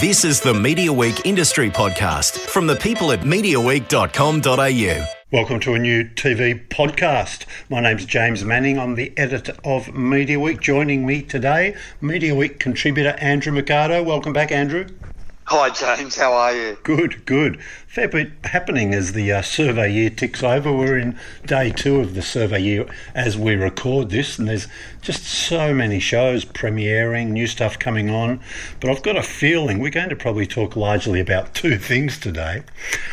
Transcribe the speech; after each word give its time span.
This 0.00 0.24
is 0.26 0.40
the 0.42 0.52
Media 0.52 0.92
Week 0.92 1.24
Industry 1.24 1.70
Podcast 1.70 2.38
from 2.38 2.66
the 2.66 2.76
people 2.76 3.12
at 3.12 3.20
MediaWeek.com.au. 3.20 5.06
Welcome 5.32 5.60
to 5.60 5.72
a 5.72 5.78
new 5.78 6.04
TV 6.04 6.68
podcast. 6.68 7.46
My 7.70 7.80
name's 7.80 8.04
James 8.04 8.44
Manning. 8.44 8.78
I'm 8.78 8.96
the 8.96 9.16
editor 9.16 9.54
of 9.64 9.94
Media 9.94 10.38
Week. 10.38 10.60
Joining 10.60 11.06
me 11.06 11.22
today, 11.22 11.74
Media 12.02 12.34
Week 12.34 12.58
contributor 12.58 13.16
Andrew 13.20 13.54
Mercado. 13.54 14.02
Welcome 14.02 14.34
back, 14.34 14.52
Andrew. 14.52 14.86
Hi, 15.48 15.70
James. 15.70 16.16
How 16.16 16.32
are 16.32 16.52
you? 16.52 16.76
Good, 16.82 17.24
good. 17.24 17.60
Fair 17.86 18.08
bit 18.08 18.32
happening 18.42 18.92
as 18.92 19.12
the 19.12 19.30
uh, 19.30 19.42
survey 19.42 19.92
year 19.92 20.10
ticks 20.10 20.42
over. 20.42 20.72
We're 20.72 20.98
in 20.98 21.16
day 21.46 21.70
two 21.70 22.00
of 22.00 22.14
the 22.14 22.22
survey 22.22 22.58
year 22.58 22.86
as 23.14 23.38
we 23.38 23.54
record 23.54 24.10
this, 24.10 24.40
and 24.40 24.48
there's 24.48 24.66
just 25.02 25.22
so 25.22 25.72
many 25.72 26.00
shows 26.00 26.44
premiering, 26.44 27.28
new 27.28 27.46
stuff 27.46 27.78
coming 27.78 28.10
on. 28.10 28.40
But 28.80 28.90
I've 28.90 29.04
got 29.04 29.14
a 29.14 29.22
feeling 29.22 29.78
we're 29.78 29.90
going 29.90 30.08
to 30.08 30.16
probably 30.16 30.48
talk 30.48 30.74
largely 30.74 31.20
about 31.20 31.54
two 31.54 31.78
things 31.78 32.18
today. 32.18 32.64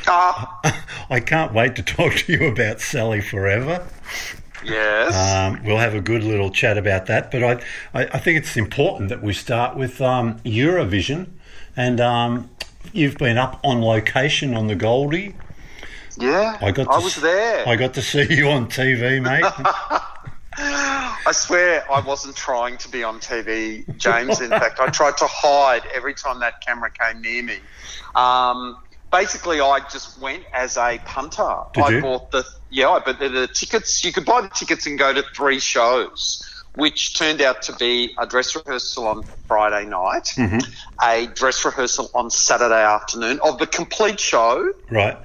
Uh, 0.08 0.48
I 1.12 1.20
can't 1.20 1.54
wait 1.54 1.76
to 1.76 1.84
talk 1.84 2.16
to 2.16 2.32
you 2.32 2.48
about 2.48 2.82
Sally 2.82 3.22
Forever. 3.22 3.88
yes. 4.66 5.14
Um, 5.14 5.64
we'll 5.64 5.78
have 5.78 5.94
a 5.94 6.02
good 6.02 6.24
little 6.24 6.50
chat 6.50 6.80
about 6.80 7.06
that. 7.06 7.30
But 7.30 7.44
I, 7.44 7.52
I, 7.94 8.06
I 8.06 8.18
think 8.18 8.40
it's 8.40 8.58
important 8.58 9.10
that 9.10 9.22
we 9.22 9.34
start 9.34 9.78
with 9.78 10.02
um, 10.02 10.40
Eurovision. 10.40 11.28
And 11.76 12.00
um, 12.00 12.50
you've 12.92 13.18
been 13.18 13.38
up 13.38 13.60
on 13.64 13.82
location 13.82 14.54
on 14.54 14.68
the 14.68 14.76
Goldie. 14.76 15.36
yeah. 16.18 16.58
I 16.62 16.72
got. 16.72 16.88
I 16.88 16.98
was 16.98 17.18
s- 17.18 17.22
there. 17.24 17.68
I 17.68 17.76
got 17.76 17.94
to 17.96 18.02
see 18.02 18.34
you 18.36 18.50
on 18.50 18.68
TV, 18.68 19.22
mate. 19.22 19.44
I 20.56 21.32
swear 21.32 21.84
I 21.92 22.00
wasn't 22.02 22.36
trying 22.36 22.78
to 22.78 22.90
be 22.90 23.04
on 23.04 23.20
TV, 23.20 23.86
James. 23.98 24.40
In 24.40 24.50
fact, 24.50 24.80
I 24.80 24.88
tried 24.88 25.18
to 25.18 25.28
hide 25.28 25.82
every 25.94 26.14
time 26.14 26.40
that 26.42 26.62
camera 26.62 26.92
came 26.92 27.22
near 27.22 27.42
me. 27.42 27.58
Um, 28.14 28.78
basically, 29.12 29.60
I 29.60 29.80
just 29.92 30.20
went 30.22 30.44
as 30.54 30.78
a 30.78 31.00
punter. 31.06 31.56
Did 31.74 31.84
I 31.84 31.90
you? 31.90 32.02
bought 32.02 32.32
the 32.32 32.46
yeah, 32.70 32.90
I 32.90 33.00
but 33.00 33.20
the, 33.20 33.30
the 33.30 33.48
tickets. 33.48 34.04
You 34.04 34.14
could 34.14 34.26
buy 34.26 34.42
the 34.42 34.50
tickets 34.50 34.86
and 34.86 34.98
go 35.00 35.12
to 35.14 35.24
three 35.36 35.60
shows. 35.60 36.48
Which 36.76 37.18
turned 37.18 37.42
out 37.42 37.62
to 37.64 37.76
be 37.76 38.16
a 38.20 38.26
dress 38.26 38.56
rehearsal 38.56 39.08
on 39.08 39.24
Friday 39.48 39.86
night, 39.86 40.30
Mm-hmm. 40.38 40.60
a 41.04 41.28
dress 41.28 41.64
rehearsal 41.66 42.10
on 42.16 42.30
Saturday 42.32 42.84
afternoon 42.84 43.40
of 43.44 43.60
the 43.60 43.68
complete 43.68 44.20
show, 44.20 44.72
right. 44.90 45.18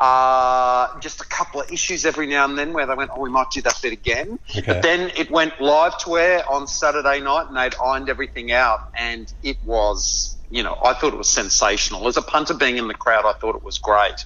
uh, 0.00 0.98
just 1.00 1.20
a 1.20 1.26
couple 1.26 1.60
of 1.60 1.70
issues 1.70 2.06
every 2.06 2.26
now 2.26 2.44
and 2.46 2.56
then 2.56 2.72
where 2.72 2.86
they 2.86 2.94
went, 2.94 3.10
oh, 3.14 3.20
we 3.20 3.30
might 3.30 3.50
do 3.52 3.60
that 3.62 3.78
bit 3.82 3.92
again. 3.92 4.38
Okay. 4.56 4.62
But 4.66 4.82
then 4.82 5.10
it 5.16 5.30
went 5.30 5.60
live 5.60 5.98
to 5.98 6.16
air 6.16 6.42
on 6.50 6.66
Saturday 6.66 7.20
night 7.20 7.48
and 7.48 7.56
they'd 7.56 7.74
ironed 7.84 8.08
everything 8.08 8.52
out 8.52 8.78
and 8.98 9.30
it 9.42 9.58
was, 9.64 10.36
you 10.50 10.62
know, 10.62 10.78
I 10.82 10.94
thought 10.94 11.12
it 11.12 11.18
was 11.18 11.28
sensational. 11.28 12.08
As 12.08 12.16
a 12.16 12.22
punter 12.22 12.54
being 12.54 12.78
in 12.78 12.88
the 12.88 12.94
crowd, 12.94 13.24
I 13.26 13.34
thought 13.34 13.56
it 13.56 13.64
was 13.64 13.78
great. 13.78 14.24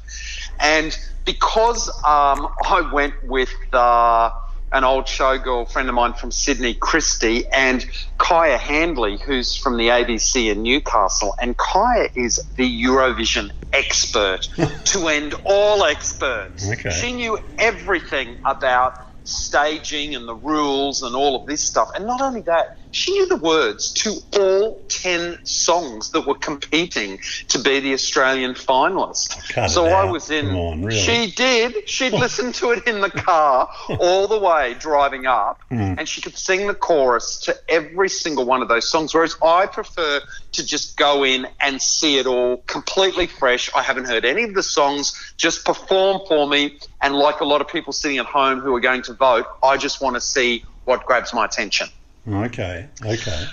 And 0.61 0.97
because 1.25 1.89
um, 2.05 2.49
I 2.65 2.89
went 2.93 3.15
with 3.25 3.51
uh, 3.73 4.31
an 4.73 4.85
old 4.85 5.05
showgirl 5.05 5.71
friend 5.71 5.89
of 5.89 5.95
mine 5.95 6.15
from 6.15 6.31
Sydney, 6.31 6.75
Christy, 6.75 7.47
and 7.49 7.85
Kaya 8.19 8.59
Handley, 8.59 9.19
who's 9.19 9.57
from 9.57 9.77
the 9.77 9.89
ABC 9.89 10.51
in 10.51 10.63
Newcastle. 10.63 11.35
And 11.41 11.57
Kaya 11.57 12.09
is 12.15 12.41
the 12.57 12.85
Eurovision 12.85 13.51
expert 13.73 14.49
to 14.85 15.09
end 15.09 15.35
all 15.45 15.85
experts. 15.85 16.71
Okay. 16.71 16.91
She 16.91 17.13
knew 17.13 17.39
everything 17.59 18.39
about 18.45 18.95
staging 19.25 20.15
and 20.15 20.27
the 20.27 20.35
rules 20.35 21.03
and 21.03 21.15
all 21.15 21.41
of 21.41 21.47
this 21.47 21.63
stuff. 21.63 21.91
And 21.95 22.07
not 22.07 22.21
only 22.21 22.43
that, 22.43 22.79
she 22.91 23.13
knew 23.13 23.27
the 23.27 23.37
words 23.37 23.93
to 23.93 24.17
all 24.39 24.83
10 24.89 25.39
songs 25.45 26.11
that 26.11 26.27
were 26.27 26.35
competing 26.35 27.19
to 27.49 27.59
be 27.59 27.81
the 27.81 27.93
Australian 27.93 28.55
finalist. 28.55 29.53
Cut 29.53 29.71
so 29.71 29.87
I 29.87 30.05
was 30.11 30.31
in. 30.31 30.47
Come 30.47 30.57
on, 30.57 30.85
really? 30.85 30.99
She 31.01 31.31
did. 31.33 31.89
She'd 31.89 32.13
listen 32.25 32.53
to 32.55 32.71
it 32.73 32.87
in 32.87 33.01
the 33.01 33.11
car 33.11 33.69
all 34.01 34.27
the 34.27 34.39
way 34.39 34.75
driving 34.79 35.27
up, 35.27 35.61
Hmm. 35.69 35.95
and 35.99 36.09
she 36.09 36.21
could 36.23 36.37
sing 36.37 36.67
the 36.67 36.75
chorus 36.75 37.41
to 37.41 37.57
every 37.69 38.09
single 38.09 38.45
one 38.47 38.63
of 38.63 38.69
those 38.69 38.89
songs. 38.89 39.15
Whereas 39.15 39.37
I 39.43 39.67
prefer 39.67 40.21
to 40.53 40.65
just 40.65 40.97
go 40.97 41.25
in 41.25 41.47
and 41.61 41.81
see 41.83 42.19
it 42.19 42.27
all 42.27 42.59
completely 42.67 43.27
fresh. 43.27 43.71
I 43.75 43.83
haven't 43.83 44.07
heard 44.07 44.25
any 44.25 44.45
of 44.45 44.55
the 44.55 44.63
songs, 44.63 45.35
just 45.37 45.65
perform 45.65 46.23
for 46.27 46.49
me. 46.49 46.79
And 47.03 47.15
like 47.15 47.41
a 47.41 47.45
lot 47.45 47.61
of 47.61 47.69
people 47.69 47.93
sitting 47.93 48.19
at 48.19 48.27
home 48.27 48.61
who 48.61 48.75
are 48.75 48.81
going 48.81 49.03
to 49.03 49.13
vote, 49.15 49.47
I 49.63 49.77
just 49.77 50.01
want 50.01 50.17
to 50.17 50.21
see 50.21 50.65
what 50.85 51.05
grabs 51.05 51.35
my 51.35 51.45
attention. 51.45 51.89
Okay. 52.29 52.89
Okay. 53.05 53.47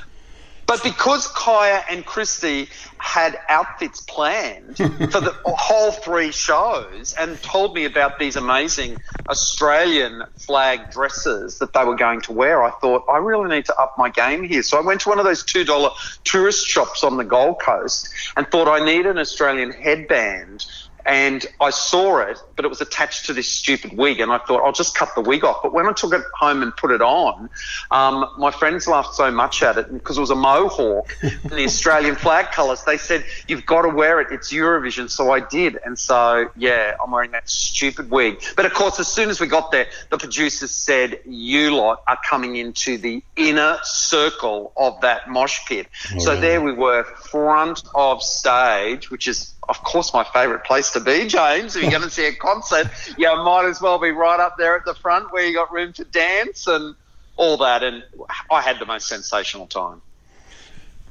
But 0.68 0.84
because 0.84 1.28
Kaya 1.28 1.84
and 1.90 2.04
Christy 2.06 2.70
had 2.98 3.38
outfits 3.50 4.02
planned 4.02 4.78
for 4.78 5.22
the 5.22 5.36
whole 5.46 5.92
three 5.92 6.32
shows 6.32 7.14
and 7.20 7.42
told 7.44 7.76
me 7.76 7.86
about 7.86 8.18
these 8.18 8.36
amazing 8.36 8.98
Australian 9.30 10.24
flag 10.38 10.90
dresses 10.92 11.60
that 11.60 11.74
they 11.74 11.84
were 11.84 11.96
going 11.96 12.22
to 12.22 12.32
wear, 12.32 12.64
I 12.64 12.72
thought, 12.72 13.06
I 13.08 13.18
really 13.18 13.56
need 13.56 13.66
to 13.66 13.80
up 13.80 13.96
my 13.98 14.10
game 14.10 14.44
here. 14.44 14.64
So 14.64 14.78
I 14.78 14.82
went 14.82 15.02
to 15.02 15.10
one 15.10 15.20
of 15.20 15.26
those 15.26 15.44
$2 15.44 15.92
tourist 16.24 16.66
shops 16.66 17.04
on 17.04 17.18
the 17.18 17.24
Gold 17.24 17.60
Coast 17.62 18.10
and 18.36 18.48
thought 18.48 18.68
I 18.68 18.84
need 18.84 19.06
an 19.06 19.20
Australian 19.20 19.72
headband. 19.72 20.66
And 21.06 21.46
I 21.62 21.70
saw 21.70 22.20
it, 22.20 22.40
but 22.56 22.66
it 22.66 22.68
was 22.68 22.82
attached 22.82 23.28
to 23.28 23.34
this 23.34 23.48
stupid 23.52 23.96
wig, 23.96 24.20
and 24.20 24.32
I 24.32 24.40
thought 24.40 24.66
I'll 24.66 24.72
just 24.72 24.96
cut 24.96 25.14
the 25.14 25.22
wig 25.22 25.44
off. 25.44 25.58
But 25.62 25.72
when 25.72 25.86
I 25.86 25.94
took 25.94 26.14
it 26.14 26.24
home 26.34 26.64
and 26.64 26.76
put 26.76 26.90
it 26.90 27.02
on, 27.02 27.50
um, 27.92 28.28
my 28.40 28.50
friends 28.50 28.88
laughed 28.88 29.14
so 29.14 29.30
much 29.30 29.62
at 29.62 29.78
it 29.78 29.94
because 29.94 30.18
it 30.18 30.22
was 30.22 30.32
a 30.32 30.36
mohawk 30.36 31.16
in 31.22 31.50
the 31.50 31.66
Australian 31.66 32.16
flag 32.16 32.52
colours. 32.52 32.84
They 32.84 32.98
said 32.98 33.24
you've 33.48 33.68
got 33.68 33.84
to 33.84 33.90
wear 33.90 34.20
it; 34.20 34.30
it's 34.32 34.52
Eurovision. 34.52 35.10
So 35.10 35.32
I 35.32 35.42
did, 35.42 35.78
and 35.86 35.98
so 35.98 36.50
yeah, 36.56 36.96
I'm 37.04 37.12
wearing 37.12 37.32
that 37.32 37.48
stupid 37.50 38.10
wig. 38.10 38.44
But 38.56 38.66
of 38.66 38.74
course, 38.74 39.00
as 39.00 39.08
soon 39.08 39.30
as 39.30 39.40
we 39.40 39.46
got 39.46 39.72
there, 39.72 39.88
the 40.10 40.18
producers 40.18 40.72
said 40.72 41.20
you 41.26 41.76
lot 41.76 42.02
are 42.08 42.20
coming 42.28 42.56
into 42.56 42.98
the 42.98 43.24
inner 43.36 43.78
circle 43.84 44.74
of 44.76 45.02
that 45.02 45.30
mosh 45.30 45.60
pit. 45.68 45.88
so 46.18 46.40
there 46.40 46.62
we 46.62 46.72
were, 46.72 47.04
front 47.04 47.84
of 47.94 48.24
stage, 48.24 49.12
which 49.12 49.28
is 49.28 49.56
of 49.68 49.84
course, 49.84 50.14
my 50.14 50.24
favourite 50.24 50.64
place 50.64 50.95
to 50.96 51.02
be, 51.02 51.28
James. 51.28 51.76
If 51.76 51.84
you're 51.84 51.92
going 51.92 52.04
to 52.04 52.10
see 52.10 52.26
a 52.26 52.34
concert, 52.34 52.90
you 53.18 53.28
might 53.28 53.66
as 53.66 53.82
well 53.82 54.00
be 54.00 54.12
right 54.12 54.40
up 54.40 54.58
there 54.58 54.76
at 54.76 54.86
the 54.86 54.96
front 54.96 55.32
where 55.32 55.46
you 55.46 55.54
got 55.54 55.72
room 55.72 55.94
to 55.94 56.06
dance 56.06 56.68
and 56.68 56.96
all 57.36 57.58
that. 57.58 57.84
And 57.84 58.04
I 58.50 58.62
had 58.62 58.80
the 58.80 58.86
most 58.86 59.08
sensational 59.08 59.68
time. 59.68 60.02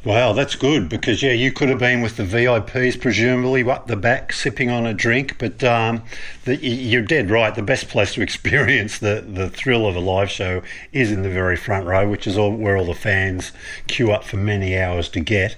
Wow, 0.04 0.34
that's 0.34 0.54
good 0.54 0.90
because 0.90 1.22
yeah, 1.22 1.32
you 1.32 1.50
could 1.50 1.70
have 1.70 1.78
been 1.78 2.02
with 2.02 2.18
the 2.18 2.24
VIPs, 2.24 3.00
presumably 3.00 3.62
up 3.64 3.86
the 3.86 3.96
back, 3.96 4.34
sipping 4.34 4.68
on 4.68 4.86
a 4.86 4.92
drink. 4.92 5.38
But 5.38 5.64
um, 5.64 6.02
the, 6.44 6.56
you're 6.56 7.00
dead 7.00 7.30
right. 7.30 7.54
The 7.54 7.62
best 7.62 7.88
place 7.88 8.12
to 8.14 8.22
experience 8.22 8.98
the, 8.98 9.24
the 9.26 9.48
thrill 9.48 9.86
of 9.86 9.96
a 9.96 10.00
live 10.00 10.30
show 10.30 10.62
is 10.92 11.10
in 11.10 11.22
the 11.22 11.30
very 11.30 11.56
front 11.56 11.86
row, 11.86 12.08
which 12.08 12.26
is 12.26 12.36
all, 12.36 12.52
where 12.52 12.76
all 12.76 12.84
the 12.84 12.94
fans 12.94 13.52
queue 13.86 14.12
up 14.12 14.24
for 14.24 14.36
many 14.36 14.78
hours 14.78 15.08
to 15.10 15.20
get. 15.20 15.56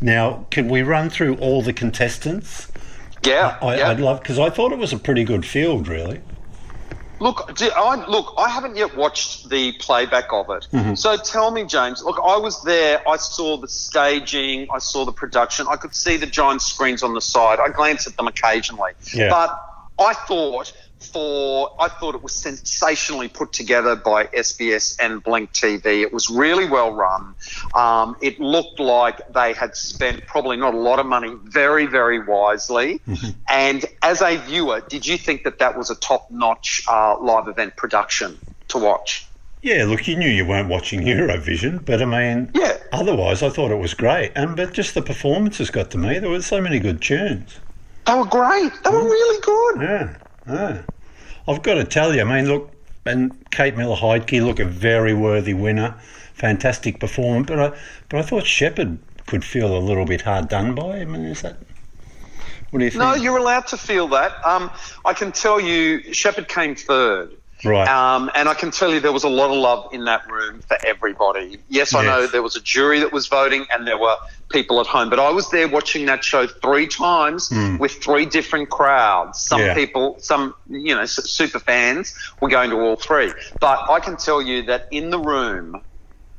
Now, 0.00 0.46
can 0.50 0.68
we 0.68 0.82
run 0.82 1.10
through 1.10 1.34
all 1.36 1.62
the 1.62 1.72
contestants? 1.72 2.67
Yeah, 3.24 3.58
I, 3.60 3.78
yeah. 3.78 3.90
I'd 3.90 4.00
love 4.00 4.20
because 4.20 4.38
I 4.38 4.50
thought 4.50 4.72
it 4.72 4.78
was 4.78 4.92
a 4.92 4.98
pretty 4.98 5.24
good 5.24 5.44
field, 5.44 5.88
really. 5.88 6.20
Look, 7.20 7.50
I, 7.60 8.06
look, 8.06 8.32
I 8.38 8.48
haven't 8.48 8.76
yet 8.76 8.96
watched 8.96 9.50
the 9.50 9.72
playback 9.72 10.32
of 10.32 10.50
it. 10.50 10.68
Mm-hmm. 10.72 10.94
So 10.94 11.16
tell 11.16 11.50
me, 11.50 11.64
James. 11.64 12.02
Look, 12.02 12.20
I 12.22 12.36
was 12.36 12.62
there. 12.62 13.06
I 13.08 13.16
saw 13.16 13.56
the 13.56 13.66
staging. 13.66 14.68
I 14.72 14.78
saw 14.78 15.04
the 15.04 15.12
production. 15.12 15.66
I 15.68 15.76
could 15.76 15.94
see 15.94 16.16
the 16.16 16.26
giant 16.26 16.62
screens 16.62 17.02
on 17.02 17.14
the 17.14 17.20
side. 17.20 17.58
I 17.58 17.70
glanced 17.70 18.06
at 18.06 18.16
them 18.16 18.28
occasionally. 18.28 18.92
Yeah. 19.12 19.30
But 19.30 19.60
I 19.98 20.14
thought 20.14 20.72
for 21.00 21.74
I 21.78 21.88
thought 21.88 22.14
it 22.14 22.22
was 22.22 22.32
sensationally 22.32 23.28
put 23.28 23.52
together 23.52 23.96
by 23.96 24.24
SBS 24.26 24.96
and 25.00 25.22
Blink 25.22 25.52
TV. 25.52 26.02
It 26.02 26.12
was 26.12 26.28
really 26.28 26.66
well 26.68 26.92
run. 26.92 27.34
Um, 27.74 28.16
it 28.20 28.40
looked 28.40 28.80
like 28.80 29.32
they 29.32 29.52
had 29.52 29.76
spent 29.76 30.26
probably 30.26 30.56
not 30.56 30.74
a 30.74 30.78
lot 30.78 30.98
of 30.98 31.06
money, 31.06 31.34
very 31.44 31.86
very 31.86 32.18
wisely. 32.24 33.00
And 33.48 33.84
as 34.02 34.22
a 34.22 34.36
viewer, 34.36 34.80
did 34.88 35.06
you 35.06 35.16
think 35.16 35.44
that 35.44 35.58
that 35.58 35.76
was 35.76 35.90
a 35.90 35.96
top 35.96 36.30
notch 36.30 36.82
uh, 36.88 37.18
live 37.20 37.48
event 37.48 37.76
production 37.76 38.38
to 38.68 38.78
watch? 38.78 39.26
Yeah, 39.62 39.84
look, 39.86 40.06
you 40.06 40.16
knew 40.16 40.28
you 40.28 40.46
weren't 40.46 40.68
watching 40.68 41.00
Eurovision, 41.00 41.84
but 41.84 42.00
I 42.00 42.04
mean, 42.04 42.50
Yeah. 42.54 42.76
Otherwise, 42.92 43.42
I 43.42 43.50
thought 43.50 43.70
it 43.70 43.78
was 43.78 43.92
great, 43.92 44.32
and 44.34 44.56
but 44.56 44.72
just 44.72 44.94
the 44.94 45.02
performances 45.02 45.68
got 45.70 45.90
to 45.90 45.98
me. 45.98 46.18
There 46.18 46.30
were 46.30 46.40
so 46.42 46.60
many 46.60 46.78
good 46.78 47.02
tunes. 47.02 47.58
They 48.06 48.14
were 48.14 48.24
great. 48.24 48.72
They 48.82 48.90
were 48.90 49.02
really 49.04 49.40
good. 49.42 49.82
Yeah, 49.82 50.16
yeah. 50.48 50.82
I've 51.48 51.62
got 51.62 51.74
to 51.74 51.84
tell 51.84 52.14
you, 52.14 52.20
I 52.20 52.24
mean, 52.24 52.46
look, 52.46 52.70
and 53.06 53.32
Kate 53.50 53.74
Miller 53.76 53.96
Heidke, 53.96 54.44
look, 54.44 54.60
a 54.60 54.66
very 54.66 55.14
worthy 55.14 55.54
winner, 55.54 55.94
fantastic 56.34 57.00
performance. 57.00 57.46
But 57.48 57.58
I, 57.58 57.78
but 58.10 58.18
I 58.18 58.22
thought 58.22 58.46
Sheppard 58.46 58.98
could 59.26 59.44
feel 59.44 59.76
a 59.76 59.80
little 59.80 60.04
bit 60.04 60.20
hard 60.20 60.48
done 60.48 60.74
by. 60.74 61.00
I 61.00 61.04
mean, 61.06 61.24
is 61.24 61.42
that? 61.42 61.56
What 62.70 62.80
do 62.80 62.84
you 62.84 62.90
think? 62.90 63.00
No, 63.02 63.14
you're 63.14 63.38
allowed 63.38 63.66
to 63.68 63.78
feel 63.78 64.08
that. 64.08 64.44
Um, 64.46 64.70
I 65.06 65.14
can 65.14 65.32
tell 65.32 65.58
you, 65.58 66.12
Sheppard 66.12 66.48
came 66.48 66.74
third. 66.74 67.32
Right. 67.64 67.88
Um, 67.88 68.30
and 68.34 68.48
I 68.48 68.54
can 68.54 68.70
tell 68.70 68.92
you 68.92 69.00
there 69.00 69.12
was 69.12 69.24
a 69.24 69.28
lot 69.28 69.50
of 69.50 69.56
love 69.56 69.92
in 69.92 70.04
that 70.04 70.28
room 70.30 70.60
for 70.60 70.76
everybody. 70.84 71.58
Yes, 71.68 71.94
I 71.94 72.04
know 72.04 72.26
there 72.26 72.42
was 72.42 72.56
a 72.56 72.60
jury 72.60 73.00
that 73.00 73.12
was 73.12 73.26
voting 73.26 73.66
and 73.72 73.86
there 73.86 73.98
were 73.98 74.16
people 74.50 74.80
at 74.80 74.86
home, 74.86 75.10
but 75.10 75.18
I 75.18 75.30
was 75.30 75.50
there 75.50 75.68
watching 75.68 76.06
that 76.06 76.24
show 76.24 76.46
three 76.46 76.86
times 76.86 77.50
with 77.78 77.92
three 77.92 78.26
different 78.26 78.70
crowds. 78.70 79.38
Some. 79.38 79.60
Yeah. 79.60 79.74
people, 79.74 80.16
some, 80.18 80.54
you 80.68 80.94
know, 80.94 81.04
super 81.04 81.58
fans 81.58 82.14
were 82.40 82.48
going 82.48 82.70
to 82.70 82.76
all 82.80 82.96
three. 82.96 83.32
But 83.60 83.90
I 83.90 84.00
can 84.00 84.16
tell 84.16 84.40
you 84.42 84.62
that 84.64 84.88
in 84.90 85.10
the 85.10 85.18
room, 85.18 85.80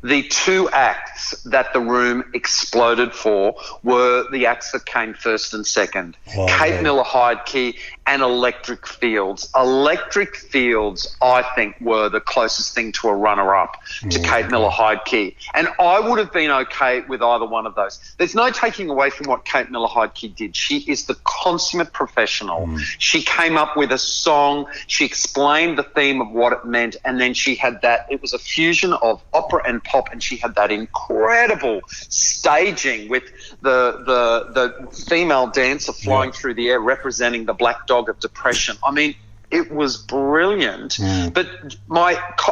the 0.01 0.23
two 0.23 0.69
acts 0.69 1.43
that 1.43 1.73
the 1.73 1.79
room 1.79 2.23
exploded 2.33 3.13
for 3.13 3.55
were 3.83 4.25
the 4.31 4.45
acts 4.45 4.71
that 4.71 4.85
came 4.85 5.13
first 5.13 5.53
and 5.53 5.65
second. 5.65 6.15
Wow. 6.35 6.45
Kate 6.49 6.81
Miller 6.81 7.03
Heidke 7.03 7.77
and 8.07 8.21
Electric 8.21 8.87
Fields. 8.87 9.49
Electric 9.55 10.35
Fields, 10.35 11.15
I 11.21 11.43
think, 11.55 11.79
were 11.81 12.09
the 12.09 12.21
closest 12.21 12.73
thing 12.73 12.91
to 12.93 13.09
a 13.09 13.15
runner 13.15 13.55
up 13.55 13.77
to 14.01 14.07
mm. 14.19 14.23
Kate 14.23 14.49
Miller 14.49 14.69
Heidke. 14.69 15.35
And 15.53 15.67
I 15.79 15.99
would 15.99 16.17
have 16.17 16.31
been 16.31 16.49
okay 16.49 17.01
with 17.01 17.21
either 17.21 17.45
one 17.45 17.65
of 17.65 17.75
those. 17.75 17.99
There's 18.17 18.35
no 18.35 18.49
taking 18.51 18.89
away 18.89 19.09
from 19.09 19.27
what 19.27 19.45
Kate 19.45 19.69
Miller 19.69 19.87
Heidke 19.87 20.33
did. 20.33 20.55
She 20.55 20.79
is 20.79 21.05
the 21.05 21.15
consummate 21.23 21.91
professional. 21.93 22.67
Mm. 22.67 22.79
She 22.97 23.21
came 23.21 23.57
up 23.57 23.75
with 23.75 23.91
a 23.91 23.97
song, 23.97 24.67
she 24.87 25.05
explained 25.05 25.77
the 25.77 25.83
theme 25.83 26.21
of 26.21 26.31
what 26.31 26.53
it 26.53 26.65
meant, 26.65 26.95
and 27.03 27.19
then 27.19 27.33
she 27.33 27.55
had 27.55 27.81
that. 27.81 28.07
It 28.09 28.21
was 28.21 28.33
a 28.33 28.39
fusion 28.39 28.93
of 28.93 29.21
opera 29.33 29.61
and 29.67 29.83
pop, 29.91 30.05
and 30.11 30.21
she 30.27 30.35
had 30.37 30.55
that 30.55 30.71
incredible 30.71 31.81
staging 32.09 33.09
with 33.09 33.23
the 33.61 33.79
the 34.09 34.21
the 34.57 34.91
female 35.09 35.47
dancer 35.47 35.93
flying 35.93 36.29
Yeah. 36.31 36.39
through 36.39 36.55
the 36.55 36.69
air 36.69 36.79
representing 36.79 37.45
the 37.45 37.53
black 37.63 37.79
dog 37.87 38.09
of 38.09 38.19
depression. 38.19 38.77
I 38.89 38.91
mean, 38.91 39.15
it 39.51 39.71
was 39.71 39.97
brilliant. 39.97 40.99
But 41.33 41.47
my 41.87 42.11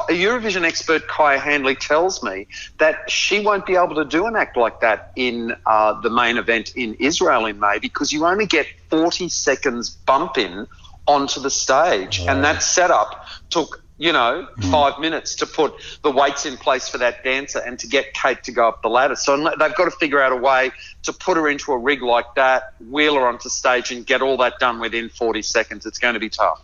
Eurovision 0.10 0.64
expert 0.72 1.08
Kaya 1.08 1.40
Handley 1.40 1.76
tells 1.76 2.24
me 2.24 2.48
that 2.80 3.10
she 3.10 3.40
won't 3.48 3.66
be 3.66 3.76
able 3.76 3.96
to 3.96 4.06
do 4.06 4.26
an 4.26 4.36
act 4.36 4.58
like 4.58 4.80
that 4.82 5.12
in 5.16 5.56
uh, 5.66 6.02
the 6.02 6.10
main 6.10 6.38
event 6.38 6.72
in 6.76 6.96
Israel 6.96 7.46
in 7.46 7.60
May 7.60 7.78
because 7.80 8.12
you 8.12 8.26
only 8.26 8.48
get 8.48 8.66
40 8.90 9.30
seconds 9.30 9.90
bump 9.92 10.38
in 10.38 10.68
onto 11.06 11.40
the 11.40 11.50
stage, 11.50 12.20
and 12.28 12.44
that 12.44 12.62
setup 12.64 13.26
took. 13.50 13.84
You 14.00 14.14
know, 14.14 14.48
five 14.70 15.00
minutes 15.00 15.34
to 15.38 15.48
put 15.48 15.74
the 16.04 16.12
weights 16.12 16.46
in 16.46 16.56
place 16.58 16.88
for 16.88 17.00
that 17.00 17.24
dancer 17.24 17.60
and 17.60 17.80
to 17.80 17.88
get 17.88 18.14
Kate 18.14 18.44
to 18.44 18.52
go 18.52 18.68
up 18.68 18.84
the 18.84 18.90
ladder. 18.90 19.16
So 19.16 19.36
they've 19.36 19.74
got 19.76 19.86
to 19.86 19.92
figure 19.92 20.22
out 20.22 20.32
a 20.32 20.36
way 20.36 20.72
to 21.04 21.14
put 21.14 21.36
her 21.36 21.48
into 21.48 21.72
a 21.72 21.78
rig 21.80 22.04
like 22.04 22.36
that, 22.36 22.76
wheel 22.80 23.16
her 23.16 23.28
onto 23.28 23.50
stage, 23.50 23.92
and 23.92 24.06
get 24.06 24.22
all 24.22 24.38
that 24.38 24.60
done 24.60 24.80
within 24.80 25.10
40 25.10 25.42
seconds. 25.42 25.88
It's 25.88 25.98
going 25.98 26.14
to 26.14 26.20
be 26.20 26.30
tough. 26.30 26.62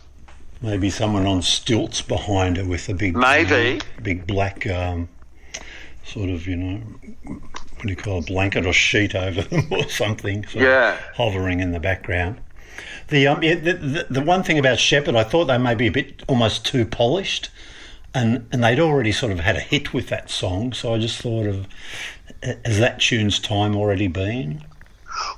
Maybe 0.62 0.90
someone 0.90 1.26
on 1.26 1.42
stilts 1.42 2.02
behind 2.02 2.56
her 2.56 2.64
with 2.64 2.88
a 2.88 2.94
big, 2.94 3.16
Maybe. 3.16 3.80
big 4.00 4.28
black, 4.28 4.66
um, 4.68 5.08
sort 6.04 6.30
of, 6.30 6.46
you 6.46 6.54
know, 6.56 6.80
what 7.24 7.82
do 7.82 7.88
you 7.88 7.96
call 7.96 8.18
a 8.18 8.22
blanket 8.22 8.64
or 8.64 8.72
sheet 8.72 9.14
over 9.16 9.42
them 9.42 9.66
or 9.72 9.88
something. 9.88 10.44
Yeah. 10.54 10.98
hovering 11.16 11.58
in 11.58 11.72
the 11.72 11.80
background. 11.80 12.40
The 13.08 13.26
um, 13.26 13.42
yeah, 13.42 13.56
the, 13.56 13.72
the 13.74 14.06
the 14.10 14.20
one 14.22 14.42
thing 14.42 14.58
about 14.58 14.78
Sheppard, 14.78 15.14
I 15.14 15.24
thought 15.24 15.46
they 15.46 15.58
may 15.58 15.74
be 15.74 15.86
a 15.86 15.92
bit 15.92 16.22
almost 16.26 16.64
too 16.64 16.86
polished, 16.86 17.50
and 18.14 18.46
and 18.50 18.64
they'd 18.64 18.80
already 18.80 19.12
sort 19.12 19.32
of 19.32 19.40
had 19.40 19.56
a 19.56 19.60
hit 19.60 19.92
with 19.92 20.08
that 20.08 20.30
song. 20.30 20.72
So 20.72 20.94
I 20.94 20.98
just 20.98 21.20
thought 21.20 21.46
of, 21.46 21.66
has 22.64 22.78
that 22.78 23.00
tune's 23.00 23.38
time 23.38 23.76
already 23.76 24.08
been? 24.08 24.64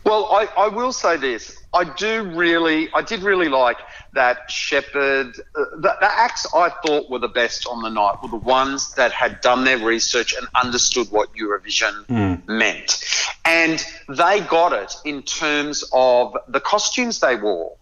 Well, 0.04 0.26
I, 0.32 0.48
I 0.56 0.68
will 0.68 0.92
say 0.92 1.16
this. 1.16 1.58
I 1.74 1.84
do 1.96 2.22
really, 2.22 2.88
I 2.94 3.02
did 3.02 3.22
really 3.22 3.48
like 3.48 3.76
that 4.16 4.50
Sheppard. 4.50 5.38
Uh, 5.54 5.64
the, 5.76 5.94
the 6.00 6.10
acts 6.10 6.46
I 6.52 6.70
thought 6.84 7.08
were 7.08 7.18
the 7.20 7.28
best 7.28 7.66
on 7.66 7.82
the 7.82 7.88
night 7.90 8.16
were 8.22 8.28
the 8.28 8.36
ones 8.36 8.94
that 8.94 9.12
had 9.12 9.40
done 9.40 9.64
their 9.64 9.78
research 9.78 10.34
and 10.36 10.48
understood 10.54 11.10
what 11.10 11.28
Eurovision 11.34 12.04
meant. 12.48 13.04
And 13.44 13.84
they 14.08 14.40
got 14.40 14.72
it 14.72 14.92
in 15.04 15.22
terms 15.22 15.84
of 15.92 16.36
the 16.48 16.60
costumes 16.60 17.20
they 17.20 17.36
wore. 17.36 17.76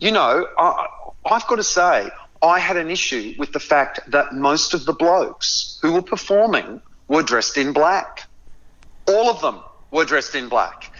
You 0.00 0.12
know, 0.12 0.46
I, 0.56 0.86
I've 1.26 1.46
got 1.46 1.56
to 1.56 1.64
say, 1.64 2.10
I 2.42 2.58
had 2.60 2.76
an 2.76 2.90
issue 2.90 3.34
with 3.38 3.52
the 3.52 3.60
fact 3.60 4.00
that 4.10 4.32
most 4.32 4.74
of 4.74 4.84
the 4.84 4.92
blokes 4.92 5.78
who 5.82 5.92
were 5.94 6.02
performing 6.02 6.80
were 7.08 7.22
dressed 7.22 7.56
in 7.56 7.72
black. 7.72 8.28
All 9.08 9.30
of 9.30 9.40
them 9.40 9.60
were 9.90 10.04
dressed 10.04 10.34
in 10.34 10.48
black. 10.48 10.92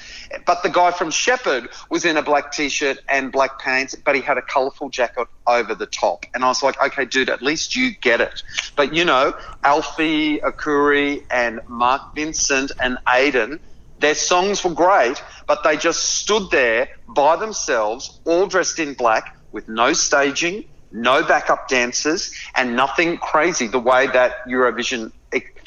But 0.46 0.62
the 0.62 0.68
guy 0.68 0.90
from 0.90 1.10
Sheppard 1.10 1.68
was 1.90 2.04
in 2.04 2.16
a 2.16 2.22
black 2.22 2.52
t-shirt 2.52 2.98
and 3.08 3.32
black 3.32 3.58
pants, 3.58 3.94
but 3.94 4.14
he 4.14 4.20
had 4.20 4.38
a 4.38 4.42
colourful 4.42 4.90
jacket 4.90 5.28
over 5.46 5.74
the 5.74 5.86
top. 5.86 6.26
And 6.34 6.44
I 6.44 6.48
was 6.48 6.62
like, 6.62 6.80
okay, 6.82 7.04
dude, 7.04 7.30
at 7.30 7.42
least 7.42 7.76
you 7.76 7.92
get 8.00 8.20
it. 8.20 8.42
But 8.76 8.94
you 8.94 9.04
know, 9.04 9.34
Alfie 9.64 10.38
Arcuri 10.40 11.22
and 11.30 11.60
Mark 11.68 12.14
Vincent 12.14 12.72
and 12.80 12.98
Aydan, 13.06 13.60
their 13.98 14.14
songs 14.14 14.62
were 14.64 14.74
great, 14.74 15.22
but 15.46 15.64
they 15.64 15.76
just 15.76 16.04
stood 16.04 16.50
there 16.50 16.88
by 17.08 17.36
themselves, 17.36 18.20
all 18.24 18.46
dressed 18.46 18.78
in 18.78 18.94
black, 18.94 19.36
with 19.50 19.68
no 19.68 19.92
staging, 19.92 20.64
no 20.90 21.22
backup 21.22 21.68
dancers, 21.68 22.32
and 22.54 22.76
nothing 22.76 23.18
crazy 23.18 23.66
the 23.66 23.78
way 23.78 24.06
that 24.08 24.44
Eurovision 24.46 25.12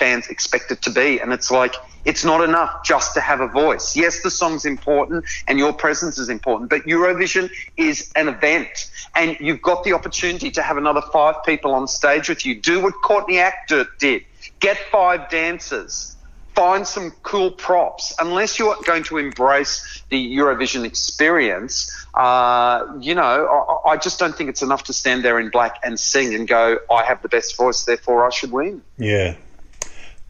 fans 0.01 0.27
expect 0.29 0.71
it 0.71 0.81
to 0.81 0.89
be. 0.89 1.19
And 1.21 1.31
it's 1.31 1.51
like, 1.51 1.75
it's 2.05 2.25
not 2.25 2.43
enough 2.43 2.83
just 2.83 3.13
to 3.13 3.21
have 3.21 3.39
a 3.39 3.47
voice. 3.47 3.95
Yes, 3.95 4.23
the 4.23 4.31
song's 4.31 4.65
important 4.65 5.25
and 5.47 5.59
your 5.59 5.73
presence 5.73 6.17
is 6.17 6.27
important, 6.27 6.71
but 6.71 6.81
Eurovision 6.85 7.51
is 7.77 8.11
an 8.15 8.27
event 8.27 8.89
and 9.15 9.37
you've 9.39 9.61
got 9.61 9.83
the 9.83 9.93
opportunity 9.93 10.49
to 10.51 10.63
have 10.63 10.77
another 10.77 11.03
five 11.13 11.35
people 11.45 11.75
on 11.75 11.87
stage 11.87 12.29
with 12.29 12.47
you. 12.47 12.59
Do 12.59 12.81
what 12.81 12.95
Courtney 13.03 13.37
Act 13.37 13.71
did. 13.99 14.23
Get 14.59 14.77
five 14.91 15.29
dancers. 15.29 16.15
Find 16.55 16.85
some 16.85 17.11
cool 17.23 17.51
props. 17.51 18.13
Unless 18.19 18.59
you're 18.59 18.75
going 18.85 19.03
to 19.03 19.17
embrace 19.17 20.03
the 20.09 20.37
Eurovision 20.37 20.85
experience, 20.85 21.89
uh, 22.13 22.85
you 22.99 23.15
know, 23.15 23.79
I, 23.85 23.91
I 23.91 23.97
just 23.97 24.19
don't 24.19 24.35
think 24.35 24.49
it's 24.49 24.61
enough 24.61 24.83
to 24.85 24.93
stand 24.93 25.23
there 25.23 25.39
in 25.39 25.49
black 25.49 25.79
and 25.83 25.99
sing 25.99 26.35
and 26.35 26.47
go, 26.47 26.77
I 26.91 27.03
have 27.03 27.21
the 27.21 27.29
best 27.29 27.55
voice, 27.55 27.85
therefore 27.85 28.27
I 28.27 28.29
should 28.31 28.51
win. 28.51 28.81
Yeah. 28.97 29.35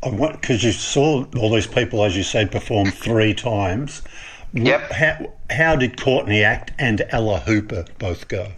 Because 0.02 0.64
you 0.64 0.72
saw 0.72 1.26
all 1.38 1.54
these 1.54 1.68
people, 1.68 2.04
as 2.04 2.16
you 2.16 2.24
said, 2.24 2.52
perform 2.52 2.92
three 2.92 3.34
times. 3.34 4.02
Yep. 4.54 4.92
How, 4.92 5.34
how 5.50 5.76
did 5.76 6.00
Courtney 6.00 6.44
Act 6.44 6.72
and 6.78 7.06
Ella 7.10 7.40
Hooper 7.40 7.86
both 8.00 8.28
go? 8.28 8.52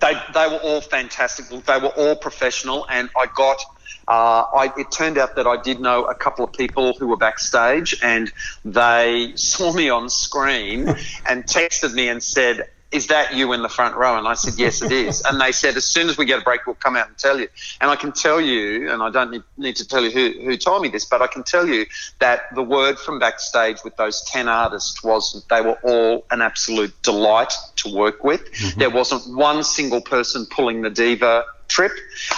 They, 0.00 0.14
they 0.34 0.46
were 0.48 0.60
all 0.62 0.80
fantastic. 0.80 1.46
They 1.48 1.78
were 1.78 1.88
all 1.88 2.16
professional, 2.16 2.86
and 2.88 3.10
I 3.16 3.26
got. 3.34 3.58
Uh, 4.08 4.44
I, 4.52 4.72
it 4.76 4.90
turned 4.90 5.18
out 5.18 5.36
that 5.36 5.46
I 5.46 5.60
did 5.60 5.80
know 5.80 6.04
a 6.04 6.14
couple 6.14 6.44
of 6.44 6.52
people 6.52 6.94
who 6.98 7.08
were 7.08 7.16
backstage, 7.16 7.96
and 8.02 8.32
they 8.64 9.32
saw 9.36 9.72
me 9.72 9.88
on 9.88 10.08
screen 10.10 10.88
and 11.28 11.44
texted 11.44 11.94
me 11.94 12.08
and 12.08 12.22
said, 12.22 12.68
"Is 12.90 13.06
that 13.08 13.34
you 13.34 13.52
in 13.52 13.62
the 13.62 13.68
front 13.68 13.96
row?" 13.96 14.18
And 14.18 14.26
I 14.26 14.34
said, 14.34 14.54
"Yes, 14.56 14.82
it 14.82 14.90
is." 14.90 15.22
And 15.22 15.40
they 15.40 15.52
said, 15.52 15.76
"As 15.76 15.84
soon 15.84 16.08
as 16.08 16.18
we 16.18 16.24
get 16.24 16.40
a 16.40 16.42
break, 16.42 16.66
we'll 16.66 16.74
come 16.74 16.96
out 16.96 17.08
and 17.08 17.16
tell 17.16 17.38
you." 17.38 17.48
And 17.80 17.90
I 17.90 17.96
can 17.96 18.12
tell 18.12 18.40
you, 18.40 18.90
and 18.90 19.02
I 19.02 19.10
don't 19.10 19.30
need, 19.30 19.42
need 19.56 19.76
to 19.76 19.86
tell 19.86 20.02
you 20.02 20.10
who, 20.10 20.44
who 20.44 20.56
told 20.56 20.82
me 20.82 20.88
this, 20.88 21.04
but 21.04 21.22
I 21.22 21.26
can 21.26 21.44
tell 21.44 21.66
you 21.68 21.86
that 22.18 22.52
the 22.54 22.62
word 22.62 22.98
from 22.98 23.18
backstage 23.18 23.78
with 23.84 23.96
those 23.96 24.22
ten 24.22 24.48
artists 24.48 25.04
was 25.04 25.32
that 25.32 25.54
they 25.54 25.60
were 25.60 25.78
all 25.84 26.26
an 26.30 26.42
absolute 26.42 27.00
delight 27.02 27.52
to 27.76 27.94
work 27.94 28.24
with. 28.24 28.42
There 28.76 28.90
wasn't 28.90 29.36
one 29.36 29.62
single 29.62 30.00
person 30.00 30.46
pulling 30.46 30.82
the 30.82 30.90
diva 30.90 31.44
trip. 31.70 31.92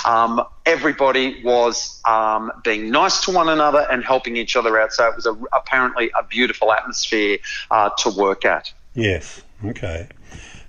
Um, 0.05 0.45
everybody 0.67 1.43
was 1.43 2.01
um, 2.09 2.53
being 2.63 2.91
nice 2.91 3.25
to 3.25 3.33
one 3.33 3.49
another 3.49 3.87
and 3.91 4.05
helping 4.05 4.37
each 4.37 4.55
other 4.55 4.79
out. 4.81 4.93
So 4.93 5.09
it 5.09 5.17
was 5.17 5.27
a, 5.27 5.37
apparently 5.53 6.11
a 6.19 6.23
beautiful 6.23 6.73
atmosphere 6.73 7.39
uh, 7.71 7.91
to 7.99 8.11
work 8.11 8.45
at. 8.45 8.73
Yes. 8.95 9.43
Okay. 9.65 10.09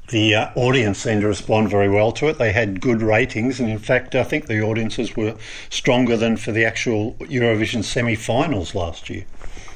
The 0.10 0.36
uh, 0.36 0.52
audience 0.56 1.00
seemed 1.00 1.22
to 1.22 1.28
respond 1.28 1.70
very 1.70 1.90
well 1.90 2.12
to 2.14 2.28
it. 2.28 2.38
They 2.38 2.52
had 2.52 2.82
good 2.82 3.02
ratings, 3.02 3.60
and 3.60 3.70
in 3.70 3.80
fact, 3.80 4.16
I 4.16 4.24
think 4.24 4.48
the 4.48 4.62
audiences 4.62 5.16
were 5.16 5.36
stronger 5.70 6.18
than 6.18 6.38
for 6.38 6.52
the 6.52 6.66
actual 6.66 7.14
Eurovision 7.22 7.84
semi-finals 7.84 8.76
last 8.76 9.10
year. 9.10 9.26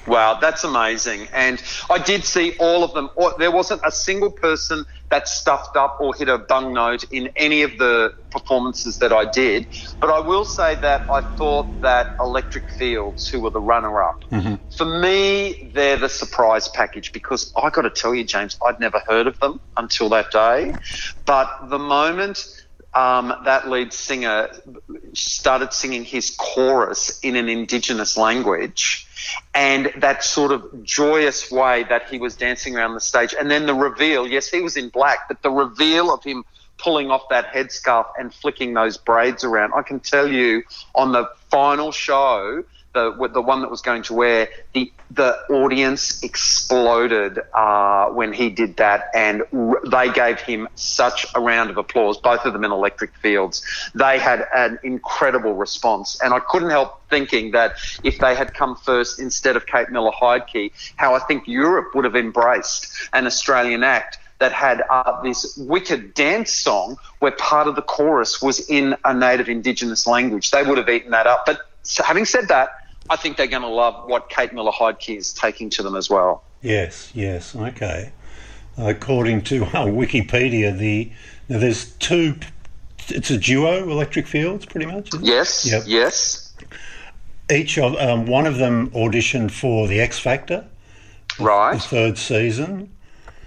Wow, 0.07 0.39
that's 0.39 0.63
amazing. 0.63 1.27
And 1.33 1.61
I 1.89 1.99
did 1.99 2.23
see 2.23 2.55
all 2.59 2.83
of 2.83 2.93
them. 2.93 3.09
There 3.37 3.51
wasn't 3.51 3.81
a 3.85 3.91
single 3.91 4.31
person 4.31 4.85
that 5.09 5.27
stuffed 5.27 5.75
up 5.75 5.97
or 5.99 6.13
hit 6.13 6.29
a 6.29 6.37
bung 6.37 6.73
note 6.73 7.03
in 7.11 7.29
any 7.35 7.61
of 7.61 7.77
the 7.77 8.13
performances 8.29 8.99
that 8.99 9.13
I 9.13 9.25
did. 9.25 9.67
But 9.99 10.09
I 10.09 10.19
will 10.19 10.45
say 10.45 10.75
that 10.75 11.03
I 11.09 11.21
thought 11.37 11.81
that 11.81 12.07
Electric 12.19 12.69
Fields, 12.71 13.27
who 13.27 13.41
were 13.41 13.49
the 13.49 13.61
runner 13.61 14.01
up, 14.01 14.23
mm-hmm. 14.31 14.55
for 14.75 14.85
me, 14.85 15.71
they're 15.73 15.97
the 15.97 16.09
surprise 16.09 16.67
package 16.67 17.11
because 17.11 17.53
I 17.61 17.69
got 17.69 17.83
to 17.83 17.89
tell 17.89 18.13
you, 18.13 18.23
James, 18.23 18.57
I'd 18.65 18.79
never 18.79 18.99
heard 19.07 19.27
of 19.27 19.39
them 19.39 19.59
until 19.77 20.09
that 20.09 20.31
day. 20.31 20.75
But 21.25 21.69
the 21.69 21.79
moment 21.79 22.66
um, 22.97 23.31
that 23.45 23.69
lead 23.69 23.93
singer 23.93 24.49
started 25.13 25.71
singing 25.71 26.03
his 26.03 26.31
chorus 26.31 27.19
in 27.19 27.35
an 27.35 27.47
indigenous 27.47 28.17
language 28.17 29.07
and 29.53 29.91
that 29.97 30.23
sort 30.23 30.51
of 30.51 30.83
joyous 30.83 31.51
way 31.51 31.83
that 31.83 32.09
he 32.09 32.17
was 32.17 32.35
dancing 32.35 32.75
around 32.75 32.95
the 32.95 32.99
stage. 32.99 33.35
And 33.39 33.51
then 33.51 33.67
the 33.67 33.75
reveal, 33.75 34.27
yes, 34.27 34.47
he 34.47 34.61
was 34.61 34.77
in 34.77 34.89
black, 34.89 35.27
but 35.27 35.43
the 35.43 35.51
reveal 35.51 36.11
of 36.11 36.23
him 36.23 36.43
pulling 36.79 37.11
off 37.11 37.29
that 37.29 37.53
headscarf 37.53 38.07
and 38.17 38.33
flicking 38.33 38.73
those 38.73 38.97
braids 38.97 39.43
around. 39.43 39.73
I 39.75 39.83
can 39.83 39.99
tell 39.99 40.27
you 40.27 40.63
on 40.95 41.11
the 41.11 41.29
final 41.51 41.91
show, 41.91 42.63
the 42.97 43.29
the 43.29 43.41
one 43.41 43.61
that 43.61 43.69
was 43.69 43.81
going 43.81 44.03
to 44.03 44.13
wear 44.13 44.49
the 44.73 44.91
the 45.11 45.37
audience 45.49 46.21
exploded 46.23 47.39
uh, 47.53 48.07
when 48.07 48.33
he 48.33 48.49
did 48.49 48.77
that, 48.77 49.05
and 49.13 49.43
r- 49.53 49.81
they 49.89 50.11
gave 50.11 50.39
him 50.39 50.67
such 50.75 51.25
a 51.35 51.39
round 51.39 51.69
of 51.69 51.77
applause. 51.77 52.17
Both 52.17 52.45
of 52.45 52.53
them 52.53 52.63
in 52.65 52.71
Electric 52.71 53.15
Fields, 53.15 53.63
they 53.95 54.19
had 54.19 54.47
an 54.53 54.79
incredible 54.83 55.53
response, 55.53 56.19
and 56.21 56.33
I 56.33 56.39
couldn't 56.39 56.71
help 56.71 57.01
thinking 57.09 57.51
that 57.51 57.73
if 58.03 58.19
they 58.19 58.35
had 58.35 58.53
come 58.53 58.75
first 58.75 59.19
instead 59.19 59.55
of 59.55 59.65
Kate 59.65 59.89
Miller 59.89 60.11
Heidke, 60.11 60.71
how 60.95 61.13
I 61.13 61.19
think 61.19 61.47
Europe 61.47 61.93
would 61.93 62.05
have 62.05 62.15
embraced 62.15 62.91
an 63.13 63.25
Australian 63.27 63.83
act 63.83 64.17
that 64.39 64.51
had 64.51 64.83
uh, 64.89 65.21
this 65.21 65.57
wicked 65.57 66.13
dance 66.13 66.51
song 66.53 66.97
where 67.19 67.31
part 67.31 67.67
of 67.67 67.75
the 67.75 67.81
chorus 67.81 68.41
was 68.41 68.59
in 68.69 68.95
a 69.03 69.13
native 69.13 69.49
indigenous 69.49 70.05
language. 70.05 70.51
They 70.51 70.63
would 70.63 70.77
have 70.77 70.89
eaten 70.89 71.11
that 71.11 71.25
up. 71.27 71.45
But 71.45 71.61
having 71.97 72.25
said 72.25 72.49
that, 72.49 72.69
I 73.09 73.15
think 73.15 73.37
they're 73.37 73.47
going 73.47 73.61
to 73.61 73.67
love 73.67 74.09
what 74.09 74.29
Kate 74.29 74.53
Miller 74.53 74.71
Heidke 74.71 75.17
is 75.17 75.33
taking 75.33 75.69
to 75.71 75.83
them 75.83 75.95
as 75.95 76.09
well. 76.09 76.43
Yes, 76.61 77.11
yes, 77.13 77.55
okay. 77.55 78.11
According 78.77 79.43
to 79.43 79.63
uh, 79.63 79.85
Wikipedia, 79.85 80.77
the 80.77 81.11
now 81.49 81.59
there's 81.59 81.91
two. 81.93 82.35
It's 83.09 83.31
a 83.31 83.37
duo, 83.37 83.89
Electric 83.89 84.27
Fields, 84.27 84.65
pretty 84.65 84.85
much. 84.85 85.09
Yes. 85.21 85.65
Yep. 85.65 85.83
Yes. 85.85 86.53
Each 87.49 87.77
of 87.77 87.95
um, 87.95 88.25
one 88.25 88.45
of 88.45 88.57
them 88.57 88.89
auditioned 88.91 89.51
for 89.51 89.87
the 89.87 90.01
X 90.01 90.19
Factor, 90.19 90.67
right? 91.39 91.73
The 91.73 91.79
third 91.79 92.17
season. 92.17 92.91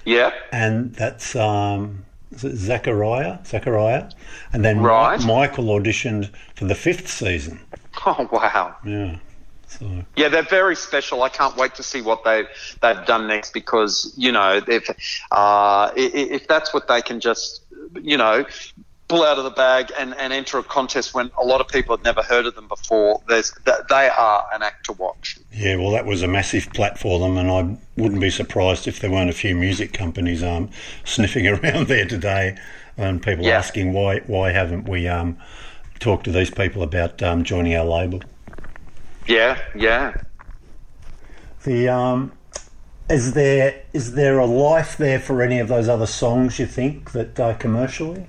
Yeah. 0.06 0.32
And 0.50 0.94
that's 0.94 1.36
um, 1.36 2.06
Zachariah, 2.34 3.38
Zachariah, 3.44 4.10
and 4.52 4.64
then 4.64 4.80
right. 4.80 5.20
Michael 5.24 5.66
auditioned 5.66 6.30
for 6.54 6.64
the 6.64 6.74
fifth 6.74 7.08
season. 7.08 7.60
Oh 8.06 8.28
wow! 8.32 8.76
Yeah. 8.86 9.18
So. 9.78 10.04
Yeah, 10.16 10.28
they're 10.28 10.42
very 10.42 10.76
special. 10.76 11.22
I 11.22 11.28
can't 11.28 11.56
wait 11.56 11.74
to 11.76 11.82
see 11.82 12.02
what 12.02 12.24
they 12.24 12.44
they've 12.82 13.06
done 13.06 13.28
next 13.28 13.52
because 13.52 14.12
you 14.16 14.32
know 14.32 14.60
if 14.66 14.90
uh, 15.30 15.92
if 15.96 16.48
that's 16.48 16.74
what 16.74 16.88
they 16.88 17.02
can 17.02 17.20
just 17.20 17.62
you 18.02 18.16
know 18.16 18.44
pull 19.10 19.24
out 19.24 19.38
of 19.38 19.44
the 19.44 19.50
bag 19.50 19.90
and, 19.98 20.14
and 20.14 20.32
enter 20.32 20.56
a 20.58 20.62
contest 20.62 21.14
when 21.14 21.32
a 21.36 21.44
lot 21.44 21.60
of 21.60 21.66
people 21.66 21.96
had 21.96 22.04
never 22.04 22.22
heard 22.22 22.46
of 22.46 22.54
them 22.54 22.68
before. 22.68 23.20
There's 23.28 23.52
they 23.88 24.08
are 24.08 24.46
an 24.52 24.62
act 24.62 24.86
to 24.86 24.92
watch. 24.92 25.36
Yeah, 25.52 25.76
well, 25.76 25.90
that 25.90 26.06
was 26.06 26.22
a 26.22 26.28
massive 26.28 26.72
plat 26.72 26.98
for 26.98 27.18
them, 27.18 27.36
and 27.36 27.50
I 27.50 27.76
wouldn't 28.00 28.20
be 28.20 28.30
surprised 28.30 28.86
if 28.86 29.00
there 29.00 29.10
weren't 29.10 29.28
a 29.28 29.34
few 29.34 29.56
music 29.56 29.92
companies 29.92 30.42
um, 30.42 30.70
sniffing 31.04 31.46
around 31.54 31.88
there 31.88 32.06
today, 32.06 32.56
and 32.96 33.20
people 33.22 33.44
yeah. 33.44 33.58
asking 33.58 33.92
why 33.92 34.20
why 34.20 34.52
haven't 34.52 34.88
we 34.88 35.08
um, 35.08 35.36
talked 35.98 36.24
to 36.24 36.32
these 36.32 36.50
people 36.50 36.82
about 36.82 37.22
um, 37.22 37.44
joining 37.44 37.74
our 37.74 37.84
label. 37.84 38.22
Yeah, 39.30 39.60
yeah. 39.76 40.14
The 41.62 41.88
um, 41.88 42.32
is 43.08 43.32
there 43.34 43.80
is 43.92 44.14
there 44.14 44.40
a 44.40 44.46
life 44.46 44.96
there 44.96 45.20
for 45.20 45.40
any 45.40 45.60
of 45.60 45.68
those 45.68 45.88
other 45.88 46.06
songs 46.06 46.58
you 46.58 46.66
think 46.66 47.12
that 47.12 47.38
uh, 47.38 47.54
commercially? 47.54 48.26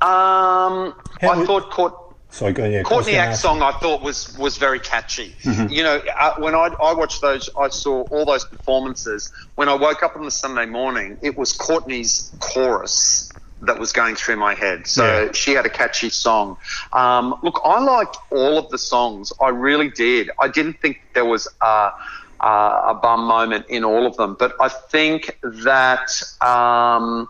Um, 0.00 0.94
I 1.20 1.44
thought 1.46 1.70
Court. 1.70 1.94
Sorry, 2.30 2.54
go 2.54 2.64
yeah. 2.64 2.82
Courtney 2.82 3.16
Act's 3.16 3.40
song 3.40 3.60
I 3.60 3.72
thought 3.72 4.00
was 4.00 4.36
was 4.38 4.56
very 4.56 4.80
catchy. 4.80 5.36
Mm-hmm. 5.42 5.70
You 5.70 5.82
know, 5.82 6.00
uh, 6.18 6.34
when 6.38 6.54
I 6.54 6.68
I 6.82 6.94
watched 6.94 7.20
those, 7.20 7.50
I 7.60 7.68
saw 7.68 8.04
all 8.04 8.24
those 8.24 8.46
performances. 8.46 9.30
When 9.56 9.68
I 9.68 9.74
woke 9.74 10.02
up 10.02 10.16
on 10.16 10.24
the 10.24 10.30
Sunday 10.30 10.64
morning, 10.64 11.18
it 11.20 11.36
was 11.36 11.52
Courtney's 11.52 12.32
chorus 12.40 13.30
that 13.66 13.78
was 13.78 13.92
going 13.92 14.14
through 14.16 14.36
my 14.36 14.54
head. 14.54 14.86
So 14.86 15.04
yeah. 15.04 15.32
she 15.32 15.52
had 15.52 15.66
a 15.66 15.70
catchy 15.70 16.10
song. 16.10 16.56
Um, 16.92 17.34
look, 17.42 17.60
I 17.64 17.80
liked 17.80 18.16
all 18.30 18.58
of 18.58 18.70
the 18.70 18.78
songs. 18.78 19.32
I 19.40 19.48
really 19.48 19.90
did. 19.90 20.30
I 20.40 20.48
didn't 20.48 20.80
think 20.80 21.00
there 21.14 21.24
was 21.24 21.48
a, 21.60 21.92
a, 22.40 22.46
a 22.88 22.98
bum 23.02 23.24
moment 23.24 23.66
in 23.68 23.84
all 23.84 24.06
of 24.06 24.16
them, 24.16 24.36
but 24.38 24.54
I 24.60 24.68
think 24.68 25.38
that. 25.42 26.10
Um, 26.40 27.28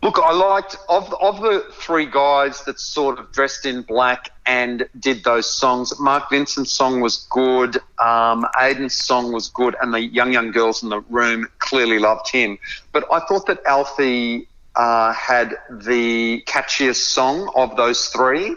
Look, 0.00 0.20
I 0.22 0.32
liked 0.32 0.76
of 0.88 1.12
of 1.20 1.40
the 1.40 1.64
three 1.72 2.06
guys 2.06 2.64
that 2.64 2.78
sort 2.78 3.18
of 3.18 3.32
dressed 3.32 3.66
in 3.66 3.82
black 3.82 4.30
and 4.46 4.88
did 5.00 5.24
those 5.24 5.50
songs. 5.50 5.92
Mark 5.98 6.30
Vincent's 6.30 6.70
song 6.70 7.00
was 7.00 7.26
good. 7.30 7.78
Um, 8.00 8.46
Aydan's 8.60 8.94
song 8.94 9.32
was 9.32 9.48
good, 9.48 9.74
and 9.82 9.92
the 9.92 10.00
young 10.00 10.32
young 10.32 10.52
girls 10.52 10.84
in 10.84 10.88
the 10.90 11.00
room 11.00 11.48
clearly 11.58 11.98
loved 11.98 12.30
him. 12.30 12.58
But 12.92 13.06
I 13.12 13.18
thought 13.26 13.46
that 13.46 13.58
Alfie 13.66 14.46
uh, 14.76 15.12
had 15.14 15.56
the 15.68 16.44
catchiest 16.46 17.06
song 17.06 17.50
of 17.56 17.76
those 17.76 18.06
three. 18.06 18.50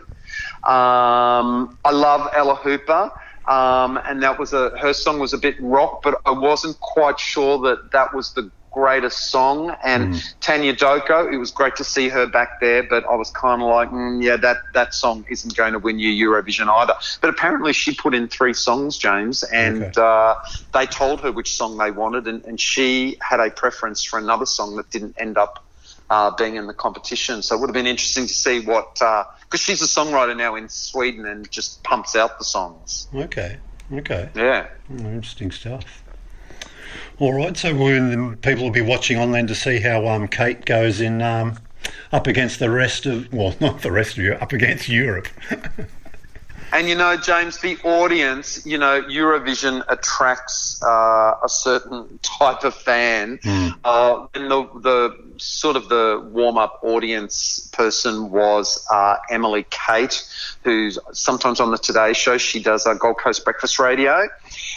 Um, 0.63 1.79
I 1.83 1.91
love 1.91 2.29
Ella 2.35 2.55
Hooper. 2.55 3.11
Um, 3.47 3.99
and 4.07 4.21
that 4.21 4.37
was 4.37 4.53
a 4.53 4.69
her 4.79 4.93
song 4.93 5.17
was 5.19 5.33
a 5.33 5.37
bit 5.39 5.55
rock, 5.59 6.01
but 6.03 6.21
I 6.25 6.31
wasn't 6.31 6.79
quite 6.79 7.19
sure 7.19 7.57
that 7.63 7.91
that 7.91 8.13
was 8.13 8.33
the 8.33 8.51
greatest 8.71 9.29
song. 9.29 9.75
And 9.83 10.13
mm. 10.13 10.33
Tania 10.39 10.73
Doko, 10.73 11.31
it 11.31 11.37
was 11.37 11.51
great 11.51 11.75
to 11.75 11.83
see 11.83 12.09
her 12.09 12.25
back 12.25 12.59
there, 12.59 12.83
but 12.83 13.05
I 13.05 13.15
was 13.15 13.29
kind 13.29 13.61
of 13.61 13.67
like, 13.67 13.89
mm, 13.91 14.23
yeah, 14.23 14.37
that, 14.37 14.57
that 14.73 14.93
song 14.93 15.25
isn't 15.29 15.55
going 15.55 15.73
to 15.73 15.79
win 15.79 15.99
you 15.99 16.29
Eurovision 16.29 16.67
either. 16.67 16.93
But 17.19 17.29
apparently 17.29 17.73
she 17.73 17.93
put 17.93 18.15
in 18.15 18.27
three 18.27 18.53
songs, 18.53 18.97
James, 18.97 19.43
and 19.43 19.83
okay. 19.83 20.01
uh, 20.01 20.35
they 20.73 20.85
told 20.85 21.21
her 21.21 21.31
which 21.31 21.53
song 21.55 21.77
they 21.77 21.91
wanted, 21.91 22.27
and, 22.27 22.43
and 22.45 22.59
she 22.59 23.17
had 23.21 23.39
a 23.39 23.51
preference 23.51 24.03
for 24.03 24.17
another 24.17 24.45
song 24.45 24.77
that 24.77 24.89
didn't 24.89 25.15
end 25.19 25.37
up. 25.37 25.63
Uh, 26.09 26.29
being 26.35 26.57
in 26.57 26.67
the 26.67 26.73
competition, 26.73 27.41
so 27.41 27.55
it 27.55 27.61
would 27.61 27.69
have 27.69 27.73
been 27.73 27.87
interesting 27.87 28.27
to 28.27 28.33
see 28.33 28.59
what 28.59 28.95
because 28.95 29.29
uh, 29.53 29.55
she's 29.55 29.81
a 29.81 29.85
songwriter 29.85 30.35
now 30.35 30.55
in 30.55 30.67
Sweden 30.67 31.25
and 31.25 31.49
just 31.49 31.81
pumps 31.83 32.17
out 32.17 32.37
the 32.37 32.43
songs. 32.43 33.07
Okay, 33.15 33.55
okay, 33.93 34.29
yeah, 34.35 34.67
oh, 34.89 35.05
interesting 35.05 35.51
stuff. 35.51 36.03
All 37.19 37.33
right, 37.33 37.55
so 37.55 37.69
people 38.41 38.63
will 38.63 38.71
be 38.71 38.81
watching 38.81 39.17
on 39.17 39.31
then 39.31 39.47
to 39.47 39.55
see 39.55 39.79
how 39.79 40.07
um, 40.07 40.27
Kate 40.27 40.65
goes 40.65 41.01
in 41.01 41.21
um, 41.21 41.59
up 42.11 42.27
against 42.27 42.59
the 42.59 42.69
rest 42.69 43.05
of, 43.05 43.31
well, 43.31 43.55
not 43.61 43.81
the 43.81 43.91
rest 43.91 44.17
of 44.17 44.23
Europe, 44.23 44.41
up 44.41 44.53
against 44.53 44.89
Europe. 44.89 45.27
and 46.73 46.87
you 46.87 46.95
know, 46.95 47.17
James, 47.17 47.59
the 47.59 47.77
audience, 47.83 48.65
you 48.65 48.77
know, 48.77 49.01
Eurovision 49.03 49.83
attracts 49.89 50.81
uh, 50.83 51.35
a 51.43 51.49
certain 51.49 52.19
type 52.21 52.63
of 52.63 52.73
fan. 52.73 53.37
Mm. 53.39 53.75
Uh, 53.83 54.27
and 54.33 54.49
the, 54.49 54.63
the 54.79 55.17
sort 55.37 55.75
of 55.75 55.89
the 55.89 56.27
warm 56.31 56.57
up 56.57 56.79
audience 56.83 57.69
person 57.73 58.31
was 58.31 58.85
uh, 58.91 59.17
Emily 59.29 59.65
Jade, 59.69 60.15
who's 60.63 60.97
sometimes 61.11 61.59
on 61.59 61.71
the 61.71 61.77
Today 61.77 62.13
Show. 62.13 62.37
She 62.37 62.61
does 62.61 62.85
a 62.85 62.95
Gold 62.95 63.17
Coast 63.17 63.43
Breakfast 63.43 63.77
Radio 63.77 64.27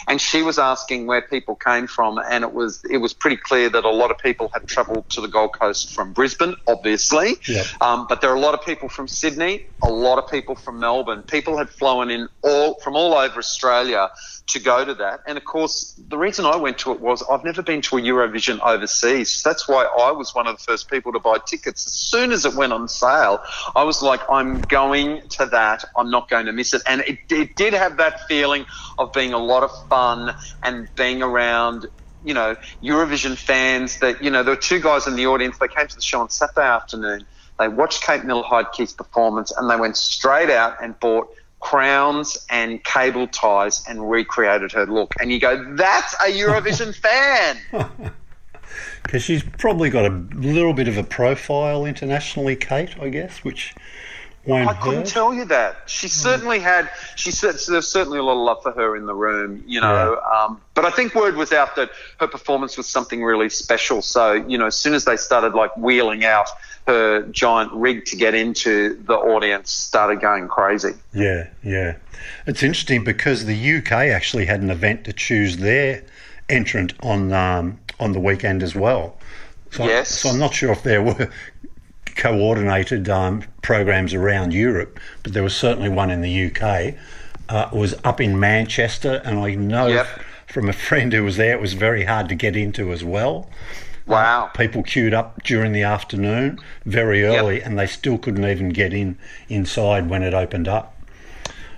and 0.07 0.19
she 0.19 0.41
was 0.41 0.59
asking 0.59 1.07
where 1.07 1.21
people 1.21 1.55
came 1.55 1.87
from, 1.87 2.17
and 2.17 2.43
it 2.43 2.53
was 2.53 2.83
it 2.89 2.97
was 2.97 3.13
pretty 3.13 3.37
clear 3.37 3.69
that 3.69 3.85
a 3.85 3.89
lot 3.89 4.11
of 4.11 4.17
people 4.17 4.49
had 4.53 4.67
travelled 4.67 5.09
to 5.09 5.21
the 5.21 5.27
Gold 5.27 5.53
Coast 5.53 5.93
from 5.93 6.13
Brisbane, 6.13 6.55
obviously, 6.67 7.35
yep. 7.47 7.65
um, 7.81 8.05
but 8.07 8.21
there 8.21 8.31
are 8.31 8.35
a 8.35 8.39
lot 8.39 8.53
of 8.53 8.65
people 8.65 8.89
from 8.89 9.07
Sydney, 9.07 9.65
a 9.83 9.89
lot 9.89 10.17
of 10.17 10.29
people 10.29 10.55
from 10.55 10.79
Melbourne. 10.79 11.23
People 11.23 11.57
had 11.57 11.69
flown 11.69 12.09
in 12.09 12.27
all 12.41 12.75
from 12.83 12.95
all 12.95 13.13
over 13.13 13.37
Australia 13.37 14.09
to 14.47 14.59
go 14.59 14.85
to 14.85 14.93
that. 14.95 15.21
And 15.25 15.37
of 15.37 15.45
course, 15.45 15.99
the 16.07 16.17
reason 16.17 16.45
I 16.45 16.55
went 16.55 16.77
to 16.79 16.91
it 16.91 16.99
was 16.99 17.23
I've 17.29 17.43
never 17.43 17.61
been 17.61 17.81
to 17.83 17.97
a 17.97 18.01
Eurovision 18.01 18.59
overseas. 18.59 19.41
That's 19.43 19.67
why 19.67 19.85
I 19.85 20.11
was 20.11 20.35
one 20.35 20.47
of 20.47 20.57
the 20.57 20.63
first 20.63 20.89
people 20.89 21.11
to 21.13 21.19
buy 21.19 21.37
tickets. 21.45 21.85
As 21.85 21.93
soon 21.93 22.31
as 22.31 22.45
it 22.45 22.53
went 22.53 22.73
on 22.73 22.87
sale, 22.87 23.39
I 23.75 23.83
was 23.83 24.01
like, 24.01 24.21
I'm 24.29 24.61
going 24.61 25.27
to 25.29 25.47
that. 25.47 25.85
I'm 25.97 26.11
not 26.11 26.29
going 26.29 26.45
to 26.45 26.53
miss 26.53 26.73
it. 26.73 26.83
And 26.87 27.01
it, 27.01 27.19
it 27.29 27.55
did 27.55 27.73
have 27.73 27.97
that 27.97 28.27
feeling 28.27 28.65
of 28.97 29.11
being 29.13 29.33
a 29.33 29.39
lot 29.39 29.63
of 29.63 29.71
fun 29.89 30.35
and 30.63 30.87
being 30.95 31.21
around 31.21 31.87
you 32.25 32.33
know, 32.33 32.55
Eurovision 32.81 33.37
fans 33.37 33.99
that, 33.99 34.21
you 34.21 34.31
know, 34.31 34.43
there 34.43 34.55
were 34.55 34.61
two 34.61 34.79
guys 34.79 35.07
in 35.07 35.15
the 35.15 35.27
audience. 35.27 35.59
They 35.59 35.67
came 35.67 35.87
to 35.87 35.95
the 35.95 36.01
show 36.01 36.21
on 36.21 36.29
Saturday 36.29 36.67
afternoon. 36.67 37.25
They 37.59 37.67
watched 37.67 38.03
Kate 38.03 38.25
Miller 38.25 38.43
Heidke's 38.43 38.91
performance 38.91 39.51
and 39.51 39.69
they 39.69 39.75
went 39.77 39.95
straight 39.95 40.49
out 40.49 40.83
and 40.83 40.99
bought 40.99 41.29
crowns 41.59 42.45
and 42.49 42.83
cable 42.83 43.27
ties 43.27 43.83
and 43.87 44.09
recreated 44.09 44.71
her 44.73 44.85
look. 44.85 45.13
And 45.19 45.31
you 45.31 45.39
go, 45.39 45.75
that's 45.75 46.13
a 46.15 46.31
Eurovision 46.31 46.93
fan. 47.71 48.11
Because 49.03 49.21
she's 49.21 49.43
probably 49.43 49.91
got 49.91 50.05
a 50.05 50.09
little 50.33 50.73
bit 50.73 50.87
of 50.87 50.97
a 50.97 51.03
profile 51.03 51.85
internationally, 51.85 52.55
Kate, 52.55 52.99
I 52.99 53.09
guess, 53.09 53.43
which 53.43 53.75
I 54.51 54.73
couldn't 54.75 55.07
tell 55.07 55.33
you 55.33 55.45
that. 55.45 55.77
She 55.87 56.07
certainly 56.07 56.59
had. 56.59 56.89
She 57.15 57.31
said 57.31 57.55
there's 57.67 57.87
certainly 57.87 58.19
a 58.19 58.23
lot 58.23 58.33
of 58.33 58.45
love 58.45 58.63
for 58.63 58.71
her 58.71 58.95
in 58.95 59.05
the 59.05 59.15
room, 59.15 59.63
you 59.65 59.81
know. 59.81 60.19
Yeah. 60.21 60.37
Um, 60.43 60.61
but 60.73 60.85
I 60.85 60.91
think 60.91 61.15
word 61.15 61.35
was 61.35 61.51
out 61.51 61.75
that 61.77 61.89
her 62.19 62.27
performance 62.27 62.77
was 62.77 62.87
something 62.87 63.23
really 63.23 63.49
special. 63.49 64.01
So 64.01 64.33
you 64.33 64.57
know, 64.57 64.67
as 64.67 64.77
soon 64.77 64.93
as 64.93 65.05
they 65.05 65.17
started 65.17 65.53
like 65.55 65.75
wheeling 65.77 66.25
out 66.25 66.47
her 66.87 67.23
giant 67.23 67.71
rig 67.73 68.05
to 68.05 68.15
get 68.15 68.35
into, 68.35 69.01
the 69.05 69.15
audience 69.15 69.71
started 69.71 70.21
going 70.21 70.47
crazy. 70.47 70.93
Yeah, 71.13 71.47
yeah. 71.63 71.95
It's 72.45 72.61
interesting 72.61 73.03
because 73.03 73.45
the 73.45 73.77
UK 73.77 73.91
actually 73.91 74.45
had 74.45 74.61
an 74.61 74.69
event 74.69 75.05
to 75.05 75.13
choose 75.13 75.57
their 75.57 76.03
entrant 76.49 76.93
on 77.01 77.33
um, 77.33 77.79
on 77.99 78.11
the 78.11 78.19
weekend 78.19 78.61
as 78.61 78.75
well. 78.75 79.17
So, 79.71 79.85
Yes. 79.85 80.09
so 80.09 80.29
I'm 80.29 80.39
not 80.39 80.53
sure 80.53 80.71
if 80.71 80.83
there 80.83 81.01
were 81.01 81.29
coordinated 82.15 83.09
um, 83.09 83.43
programs 83.61 84.13
around 84.13 84.53
Europe, 84.53 84.99
but 85.23 85.33
there 85.33 85.43
was 85.43 85.55
certainly 85.55 85.89
one 85.89 86.09
in 86.11 86.21
the 86.21 86.45
UK. 86.51 86.95
Uh, 87.47 87.69
was 87.71 87.93
up 88.03 88.19
in 88.19 88.39
Manchester, 88.39 89.21
and 89.23 89.37
I 89.37 89.53
know 89.53 89.87
Yep. 89.87 90.07
from 90.47 90.67
a 90.67 90.73
friend 90.73 91.13
who 91.13 91.23
was 91.23 91.37
there, 91.37 91.53
it 91.53 91.61
was 91.61 91.73
very 91.73 92.05
hard 92.05 92.27
to 92.29 92.35
get 92.35 92.55
into 92.55 92.91
as 92.91 93.03
well. 93.03 93.47
Wow. 94.07 94.49
People 94.55 94.83
queued 94.83 95.13
up 95.13 95.43
during 95.43 95.71
the 95.71 95.83
afternoon 95.83 96.59
very 96.85 97.23
early, 97.23 97.61
and 97.61 97.77
they 97.77 97.87
still 97.87 98.17
couldn't 98.17 98.45
even 98.45 98.69
get 98.69 98.93
in 98.93 99.17
inside 99.49 100.09
when 100.09 100.23
it 100.23 100.33
opened 100.33 100.67
up. 100.67 100.95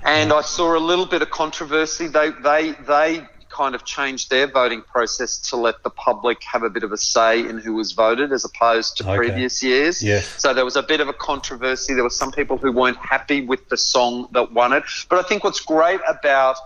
And 0.03 0.31
I 0.31 0.41
saw 0.41 0.77
a 0.77 0.79
little 0.79 1.05
bit 1.05 1.21
of 1.21 1.31
controversy. 1.31 2.07
They 2.07 2.29
they 2.41 2.71
they 2.87 3.25
kind 3.57 3.73
of 3.75 3.83
changed 3.83 4.29
their 4.29 4.47
voting 4.47 4.81
process 4.83 5.31
to 5.49 5.55
let 5.67 5.77
the 5.83 5.89
public 5.89 6.37
have 6.43 6.63
a 6.63 6.69
bit 6.69 6.83
of 6.83 6.91
a 6.91 6.97
say 7.15 7.39
in 7.49 7.57
who 7.57 7.73
was 7.73 7.91
voted 7.93 8.31
as 8.31 8.45
opposed 8.45 8.97
to 8.97 9.03
Okay. 9.03 9.17
previous 9.17 9.63
years. 9.63 10.03
Yes. 10.03 10.25
So 10.37 10.53
there 10.53 10.65
was 10.65 10.75
a 10.75 10.83
bit 10.83 10.99
of 11.01 11.07
a 11.07 11.13
controversy. 11.13 11.93
There 11.95 12.03
were 12.03 12.19
some 12.23 12.31
people 12.31 12.57
who 12.57 12.71
weren't 12.71 12.97
happy 13.15 13.39
with 13.51 13.67
the 13.69 13.77
song 13.77 14.27
that 14.33 14.51
won 14.53 14.73
it. 14.73 14.83
But 15.09 15.17
I 15.23 15.27
think 15.27 15.43
what's 15.43 15.59
great 15.75 16.01
about 16.07 16.57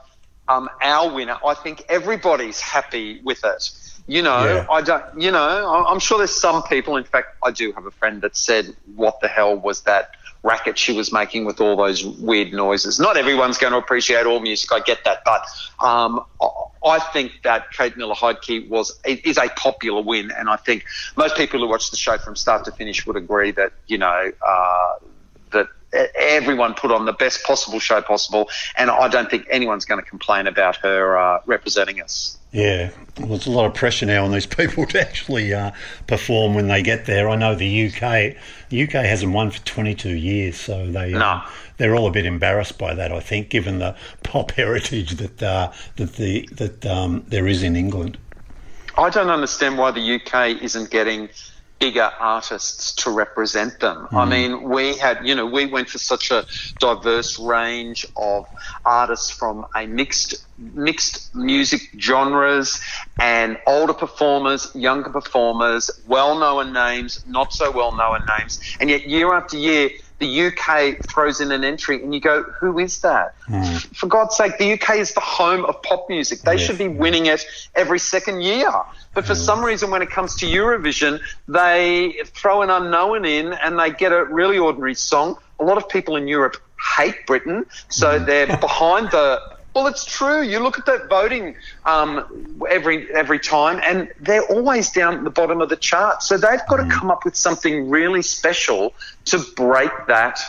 um, 0.48 0.70
our 0.82 1.06
winner, 1.14 1.38
I 1.46 1.54
think 1.54 1.86
everybody's 1.88 2.60
happy 2.60 3.22
with 3.24 3.42
it. 3.46 3.70
You 4.08 4.22
know, 4.24 4.44
Yeah. 4.44 4.66
I 4.70 4.82
don't. 4.82 5.06
You 5.26 5.32
know, 5.32 5.40
I- 5.76 5.86
I'm 5.92 6.00
sure 6.00 6.18
there's 6.18 6.36
some 6.48 6.64
people. 6.64 6.98
In 6.98 7.06
fact, 7.06 7.28
I 7.44 7.52
do 7.52 7.72
have 7.74 7.86
a 7.86 7.92
friend 7.92 8.22
that 8.24 8.36
said, 8.36 8.76
"What 8.96 9.16
the 9.22 9.30
hell 9.30 9.56
was 9.56 9.82
that 9.82 10.06
racket 10.44 10.78
she 10.78 10.94
was 10.94 11.12
making 11.14 11.46
with 11.46 11.62
all 11.62 11.76
those 11.76 12.04
weird 12.06 12.54
noises?" 12.54 13.00
Not 13.00 13.18
everyone's 13.18 13.58
going 13.58 13.74
to 13.74 13.80
appreciate 13.80 14.26
all 14.26 14.40
music. 14.40 14.72
I 14.72 14.80
get 14.80 15.04
that, 15.06 15.20
but 15.26 15.46
um, 15.86 16.26
I- 16.86 17.00
think 17.14 17.32
that 17.44 17.72
Kate 17.72 17.98
Miller 17.98 18.16
Heidke 18.16 18.70
was 18.70 18.98
is 19.06 19.38
a 19.38 19.50
popular 19.50 20.02
win, 20.02 20.32
and 20.32 20.50
I 20.50 20.56
think 20.56 20.86
most 21.18 21.36
people 21.36 21.60
who 21.60 21.68
watch 21.68 21.92
the 21.92 21.98
show 21.98 22.18
from 22.18 22.36
start 22.36 22.64
to 22.66 22.72
finish 22.72 23.06
would 23.06 23.18
agree 23.18 23.52
that 23.52 23.74
you 23.88 23.98
know 23.98 24.32
uh, 24.48 24.94
everyone 25.94 26.74
put 26.74 26.92
on 26.92 27.06
the 27.06 27.14
best 27.14 27.44
possible 27.44 27.80
show 27.80 28.02
possible, 28.02 28.50
and 28.78 28.90
I 28.90 29.08
don't 29.08 29.30
think 29.30 29.48
anyone's 29.50 29.86
going 29.86 30.02
to 30.02 30.10
complain 30.10 30.48
about 30.48 30.78
her 30.78 31.18
uh, 31.18 31.42
representing 31.46 32.02
us. 32.02 32.38
Yeah, 32.52 32.90
well, 33.18 33.30
there's 33.30 33.48
a 33.48 33.52
lot 33.52 33.66
of 33.66 33.74
pressure 33.74 34.06
now 34.06 34.26
on 34.26 34.32
these 34.32 34.46
people 34.58 34.86
to 34.88 35.00
actually 35.00 35.54
uh, 35.54 35.72
perform 36.08 36.54
when 36.54 36.68
they 36.68 36.82
get 36.82 37.06
there. 37.06 37.30
I 37.30 37.36
know 37.36 37.56
the 37.56 37.88
UK, 37.88 38.36
the 38.70 38.84
UK 38.84 38.92
hasn't 39.06 39.32
won 39.34 39.52
for 39.52 39.60
22 39.66 40.10
years, 40.10 40.58
so 40.58 40.86
they 40.88 41.14
uh, 41.14 41.20
No. 41.20 41.42
they're 41.78 41.96
all 41.96 42.08
a 42.08 42.12
bit 42.12 42.26
embarrassed 42.26 42.78
by 42.78 42.94
that. 42.94 43.12
I 43.12 43.20
think, 43.22 43.50
given 43.50 43.80
the 43.80 43.96
pop 44.24 44.52
heritage 44.52 45.12
that 45.16 45.42
uh, 45.42 45.72
that 45.96 46.14
the 46.16 46.48
that 46.54 46.86
um, 46.86 47.24
there 47.28 47.48
is 47.48 47.64
in 47.64 47.76
England. 47.76 48.18
I 48.98 49.10
don't 49.10 49.30
understand 49.30 49.78
why 49.78 49.92
the 49.92 50.16
UK 50.16 50.62
isn't 50.62 50.90
getting 50.92 51.30
bigger 51.82 52.12
artists 52.20 52.94
to 52.94 53.10
represent 53.10 53.80
them. 53.80 54.08
I 54.12 54.14
mm-hmm. 54.14 54.30
mean, 54.30 54.70
we 54.70 54.96
had, 54.98 55.28
you 55.28 55.34
know, 55.34 55.48
we 55.48 55.66
went 55.66 55.90
for 55.90 55.98
such 55.98 56.30
a 56.30 56.46
diverse 56.80 57.40
range 57.40 58.06
of 58.16 58.46
artists 58.86 59.32
from 59.32 59.66
a 59.76 59.88
mixed 59.88 60.36
mixed 60.60 61.34
music 61.34 61.82
genres 62.00 62.80
and 63.20 63.58
older 63.66 63.94
performers, 63.94 64.70
younger 64.76 65.10
performers, 65.10 65.90
well-known 66.08 66.72
names, 66.72 67.24
not 67.26 67.52
so 67.52 67.72
well-known 67.72 68.22
names, 68.38 68.60
and 68.80 68.88
yet 68.92 69.10
year 69.10 69.34
after 69.34 69.58
year 69.58 69.90
the 70.22 70.46
UK 70.46 71.04
throws 71.06 71.42
in 71.42 71.52
an 71.52 71.66
entry 71.66 72.02
and 72.02 72.14
you 72.14 72.22
go, 72.22 72.44
who 72.44 72.80
is 72.80 73.02
that? 73.02 73.36
Hmm. 73.48 73.64
For 73.94 74.08
God's 74.08 74.38
sake, 74.38 74.58
the 74.58 74.74
UK 74.74 74.98
is 74.98 75.14
the 75.14 75.20
home 75.20 75.66
of 75.66 75.82
pop 75.82 76.08
music. 76.08 76.42
They 76.42 76.54
Yes, 76.56 76.62
should 76.62 76.78
be 76.78 76.88
winning 76.88 77.26
it 77.26 77.44
every 77.76 78.00
second 78.00 78.42
year. 78.42 78.72
But 79.14 79.26
for 79.26 79.34
hmm. 79.34 79.42
some 79.42 79.66
reason, 79.66 79.90
when 79.92 80.02
it 80.02 80.12
comes 80.12 80.38
to 80.38 80.46
Eurovision, 80.46 81.20
they 81.48 82.22
throw 82.26 82.62
an 82.62 82.70
unknown 82.70 83.26
in 83.26 83.54
and 83.54 83.78
they 83.78 83.90
get 83.92 84.14
a 84.14 84.24
really 84.26 84.58
ordinary 84.58 84.96
song. 84.96 85.38
A 85.60 85.64
lot 85.64 85.78
of 85.78 85.90
people 85.90 86.16
in 86.16 86.28
Europe 86.28 86.56
hate 86.96 87.26
Britain, 87.26 87.66
so 87.90 88.20
hmm. 88.20 88.26
they're 88.26 88.58
behind 88.70 89.12
the. 89.12 89.42
Well, 89.74 89.88
it's 89.88 90.04
true. 90.04 90.42
You 90.42 90.60
look 90.60 90.78
at 90.78 90.86
that 90.88 91.08
voting 91.10 91.56
um, 91.86 92.58
every 92.70 93.10
every 93.14 93.40
time, 93.40 93.80
and 93.84 94.12
they're 94.20 94.44
always 94.44 94.90
down 94.92 95.18
at 95.18 95.24
the 95.24 95.30
bottom 95.30 95.62
of 95.62 95.70
the 95.70 95.78
chart. 95.78 96.24
So 96.24 96.38
they've 96.38 96.60
got 96.70 96.78
to 96.78 96.90
come 96.90 97.10
up 97.10 97.24
with 97.24 97.36
something 97.38 97.90
really 97.90 98.22
special 98.22 98.94
to 99.26 99.40
break 99.56 99.92
that, 100.08 100.40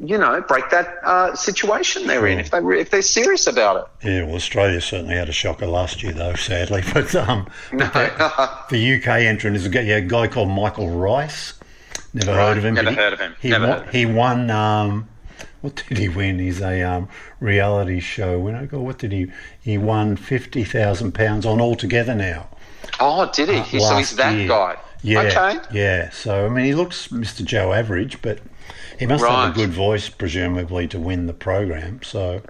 you 0.00 0.18
know, 0.18 0.40
break 0.40 0.70
that 0.70 0.98
uh, 1.04 1.36
situation 1.36 2.08
they're 2.08 2.26
in. 2.26 2.40
If 2.40 2.50
they 2.50 2.58
if 2.58 2.90
they're 2.90 3.02
serious 3.02 3.46
about 3.46 3.76
it. 4.02 4.08
Yeah, 4.08 4.24
well, 4.24 4.34
Australia 4.34 4.80
certainly 4.80 5.14
had 5.14 5.28
a 5.28 5.32
shocker 5.32 5.66
last 5.68 6.02
year, 6.02 6.12
though, 6.12 6.34
sadly. 6.34 6.82
But 6.92 7.14
um, 7.14 7.48
the 7.72 9.00
UK 9.00 9.06
entrant 9.22 9.54
is 9.56 9.66
a 9.66 9.68
guy, 9.68 9.80
yeah, 9.82 9.96
a 9.96 10.00
guy 10.00 10.26
called 10.26 10.48
Michael 10.48 10.90
Rice. 10.90 11.54
Never 12.14 12.34
heard 12.34 12.58
of 12.58 12.64
him. 12.64 12.74
never 12.74 12.86
but 12.86 12.94
he- 12.94 13.00
heard 13.00 13.12
of 13.12 13.20
him. 13.20 13.34
He 13.40 13.48
Never 13.50 13.66
won, 13.68 13.78
heard 13.78 13.86
of 13.88 13.94
him. 13.94 14.08
He 14.08 14.14
won. 14.14 14.50
Um, 14.50 15.08
what 15.62 15.82
did 15.88 15.96
he 15.96 16.08
win? 16.08 16.38
He's 16.38 16.60
a 16.60 16.82
um, 16.82 17.08
reality 17.40 18.00
show 18.00 18.38
winner. 18.38 18.66
God, 18.66 18.80
what 18.80 18.98
did 18.98 19.12
he? 19.12 19.32
He 19.62 19.78
won 19.78 20.16
fifty 20.16 20.64
thousand 20.64 21.12
pounds 21.12 21.46
on 21.46 21.60
altogether 21.60 22.14
now. 22.14 22.48
Oh, 23.00 23.30
did 23.32 23.48
he? 23.48 23.60
He- 23.60 23.80
so 23.80 23.96
he's 23.96 24.14
that 24.16 24.36
year. 24.36 24.48
guy. 24.48 24.76
Yeah, 25.04 25.20
Okay. 25.22 25.58
yeah. 25.72 26.10
So 26.10 26.46
I 26.46 26.48
mean, 26.48 26.64
he 26.64 26.74
looks 26.74 27.08
Mr. 27.08 27.44
Joe 27.44 27.72
Average, 27.72 28.20
but 28.22 28.38
he 28.98 29.06
must 29.06 29.24
have 29.24 29.50
a 29.50 29.54
good 29.54 29.70
voice, 29.70 30.08
presumably, 30.08 30.86
to 30.88 30.98
win 30.98 31.26
the 31.26 31.32
program. 31.32 32.02
So 32.02 32.42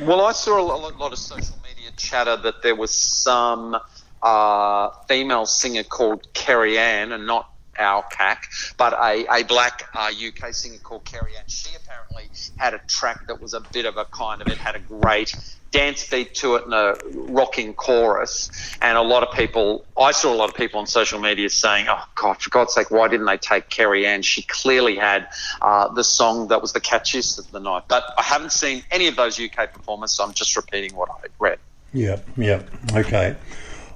Well, 0.00 0.20
I 0.26 0.32
saw 0.32 0.58
a 0.58 0.62
lo- 0.62 0.92
lot 0.98 1.12
of 1.12 1.18
social 1.18 1.54
media 1.66 1.90
chatter 1.96 2.36
that 2.36 2.62
there 2.62 2.74
was 2.74 2.90
some 2.94 3.78
uh, 4.22 4.90
female 5.08 5.46
singer 5.46 5.82
called 5.82 6.26
Kerry 6.34 6.78
Ann, 6.78 7.12
and 7.12 7.26
not 7.26 7.48
our 7.78 8.02
cack, 8.02 8.50
but 8.76 8.92
a, 8.92 9.26
a 9.32 9.44
black 9.44 9.88
uh, 9.94 10.10
UK 10.10 10.52
singer 10.54 10.78
called 10.78 11.04
Kerry 11.04 11.36
Ann. 11.36 11.44
She 11.46 11.70
apparently 11.76 12.30
had 12.56 12.74
a 12.74 12.78
track 12.86 13.26
that 13.28 13.40
was 13.40 13.54
a 13.54 13.60
bit 13.60 13.86
of 13.86 13.96
a 13.96 14.04
kind 14.04 14.42
of, 14.42 14.48
it 14.48 14.58
had 14.58 14.74
a 14.74 14.80
great 14.80 15.34
dance 15.70 16.08
beat 16.08 16.34
to 16.34 16.56
it 16.56 16.64
and 16.64 16.74
a 16.74 16.98
rocking 17.12 17.74
chorus. 17.74 18.50
And 18.80 18.96
a 18.96 19.02
lot 19.02 19.22
of 19.22 19.34
people, 19.34 19.84
I 19.98 20.12
saw 20.12 20.32
a 20.32 20.36
lot 20.36 20.48
of 20.48 20.54
people 20.54 20.80
on 20.80 20.86
social 20.86 21.20
media 21.20 21.50
saying, 21.50 21.86
oh, 21.88 22.02
God, 22.14 22.40
for 22.40 22.50
God's 22.50 22.74
sake, 22.74 22.90
why 22.90 23.08
didn't 23.08 23.26
they 23.26 23.36
take 23.36 23.68
Kerry 23.68 24.06
Ann? 24.06 24.22
She 24.22 24.42
clearly 24.42 24.96
had 24.96 25.28
uh, 25.60 25.88
the 25.92 26.04
song 26.04 26.48
that 26.48 26.62
was 26.62 26.72
the 26.72 26.80
catchiest 26.80 27.38
of 27.38 27.50
the 27.50 27.60
night. 27.60 27.84
But 27.88 28.04
I 28.16 28.22
haven't 28.22 28.52
seen 28.52 28.82
any 28.90 29.08
of 29.08 29.16
those 29.16 29.38
UK 29.38 29.72
performers, 29.72 30.12
so 30.12 30.24
I'm 30.24 30.32
just 30.32 30.56
repeating 30.56 30.94
what 30.96 31.10
I 31.10 31.26
read. 31.38 31.58
yeah, 31.92 32.20
yeah. 32.36 32.62
Okay. 32.94 33.36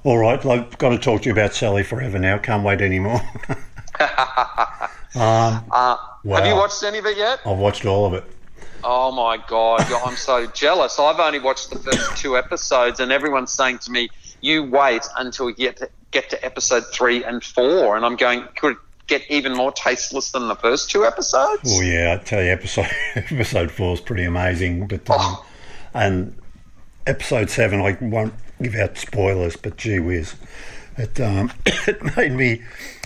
All 0.03 0.17
right. 0.17 0.43
I've 0.45 0.77
got 0.77 0.89
to 0.89 0.97
talk 0.97 1.21
to 1.21 1.29
you 1.29 1.31
about 1.31 1.53
Sally 1.53 1.83
Forever 1.83 2.19
now. 2.19 2.37
Can't 2.37 2.63
wait 2.63 2.81
anymore. 2.81 3.21
um, 5.15 5.63
Uh, 5.71 5.97
Have 6.35 6.45
you 6.45 6.55
watched 6.55 6.83
any 6.83 6.97
of 6.97 7.05
it 7.05 7.17
yet? 7.17 7.39
I've 7.45 7.57
watched 7.57 7.85
all 7.85 8.05
of 8.05 8.13
it. 8.13 8.23
Oh 8.83 9.11
my 9.11 9.37
god, 9.47 9.81
I'm 10.05 10.15
so 10.17 10.45
jealous. 10.47 10.99
I've 10.99 11.19
only 11.19 11.39
watched 11.39 11.69
the 11.69 11.79
first 11.79 12.17
two 12.17 12.37
episodes, 12.37 12.99
and 12.99 13.11
everyone's 13.13 13.53
saying 13.53 13.77
to 13.79 13.91
me, 13.91 14.09
"You 14.41 14.63
wait 14.63 15.03
until 15.17 15.49
you 15.49 15.55
get 15.55 15.77
to, 15.77 15.89
get 16.11 16.29
to 16.31 16.45
episode 16.45 16.83
three 16.91 17.23
and 17.23 17.41
four. 17.43 17.95
And 17.95 18.05
I'm 18.05 18.17
going, 18.17 18.43
could 18.57 18.73
it 18.73 18.77
get 19.07 19.21
even 19.29 19.53
more 19.53 19.71
tasteless 19.71 20.31
than 20.31 20.49
the 20.49 20.55
first 20.55 20.91
two 20.91 21.05
episodes? 21.05 21.61
Well, 21.63 21.83
yeah, 21.83 22.17
I 22.19 22.23
tell 22.23 22.43
you, 22.43 22.51
episode 22.51 22.89
episode 23.15 23.71
four 23.71 23.93
is 23.93 24.01
pretty 24.01 24.25
amazing. 24.25 24.87
But 24.87 25.09
um, 25.09 25.17
Oh. 25.21 25.45
and 25.93 26.35
episode 27.07 27.49
seven, 27.49 27.79
I 27.79 27.97
won't 28.01 28.33
give 28.61 28.75
out 28.75 28.97
spoilers, 28.97 29.55
but 29.55 29.77
gee 29.77 29.99
whiz, 29.99 30.35
it 30.97 31.21
um, 31.21 31.53
it 31.65 32.17
made 32.17 32.33
me. 32.33 32.61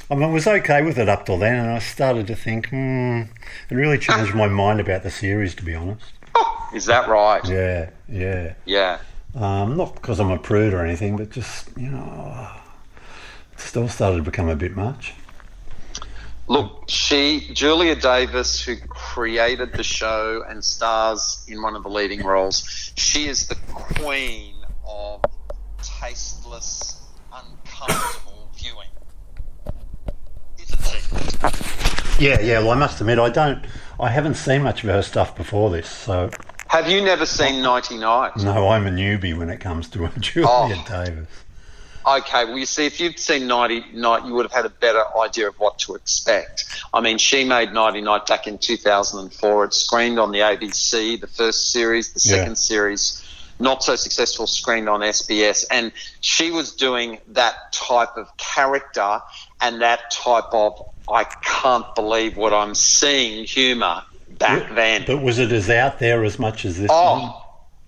I, 0.10 0.16
mean, 0.16 0.24
I 0.24 0.32
was 0.32 0.48
okay 0.48 0.84
with 0.84 0.98
it 0.98 1.10
up 1.10 1.26
till 1.26 1.38
then, 1.38 1.56
and 1.56 1.72
I 1.72 1.80
started 1.80 2.28
to 2.28 2.36
think, 2.36 2.70
hmm, 2.70 3.24
it 3.70 3.76
really 3.76 3.98
changed 3.98 4.34
my 4.34 4.48
mind 4.64 4.80
about 4.80 5.04
the 5.04 5.12
series, 5.12 5.56
to 5.56 5.64
be 5.64 5.76
honest. 5.76 6.14
Is 6.74 6.86
that 6.86 7.08
right? 7.08 7.44
Yeah, 7.48 7.90
yeah. 8.10 8.54
Yeah. 8.66 9.00
Um, 9.36 9.78
not 9.78 9.96
because 9.96 10.20
I'm 10.20 10.32
a 10.32 10.38
prude 10.38 10.74
or 10.74 10.84
anything, 10.84 11.16
but 11.16 11.30
just 11.30 11.70
you 11.78 11.90
know, 11.90 12.50
it 13.54 13.60
still 13.60 13.88
started 13.88 14.18
to 14.18 14.24
become 14.24 14.50
a 14.50 14.56
bit 14.56 14.76
much. 14.76 15.14
Look, 16.50 16.86
she, 16.88 17.50
Julia 17.54 17.96
Davis, 17.96 18.62
who 18.62 18.78
created 18.78 19.74
the 19.74 19.84
show 19.84 20.44
and 20.48 20.64
stars 20.64 21.46
in 21.48 21.62
one 21.62 21.76
of 21.76 21.84
the 21.84 21.90
leading 21.90 22.24
roles, 22.24 22.94
she 22.96 23.28
is 23.28 23.48
the 23.48 23.56
queen 23.56 24.56
of 24.88 25.22
tasteless, 25.84 27.04
uncomfortable 27.34 27.88
viewing. 27.88 27.96
Isn't 27.98 28.26
she? 28.26 28.27
Yeah, 32.20 32.40
yeah. 32.42 32.60
Well, 32.60 32.72
I 32.72 32.76
must 32.76 33.00
admit, 33.00 33.20
I 33.20 33.30
don't, 33.30 33.64
I 34.00 34.10
haven't 34.10 34.36
seen 34.36 34.64
much 34.64 34.84
of 34.84 34.90
her 34.90 35.02
stuff 35.04 35.36
before 35.36 35.70
this, 35.70 35.88
so 35.88 36.32
Have 36.70 36.90
you 36.90 37.02
never 37.02 37.26
seen 37.26 37.62
Nighty 37.62 37.98
Night? 37.98 38.32
no, 38.38 38.70
I'm 38.70 38.88
a 38.88 38.90
newbie 38.90 39.38
when 39.38 39.50
it 39.50 39.60
comes 39.60 39.88
to 39.90 40.08
Julia 40.20 40.48
Oh. 40.50 40.86
Davis. 40.88 41.28
Okay, 42.06 42.46
well, 42.46 42.58
you 42.58 42.66
see, 42.66 42.86
if 42.86 43.02
you'd 43.02 43.20
seen 43.20 43.48
Nighty 43.48 43.84
Night, 43.94 44.26
you 44.26 44.34
would 44.34 44.46
have 44.46 44.54
had 44.54 44.66
a 44.66 44.70
better 44.70 45.04
idea 45.20 45.50
of 45.50 45.60
what 45.60 45.78
to 45.80 45.94
expect. 45.96 46.64
I 46.94 47.02
mean, 47.02 47.18
she 47.18 47.44
made 47.44 47.74
Nighty 47.74 48.00
Night 48.02 48.26
back 48.26 48.48
in 48.48 48.58
2004. 48.58 49.66
It 49.66 49.74
screened 49.74 50.18
on 50.18 50.32
the 50.32 50.40
ABC, 50.40 51.20
the 51.20 51.28
first 51.28 51.72
series, 51.72 52.14
the 52.14 52.22
Yeah. 52.24 52.38
second 52.40 52.56
series 52.58 53.24
not 53.60 53.84
so 53.84 53.96
successful, 53.96 54.46
screened 54.46 54.88
on 54.88 55.00
SBS, 55.02 55.66
and 55.72 55.92
she 56.22 56.52
was 56.52 56.74
doing 56.74 57.18
that 57.30 57.74
type 57.74 58.16
of 58.16 58.28
character 58.38 59.20
and 59.62 59.82
that 59.82 60.12
type 60.12 60.46
of 60.52 60.82
I 61.10 61.24
can't 61.42 61.86
believe 61.96 62.36
what 62.36 62.54
I'm 62.54 62.76
seeing 62.76 63.46
humour 63.46 64.04
back 64.30 64.76
then. 64.76 65.06
But 65.08 65.22
was 65.22 65.40
it 65.40 65.52
as 65.54 65.70
out 65.70 66.00
there 66.00 66.24
as 66.26 66.38
much 66.38 66.66
as 66.66 66.78
this 66.78 66.92
Oh, 66.92 67.14
one? 67.14 67.34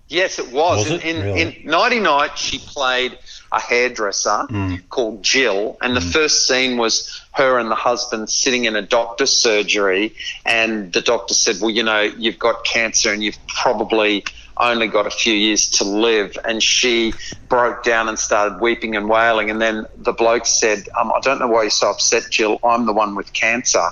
yes, 0.08 0.40
it 0.40 0.52
was. 0.54 0.90
Was 0.90 0.92
in, 0.92 0.96
it? 1.02 1.04
in, 1.18 1.22
Really? 1.24 1.42
in 1.42 1.56
Nighty 1.70 2.00
Night, 2.00 2.38
she 2.38 2.60
played 2.60 3.18
a 3.52 3.60
hairdresser 3.60 4.44
Hmm. 4.48 4.76
called 4.90 5.22
Jill, 5.24 5.76
and 5.82 5.98
the 5.98 6.02
first 6.02 6.48
scene 6.48 6.78
was 6.78 7.20
her 7.34 7.58
and 7.60 7.70
the 7.70 7.76
husband 7.76 8.30
sitting 8.30 8.66
in 8.66 8.76
a 8.78 8.82
doctor's 8.82 9.36
surgery, 9.36 10.14
and 10.46 10.94
the 10.94 11.02
doctor 11.02 11.34
said, 11.34 11.58
"Well, 11.60 11.72
you 11.72 11.84
know, 11.84 12.02
you've 12.02 12.40
got 12.40 12.64
cancer, 12.64 13.12
and 13.12 13.22
you've 13.24 13.38
probably." 13.48 14.24
Only 14.60 14.88
got 14.88 15.08
a 15.08 15.12
few 15.12 15.34
years 15.34 15.70
to 15.70 15.84
live, 15.86 16.38
and 16.44 16.62
she 16.62 17.14
broke 17.48 17.84
down 17.84 18.10
and 18.10 18.20
started 18.20 18.60
weeping 18.60 18.96
and 18.96 19.08
wailing. 19.08 19.50
And 19.50 19.62
then 19.62 19.86
the 19.96 20.12
bloke 20.12 20.46
said, 20.46 20.90
um, 21.00 21.14
"I 21.16 21.20
don't 21.22 21.40
know 21.40 21.48
why 21.48 21.64
you're 21.64 21.70
so 21.72 21.90
upset, 21.90 22.30
Jill. 22.30 22.60
I'm 22.64 22.86
the 22.86 22.94
one 22.94 23.16
with 23.16 23.32
cancer." 23.34 23.90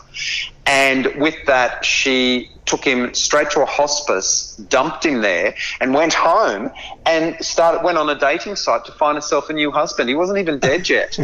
And 0.66 1.16
with 1.16 1.46
that, 1.46 1.86
she 1.86 2.52
took 2.66 2.84
him 2.84 3.14
straight 3.14 3.50
to 3.52 3.62
a 3.62 3.66
hospice, 3.66 4.58
dumped 4.70 5.06
him 5.06 5.22
there, 5.22 5.56
and 5.80 5.94
went 5.94 6.14
home 6.14 6.70
and 7.06 7.38
started 7.44 7.84
went 7.84 7.98
on 7.98 8.10
a 8.10 8.20
dating 8.20 8.58
site 8.58 8.84
to 8.86 8.92
find 8.92 9.16
herself 9.16 9.50
a 9.50 9.54
new 9.54 9.72
husband. 9.72 10.10
He 10.10 10.16
wasn't 10.16 10.40
even 10.40 10.60
dead 10.60 10.90
yet. 10.98 11.18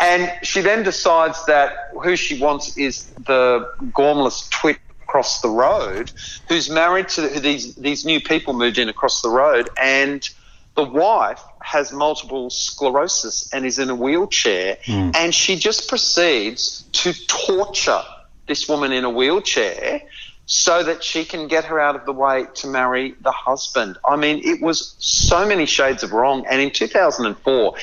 and 0.00 0.32
she 0.42 0.62
then 0.62 0.82
decides 0.82 1.44
that 1.44 1.90
who 2.02 2.16
she 2.16 2.40
wants 2.40 2.76
is 2.78 3.04
the 3.26 3.70
gormless 3.92 4.48
twit 4.48 4.78
across 5.10 5.40
the 5.40 5.48
road, 5.48 6.12
who's 6.48 6.70
married 6.70 7.08
to 7.08 7.22
these 7.40 7.74
these 7.74 8.04
new 8.04 8.20
people 8.20 8.52
moved 8.54 8.78
in 8.78 8.88
across 8.88 9.22
the 9.22 9.28
road, 9.28 9.68
and 9.76 10.30
the 10.76 10.84
wife 10.84 11.42
has 11.62 11.92
multiple 11.92 12.48
sclerosis 12.48 13.52
and 13.52 13.66
is 13.66 13.80
in 13.80 13.90
a 13.90 13.94
wheelchair, 13.94 14.78
hmm. 14.84 15.10
and 15.16 15.34
she 15.34 15.56
just 15.56 15.88
proceeds 15.88 16.84
to 16.92 17.12
torture 17.26 18.04
this 18.46 18.68
woman 18.68 18.92
in 18.92 19.04
a 19.04 19.10
wheelchair 19.10 20.00
so 20.46 20.82
that 20.84 21.02
she 21.02 21.24
can 21.24 21.48
get 21.48 21.64
her 21.64 21.80
out 21.80 21.96
of 21.96 22.04
the 22.06 22.12
way 22.12 22.46
to 22.54 22.68
marry 22.68 23.14
the 23.20 23.32
husband. 23.32 23.98
I 24.04 24.14
mean, 24.16 24.40
it 24.44 24.60
was 24.60 24.94
so 24.98 25.46
many 25.46 25.66
shades 25.66 26.02
of 26.02 26.12
wrong. 26.12 26.44
And 26.48 26.60
in 26.60 26.70
2004, 26.70 27.74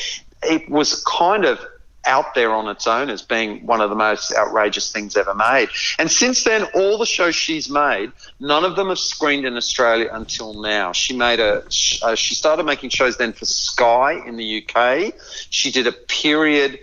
it 0.43 0.69
was 0.69 1.03
kind 1.03 1.45
of 1.45 1.59
out 2.05 2.35
there 2.35 2.53
on 2.53 2.69
its 2.69 2.87
own 2.87 3.09
as 3.09 3.21
being 3.21 3.65
one 3.65 3.81
of 3.81 3.89
the 3.89 3.95
most 3.95 4.33
outrageous 4.33 4.91
things 4.91 5.17
ever 5.17 5.33
made. 5.33 5.67
And 5.99 6.09
since 6.09 6.43
then, 6.45 6.63
all 6.73 6.97
the 6.97 7.05
shows 7.05 7.35
she's 7.35 7.69
made, 7.69 8.11
none 8.39 8.63
of 8.63 8.75
them 8.77 8.87
have 8.89 8.99
screened 8.99 9.45
in 9.45 9.57
Australia 9.57 10.09
until 10.11 10.53
now. 10.61 10.93
She 10.93 11.15
made 11.17 11.39
a, 11.41 11.63
uh, 12.01 12.15
she 12.15 12.33
started 12.35 12.63
making 12.63 12.91
shows 12.91 13.17
then 13.17 13.33
for 13.33 13.45
Sky 13.45 14.21
in 14.25 14.37
the 14.37 14.63
UK. 14.63 15.13
She 15.49 15.69
did 15.71 15.85
a 15.87 15.91
period 15.91 16.79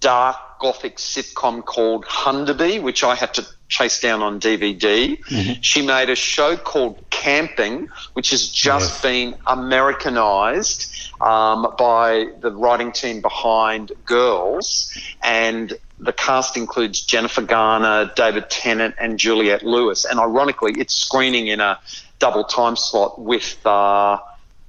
dark 0.00 0.36
gothic 0.60 0.96
sitcom 0.96 1.64
called 1.64 2.04
Hunderby, 2.06 2.80
which 2.82 3.02
I 3.04 3.14
had 3.14 3.34
to 3.34 3.46
chase 3.68 4.00
down 4.00 4.22
on 4.22 4.38
DVD. 4.40 5.18
She 5.62 5.80
made 5.84 6.10
a 6.10 6.14
show 6.14 6.56
called 6.56 7.02
Camping, 7.10 7.88
which 8.12 8.30
has 8.30 8.48
just 8.48 8.92
Yes. 8.92 9.02
been 9.02 9.34
Americanized 9.46 10.93
um, 11.20 11.74
by 11.78 12.28
the 12.40 12.50
writing 12.50 12.92
team 12.92 13.20
behind 13.20 13.92
Girls. 14.04 14.96
And 15.22 15.72
the 15.98 16.12
cast 16.12 16.56
includes 16.56 17.00
Jennifer 17.00 17.42
Garner, 17.42 18.12
David 18.16 18.50
Tennant, 18.50 18.94
and 18.98 19.18
Juliette 19.18 19.62
Lewis. 19.62 20.04
And 20.04 20.18
ironically, 20.18 20.74
it's 20.76 20.94
screening 20.94 21.48
in 21.48 21.60
a 21.60 21.78
double 22.18 22.44
time 22.44 22.76
slot 22.76 23.20
with. 23.20 23.64
Uh, 23.66 24.18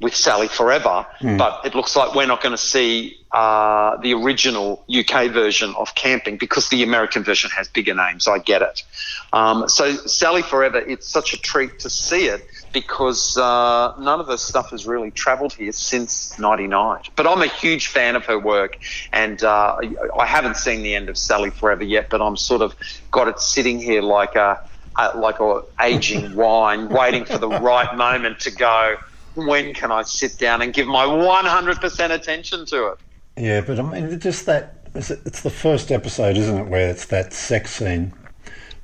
with 0.01 0.13
Sally 0.13 0.49
Forever, 0.49 1.07
but 1.37 1.65
it 1.65 1.73
looks 1.73 1.95
like 1.95 2.15
we're 2.15 2.27
not 2.27 2.41
going 2.43 2.51
to 2.51 2.57
see 2.57 3.17
uh, 3.31 3.95
the 3.97 4.13
original 4.13 4.83
UK 4.93 5.31
version 5.31 5.73
of 5.77 5.95
Camping 5.95 6.37
because 6.37 6.67
the 6.67 6.83
American 6.83 7.23
version 7.23 7.49
has 7.51 7.69
bigger 7.69 7.93
names. 7.93 8.27
I 8.27 8.39
get 8.39 8.61
it. 8.61 8.83
Um, 9.31 9.69
so 9.69 9.93
Sally 9.93 10.41
Forever, 10.41 10.79
it's 10.79 11.07
such 11.07 11.33
a 11.33 11.37
treat 11.37 11.79
to 11.79 11.89
see 11.89 12.25
it 12.25 12.45
because 12.75 13.37
uh, 13.37 13.95
none 13.97 14.19
of 14.19 14.27
her 14.27 14.37
stuff 14.37 14.69
has 14.71 14.85
really 14.85 15.09
travelled 15.09 15.53
here 15.53 15.71
since 15.71 16.37
'99. 16.37 17.01
But 17.15 17.25
I'm 17.25 17.41
a 17.41 17.47
huge 17.47 17.87
fan 17.87 18.15
of 18.15 18.25
her 18.25 18.37
work, 18.37 18.77
and 19.13 19.41
uh, 19.43 19.77
I- 20.19 20.25
haven't 20.27 20.57
seen 20.57 20.83
the 20.83 20.93
end 20.93 21.09
of 21.09 21.17
Sally 21.17 21.49
Forever 21.49 21.83
yet. 21.85 22.09
But 22.09 22.21
I'm 22.21 22.37
sort 22.37 22.61
of 22.61 22.75
got 23.09 23.27
it 23.27 23.39
sitting 23.39 23.79
here 23.79 24.01
like 24.03 24.35
a 24.35 24.59
uh, 24.97 25.11
like 25.15 25.39
a 25.39 25.61
aging 25.81 26.35
wine, 26.43 26.89
waiting 26.89 27.25
for 27.25 27.37
the 27.39 27.49
right 27.49 27.95
moment 27.95 28.39
to 28.41 28.51
go. 28.51 28.97
When 29.35 29.73
can 29.73 29.91
I 29.91 30.03
sit 30.03 30.37
down 30.37 30.61
and 30.61 30.73
give 30.73 30.87
my 30.87 31.05
100% 31.05 32.09
attention 32.11 32.65
to 32.67 32.87
it? 32.91 32.97
Yeah, 33.37 33.61
but 33.61 33.79
I 33.79 33.81
mean, 33.81 34.19
just 34.19 34.45
that. 34.45 34.75
It's 34.93 35.09
it's 35.11 35.41
the 35.41 35.49
first 35.49 35.91
episode, 35.91 36.37
isn't 36.37 36.57
it, 36.57 36.67
where 36.69 36.89
it's 36.89 37.05
that 37.07 37.33
sex 37.33 37.71
scene 37.71 38.13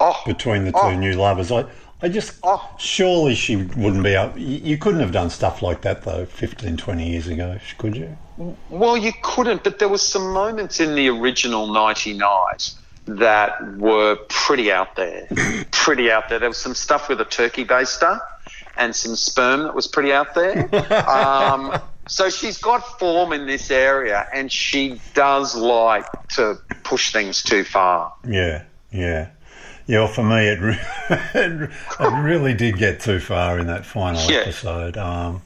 Oh, 0.01 0.19
between 0.25 0.65
the 0.65 0.71
two 0.71 0.77
Oh. 0.79 0.95
new 0.97 1.13
lovers. 1.13 1.51
I, 1.53 1.65
I 2.01 2.09
just. 2.09 2.37
Oh. 2.43 2.73
Surely 2.79 3.35
she 3.35 3.55
wouldn't 3.55 4.03
be 4.03 4.15
up. 4.15 4.33
You, 4.37 4.77
couldn't 4.77 5.01
have 5.01 5.11
done 5.11 5.29
stuff 5.29 5.61
like 5.61 5.81
that, 5.81 6.03
though, 6.03 6.25
15, 6.25 6.77
20 6.77 7.09
years 7.09 7.27
ago, 7.27 7.59
could 7.77 7.95
you? 7.95 8.17
well, 8.69 8.97
you 8.97 9.11
couldn't, 9.21 9.63
but 9.63 9.79
there 9.79 9.89
was 9.89 10.01
some 10.01 10.33
moments 10.33 10.79
in 10.79 10.95
the 10.95 11.09
original 11.09 11.67
Nighty 11.67 12.13
Night 12.13 12.73
that 13.05 13.77
were 13.77 14.15
pretty 14.29 14.71
out 14.71 14.95
there. 14.95 15.27
pretty 15.71 16.11
out 16.11 16.29
there. 16.29 16.39
There 16.39 16.49
was 16.49 16.57
some 16.57 16.75
stuff 16.75 17.09
with 17.09 17.21
a 17.21 17.25
turkey 17.25 17.65
baster 17.65 18.19
and 18.77 18.95
some 18.95 19.15
sperm 19.15 19.63
that 19.63 19.75
was 19.75 19.87
pretty 19.87 20.11
out 20.11 20.33
there. 20.33 20.69
Um, 21.07 21.79
so 22.07 22.29
she's 22.29 22.57
got 22.57 22.99
form 22.99 23.31
in 23.31 23.45
this 23.45 23.71
area, 23.71 24.27
and 24.33 24.51
she 24.51 24.99
does 25.13 25.55
like 25.55 26.05
to 26.29 26.57
push 26.83 27.13
things 27.13 27.43
too 27.43 27.63
far. 27.63 28.13
Yeah, 28.27 28.63
yeah. 28.91 29.29
Yeah, 29.87 29.99
well, 29.99 30.07
for 30.07 30.23
me, 30.23 30.47
it, 30.47 30.59
re- 30.59 30.79
it 31.35 32.23
really 32.23 32.53
did 32.53 32.77
get 32.77 32.99
too 32.99 33.19
far 33.19 33.59
in 33.59 33.67
that 33.67 33.85
final 33.85 34.21
Yeah. 34.29 34.39
episode. 34.39 34.97
Um, 34.97 35.41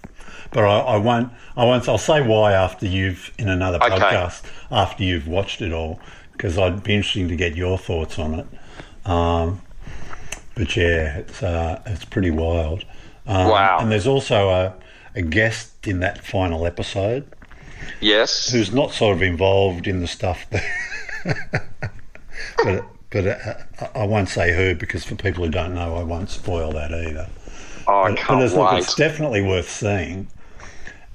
but 0.52 0.64
I, 0.64 0.80
I 0.80 0.98
won't. 0.98 1.32
I 1.58 1.66
won't. 1.66 1.88
I'll 1.90 1.98
say 1.98 2.22
why 2.22 2.54
after 2.54 2.86
you've 2.86 3.32
in 3.38 3.50
another 3.50 3.78
Okay. 3.84 3.90
podcast 3.98 4.44
after 4.72 5.04
you've 5.04 5.28
watched 5.28 5.62
it 5.62 5.74
all, 5.74 6.00
because 6.34 6.58
I'd 6.58 6.84
be 6.84 6.96
interesting 6.96 7.28
to 7.30 7.36
get 7.36 7.56
your 7.56 7.78
thoughts 7.78 8.18
on 8.20 8.36
it. 8.40 8.48
Um, 9.10 9.62
but 10.56 10.76
yeah, 10.78 11.18
it's 11.18 11.42
uh, 11.44 11.82
it's 11.86 12.06
pretty 12.06 12.32
wild. 12.32 12.86
Um, 13.28 13.50
Wow. 13.50 13.80
And 13.80 13.92
there's 13.92 14.08
also 14.08 14.50
a, 14.50 14.74
a 15.16 15.22
guest 15.24 15.88
in 15.88 16.00
that 16.02 16.24
final 16.24 16.66
episode 16.66 17.26
Yes. 18.00 18.52
who's 18.52 18.72
not 18.72 18.92
sort 18.92 19.16
of 19.18 19.22
involved 19.24 19.88
in 19.88 20.00
the 20.00 20.08
stuff 20.08 20.46
that. 20.52 21.64
but 22.64 22.86
but 23.16 23.28
uh, 23.28 23.54
I- 23.96 24.02
I 24.02 24.06
won't 24.06 24.28
say 24.30 24.54
who 24.56 24.76
because 24.76 25.06
for 25.06 25.16
people 25.16 25.46
who 25.46 25.50
don't 25.50 25.74
know, 25.74 25.96
I 25.96 26.04
won't 26.04 26.30
spoil 26.30 26.72
that 26.74 26.92
either. 26.92 27.28
Oh, 27.88 28.02
I 28.04 28.10
But, 28.10 28.18
can't 28.18 28.40
but 28.40 28.46
it's, 28.46 28.54
look, 28.56 28.74
it's 28.74 28.96
definitely 28.96 29.42
worth 29.42 29.70
seeing, 29.70 30.28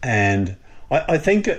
and 0.02 0.56
I, 0.90 1.04
I 1.14 1.18
think 1.18 1.48
I, 1.48 1.58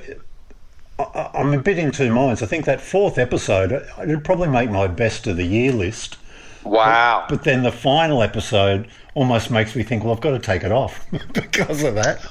I- 1.00 1.30
I'm 1.36 1.54
a 1.54 1.60
bit 1.60 1.78
in 1.78 1.92
two 1.92 2.12
minds. 2.14 2.42
I 2.42 2.46
think 2.48 2.66
that 2.66 2.82
fourth 2.82 3.18
episode 3.18 3.72
it 3.72 3.86
would 4.08 4.24
probably 4.24 4.48
make 4.50 4.70
my 4.72 4.88
best 4.88 5.28
of 5.28 5.38
the 5.38 5.44
year 5.46 5.72
list, 5.72 6.18
Wow. 6.64 7.26
but 7.30 7.44
then 7.44 7.64
the 7.64 7.72
final 7.72 8.22
episode 8.24 8.88
almost 9.14 9.52
makes 9.52 9.76
me 9.76 9.84
think, 9.84 10.04
well, 10.04 10.14
I've 10.14 10.22
got 10.22 10.32
to 10.32 10.40
take 10.40 10.64
it 10.64 10.72
off 10.72 11.06
because 11.34 11.84
of 11.84 11.96
that. 11.96 12.26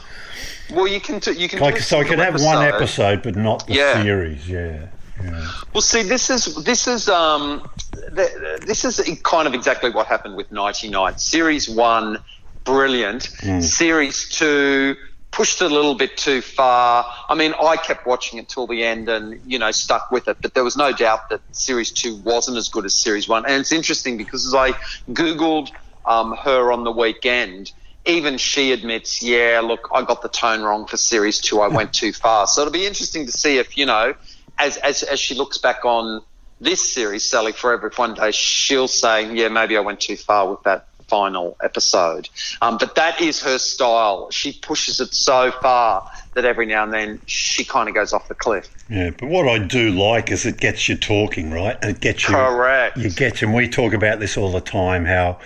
well, 0.71 0.89
you 0.89 1.01
can 1.01 1.21
t- 1.21 1.33
you 1.33 1.49
can 1.49 1.59
Like, 1.61 1.79
so 1.79 2.01
I 2.01 2.05
could 2.05 2.19
have 2.19 2.41
one 2.41 2.65
episode, 2.65 3.23
but 3.23 3.37
not 3.37 3.67
the 3.67 3.75
Yeah. 3.75 4.03
series. 4.03 4.49
Yeah, 4.49 4.87
yeah. 5.23 5.51
Well, 5.73 5.83
see, 5.83 6.03
this 6.03 6.31
is 6.31 6.55
this 6.65 6.87
is 6.87 7.09
um, 7.09 7.69
th- 8.15 8.31
this 8.63 8.85
is 8.85 9.21
kind 9.23 9.47
of 9.47 9.55
exactly 9.55 9.91
what 9.91 10.07
happened 10.07 10.37
with 10.37 10.51
Nighty 10.51 10.89
Night. 10.89 11.21
Series 11.21 11.69
one, 11.69 12.19
brilliant. 12.65 13.29
Series 13.61 14.29
two 14.29 14.97
pushed 15.33 15.63
it 15.63 15.71
a 15.71 15.75
little 15.75 15.95
bit 15.95 16.17
too 16.17 16.41
far. 16.41 17.07
I 17.29 17.37
mean, 17.37 17.55
I 17.63 17.77
kept 17.77 18.05
watching 18.05 18.41
it 18.41 18.49
till 18.49 18.67
the 18.67 18.83
end 18.83 19.09
and 19.09 19.41
you 19.45 19.59
know 19.59 19.71
stuck 19.71 20.11
with 20.11 20.29
it, 20.29 20.39
but 20.43 20.55
there 20.55 20.65
was 20.65 20.77
no 20.77 20.93
doubt 20.93 21.29
that 21.31 21.41
series 21.53 21.93
two 21.93 22.17
wasn't 22.17 22.57
as 22.57 22.69
good 22.69 22.85
as 22.85 23.01
series 23.01 23.29
one. 23.29 23.45
And 23.47 23.61
it's 23.61 23.73
interesting 23.73 24.17
because 24.17 24.47
as 24.47 24.55
I 24.55 24.73
googled 25.13 25.71
um, 26.05 26.37
her 26.37 26.73
on 26.73 26.85
the 26.85 26.93
weekend. 26.93 27.73
Even 28.07 28.39
she 28.39 28.73
admits, 28.73 29.23
yeah, 29.23 29.61
look, 29.63 29.89
I 29.93 30.03
got 30.03 30.23
the 30.23 30.29
tone 30.29 30.63
wrong 30.63 30.87
for 30.87 30.97
series 30.97 31.39
two. 31.39 31.61
I 31.61 31.69
went 31.69 31.93
too 32.03 32.13
far. 32.13 32.47
So 32.47 32.63
it'll 32.63 32.73
be 32.73 32.87
interesting 32.87 33.27
to 33.27 33.33
see 33.33 33.59
if, 33.59 33.77
you 33.77 33.87
know, 33.87 34.15
as, 34.61 34.77
as, 34.79 35.03
as 35.03 35.19
she 35.19 35.35
looks 35.35 35.59
back 35.59 35.85
on 35.85 36.23
this 36.61 36.93
series, 36.93 37.25
Sally 37.25 37.53
Forever, 37.53 37.89
if 37.89 37.99
one 37.99 38.15
day 38.15 38.31
she'll 38.31 38.89
say, 38.89 39.35
yeah, 39.35 39.49
maybe 39.49 39.77
I 39.77 39.81
went 39.81 40.01
too 40.01 40.17
far 40.17 40.51
with 40.51 40.63
that 40.65 40.87
final 41.09 41.57
episode. 41.63 42.29
Um, 42.63 42.79
but 42.79 42.95
that 42.95 43.21
is 43.21 43.43
her 43.43 43.59
style. 43.59 44.31
She 44.31 44.53
pushes 44.53 45.01
it 45.01 45.13
so 45.13 45.51
far 45.51 46.09
that 46.35 46.45
every 46.45 46.67
now 46.67 46.85
and 46.85 46.93
then 46.93 47.21
she 47.27 47.65
kind 47.65 47.89
of 47.89 47.95
goes 47.95 48.13
off 48.13 48.29
the 48.29 48.35
cliff. 48.35 48.69
Yeah, 48.89 49.11
but 49.11 49.29
what 49.29 49.49
I 49.49 49.59
do 49.59 49.91
like 49.91 50.31
is 50.31 50.47
it 50.47 50.59
gets 50.59 50.89
you 50.89 50.97
talking, 50.97 51.51
right? 51.51 51.77
And 51.83 51.97
it 51.97 52.01
gets 52.01 52.29
you. 52.29 52.35
Correct. 52.35 52.97
You 52.97 53.11
get 53.11 53.41
you. 53.41 53.49
And 53.49 53.57
we 53.57 53.69
talk 53.69 53.93
about 53.93 54.21
this 54.21 54.37
all 54.37 54.53
the 54.53 54.61
time. 54.61 55.05
How 55.05 55.41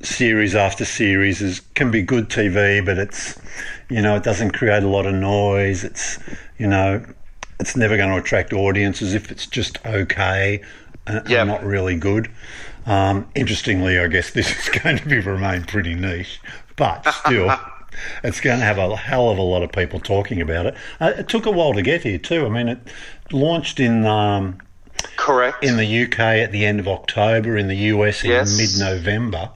series 0.00 0.54
after 0.54 0.84
series 0.84 1.42
is 1.42 1.60
can 1.74 1.90
be 1.90 2.02
good 2.02 2.28
TV, 2.28 2.84
but 2.84 2.98
it's 2.98 3.38
you 3.90 4.00
know 4.00 4.16
it 4.16 4.22
doesn't 4.22 4.52
create 4.52 4.82
a 4.82 4.88
lot 4.88 5.04
of 5.04 5.14
noise. 5.14 5.84
It's 5.84 6.18
you 6.58 6.66
know 6.66 7.04
it's 7.62 7.76
never 7.76 7.96
going 7.96 8.10
to 8.10 8.16
attract 8.16 8.52
audiences 8.52 9.14
if 9.14 9.30
it's 9.30 9.46
just 9.46 9.78
okay 9.86 10.60
and, 11.06 11.28
Yep. 11.28 11.40
and 11.40 11.48
not 11.48 11.64
really 11.64 11.96
good. 11.96 12.28
Um, 12.86 13.28
interestingly, 13.36 13.98
I 13.98 14.08
guess 14.08 14.30
this 14.30 14.50
is 14.68 14.68
going 14.80 14.98
to 14.98 15.08
be 15.08 15.18
remain 15.20 15.62
pretty 15.64 15.94
niche, 15.94 16.40
but 16.76 17.02
still. 17.10 17.56
It's 18.24 18.40
going 18.40 18.58
to 18.58 18.64
have 18.64 18.78
a 18.78 18.96
hell 18.96 19.28
of 19.28 19.36
a 19.36 19.42
lot 19.42 19.62
of 19.62 19.70
people 19.70 20.00
talking 20.00 20.40
about 20.40 20.64
it. 20.64 20.74
Uh, 20.98 21.12
it 21.18 21.28
took 21.28 21.44
a 21.44 21.50
while 21.50 21.74
to 21.74 21.82
get 21.82 22.02
here 22.04 22.16
too. 22.16 22.46
I 22.46 22.48
mean, 22.48 22.66
it 22.68 22.78
launched 23.30 23.78
in 23.80 24.06
um, 24.06 24.56
Correct. 25.16 25.62
in 25.62 25.76
the 25.76 26.04
UK 26.04 26.18
at 26.18 26.52
the 26.52 26.64
end 26.64 26.80
of 26.80 26.88
October, 26.88 27.54
in 27.58 27.68
the 27.68 27.76
US 27.92 28.24
in 28.24 28.30
Yes. 28.30 28.56
mid-November. 28.58 29.50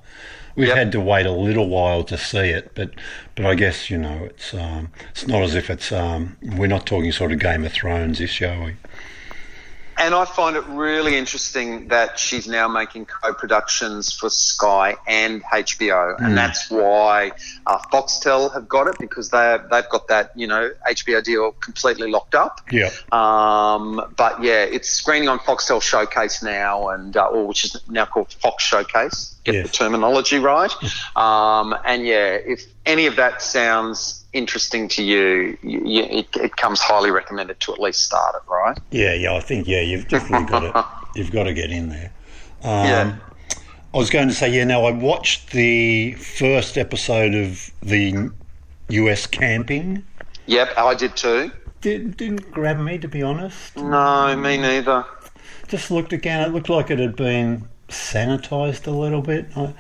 We've 0.54 0.68
Yep. 0.68 0.76
had 0.76 0.92
to 0.92 1.00
wait 1.00 1.24
a 1.24 1.30
little 1.32 1.68
while 1.70 2.04
to 2.04 2.18
see 2.18 2.50
it, 2.50 2.72
but 2.74 2.90
but 3.37 3.46
I 3.46 3.55
guess 3.55 3.90
you 3.90 3.99
know 3.99 4.25
it's 4.25 4.53
um, 4.55 4.90
it's 5.11 5.27
not 5.29 5.42
as 5.42 5.55
if 5.55 5.70
it's 5.70 5.92
um, 5.92 6.37
we're 6.42 6.66
not 6.66 6.87
talking 6.87 7.12
sort 7.12 7.31
of 7.33 7.38
Game 7.38 7.64
of 7.64 7.72
Thrones, 7.72 8.20
ish, 8.20 8.42
are 8.42 8.64
we? 8.64 8.72
And 9.98 10.14
I 10.14 10.24
find 10.24 10.56
it 10.56 10.64
really 10.68 11.16
interesting 11.16 11.88
that 11.88 12.18
she's 12.18 12.46
now 12.46 12.68
making 12.68 13.06
co-productions 13.06 14.12
for 14.12 14.28
Sky 14.28 14.96
and 15.06 15.42
HBO, 15.44 16.20
and 16.20 16.37
that's 16.37 16.70
why 16.70 17.32
uh, 17.66 17.78
Foxtel 17.92 18.52
have 18.52 18.68
got 18.68 18.88
it 18.88 18.98
because 18.98 19.30
they 19.30 19.59
they've 19.70 19.88
got 19.88 20.09
that 20.09 20.32
you 20.37 20.46
know 20.46 20.70
HBO 20.88 21.22
deal 21.24 21.52
completely 21.52 22.11
locked 22.11 22.35
up. 22.35 22.61
Yeah. 22.70 22.90
Um, 23.11 24.12
but 24.16 24.42
yeah, 24.42 24.64
it's 24.64 24.88
screening 24.88 25.28
on 25.28 25.38
Foxtel 25.38 25.80
Showcase 25.80 26.42
now, 26.42 26.88
and 26.88 27.16
uh, 27.16 27.26
or 27.26 27.46
which 27.46 27.64
is 27.64 27.80
now 27.88 28.04
called 28.04 28.32
Fox 28.32 28.64
Showcase. 28.64 29.35
Get 29.44 29.62
the 29.64 29.72
terminology 29.72 30.38
right. 30.38 30.72
Um, 31.14 31.74
and 31.85 32.04
yeah, 32.04 32.35
if 32.35 32.64
any 32.85 33.06
of 33.06 33.16
that 33.16 33.40
sounds 33.40 34.24
interesting 34.32 34.88
to 34.88 35.02
you, 35.02 35.56
you, 35.62 35.82
you 35.85 36.02
it, 36.02 36.37
it 36.37 36.56
comes 36.56 36.80
highly 36.80 37.11
recommended 37.11 37.61
to 37.61 37.72
at 37.72 37.80
least 37.80 38.04
start 38.04 38.35
it. 38.35 38.50
Right? 38.50 38.55
Yeah, 38.90 39.12
yeah. 39.14 39.35
I 39.35 39.40
think 39.40 39.66
yeah, 39.66 39.81
you've 39.81 40.09
definitely 40.09 40.46
got 40.46 40.61
to 40.61 41.09
you've 41.18 41.31
got 41.33 41.44
to 41.44 41.55
get 41.55 41.70
in 41.70 41.88
there. 41.88 42.12
Um, 42.62 42.87
Yeah. 42.87 43.16
I 43.94 43.98
was 43.98 44.11
going 44.11 44.29
to 44.29 44.35
say 44.35 44.50
yeah. 44.52 44.64
Now 44.64 44.85
I 44.85 44.90
watched 44.90 45.50
the 45.52 46.12
first 46.14 46.76
episode 46.76 47.35
of 47.35 47.70
the 47.83 48.31
US 48.88 49.26
camping. 49.26 50.05
Yep, 50.46 50.68
I 50.76 50.94
did 50.94 51.16
too. 51.16 51.50
Did, 51.81 52.16
didn't 52.16 52.50
grab 52.50 52.79
me 52.79 52.98
to 52.98 53.09
be 53.09 53.22
honest. 53.22 53.76
No, 53.76 54.37
me 54.37 54.57
neither. 54.59 55.05
just 55.68 55.90
looked 55.90 56.12
again. 56.12 56.42
It 56.48 56.52
looked 56.55 56.68
like 56.68 56.90
it 56.90 56.98
had 56.98 57.16
been 57.16 57.68
sanitized 57.88 58.87
a 58.87 58.90
little 58.90 59.22
bit. 59.22 59.46
I, 59.57 59.72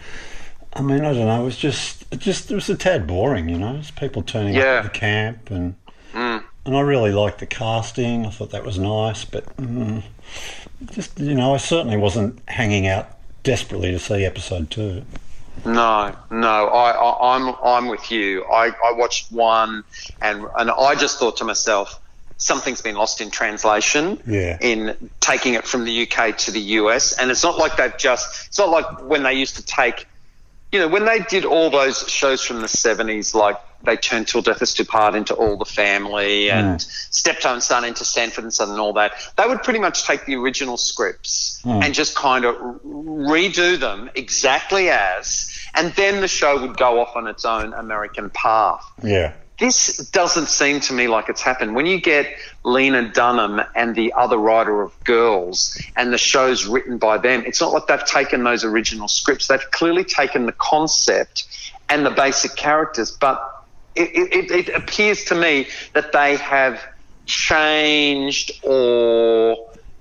I 0.74 0.82
mean, 0.82 1.00
I 1.00 1.12
don't 1.12 1.26
know. 1.26 1.40
It 1.40 1.44
was 1.44 1.56
just, 1.56 2.04
it 2.12 2.18
just, 2.20 2.50
it 2.50 2.54
was 2.54 2.68
a 2.68 2.76
tad 2.76 3.06
boring, 3.06 3.48
you 3.48 3.58
know. 3.58 3.76
It's 3.76 3.90
people 3.90 4.22
turning 4.22 4.54
Yeah. 4.54 4.62
up 4.80 4.84
at 4.86 4.92
the 4.92 4.98
camp, 4.98 5.50
and. 5.50 5.74
And 6.66 6.76
I 6.76 6.80
really 6.80 7.12
liked 7.12 7.38
the 7.38 7.46
casting. 7.46 8.26
I 8.26 8.30
thought 8.30 8.50
that 8.50 8.64
was 8.64 8.78
nice, 8.78 9.24
but 9.24 9.44
mm, 9.56 10.02
just 10.90 11.18
you 11.18 11.34
know, 11.34 11.54
I 11.54 11.58
certainly 11.58 11.96
wasn't 11.96 12.40
hanging 12.48 12.86
out 12.86 13.08
desperately 13.42 13.92
to 13.92 13.98
see 13.98 14.24
episode 14.24 14.70
two. 14.70 15.04
No, 15.64 16.14
no, 16.30 16.66
I, 16.68 16.90
I, 16.90 17.36
I'm 17.36 17.54
I'm 17.62 17.86
with 17.86 18.10
you. 18.10 18.44
I, 18.44 18.72
I 18.84 18.92
watched 18.92 19.32
one, 19.32 19.84
and 20.20 20.46
and 20.58 20.70
I 20.70 20.94
just 20.96 21.18
thought 21.18 21.36
to 21.38 21.44
myself, 21.44 22.00
something's 22.36 22.82
been 22.82 22.96
lost 22.96 23.20
in 23.20 23.30
translation. 23.30 24.20
Yeah. 24.26 24.58
In 24.60 25.10
taking 25.20 25.54
it 25.54 25.66
from 25.66 25.84
the 25.84 26.02
UK 26.02 26.36
to 26.38 26.50
the 26.50 26.60
US, 26.60 27.16
and 27.18 27.30
it's 27.30 27.42
not 27.42 27.58
like 27.58 27.76
they've 27.76 27.96
just. 27.96 28.48
It's 28.48 28.58
not 28.58 28.70
like 28.70 29.08
when 29.08 29.22
they 29.22 29.34
used 29.34 29.56
to 29.56 29.64
take, 29.64 30.06
you 30.72 30.80
know, 30.80 30.88
when 30.88 31.04
they 31.04 31.20
did 31.20 31.44
all 31.44 31.70
those 31.70 32.08
shows 32.08 32.42
from 32.42 32.60
the 32.60 32.66
'70s, 32.66 33.34
like 33.34 33.56
they 33.84 33.96
turned 33.96 34.28
Till 34.28 34.42
Death 34.42 34.62
Us 34.62 34.74
Do 34.74 34.84
Part 34.84 35.14
into 35.14 35.34
All 35.34 35.56
the 35.56 35.64
Family 35.64 36.50
and 36.50 36.80
Steptoe 36.82 37.58
Son 37.60 37.84
into 37.84 38.04
Sanford 38.04 38.44
and 38.44 38.52
Son 38.52 38.70
and 38.70 38.80
all 38.80 38.92
that. 38.94 39.12
They 39.36 39.46
would 39.46 39.62
pretty 39.62 39.78
much 39.78 40.04
take 40.04 40.26
the 40.26 40.34
original 40.36 40.76
scripts 40.76 41.60
hmm. 41.62 41.82
and 41.82 41.94
just 41.94 42.14
kind 42.14 42.44
of 42.44 42.56
redo 42.84 43.78
them 43.78 44.10
exactly 44.14 44.90
as, 44.90 45.50
and 45.74 45.92
then 45.92 46.20
the 46.20 46.28
show 46.28 46.60
would 46.60 46.76
go 46.76 47.00
off 47.00 47.16
on 47.16 47.26
its 47.26 47.44
own 47.44 47.72
American 47.72 48.30
path. 48.30 48.84
Yeah, 49.02 49.34
this 49.58 49.96
doesn't 50.10 50.48
seem 50.48 50.80
to 50.80 50.92
me 50.92 51.08
like 51.08 51.28
it's 51.28 51.40
happened. 51.40 51.74
When 51.74 51.86
you 51.86 52.00
get 52.00 52.28
Lena 52.62 53.10
Dunham 53.10 53.62
and 53.74 53.94
the 53.94 54.12
other 54.12 54.36
writer 54.36 54.82
of 54.82 54.92
Girls, 55.04 55.80
and 55.96 56.12
the 56.12 56.18
show's 56.18 56.66
written 56.66 56.98
by 56.98 57.18
them, 57.18 57.42
it's 57.46 57.60
not 57.60 57.72
like 57.72 57.86
they've 57.86 58.04
taken 58.04 58.44
those 58.44 58.64
original 58.64 59.08
scripts. 59.08 59.48
They've 59.48 59.70
clearly 59.70 60.04
taken 60.04 60.46
the 60.46 60.52
concept 60.52 61.46
and 61.88 62.04
the 62.04 62.10
basic 62.10 62.54
characters, 62.56 63.10
but 63.10 63.40
it, 63.94 64.10
it, 64.14 64.50
it 64.50 64.74
appears 64.74 65.24
to 65.24 65.34
me 65.34 65.68
that 65.94 66.12
they 66.12 66.36
have 66.36 66.82
changed 67.24 68.52
or 68.62 69.56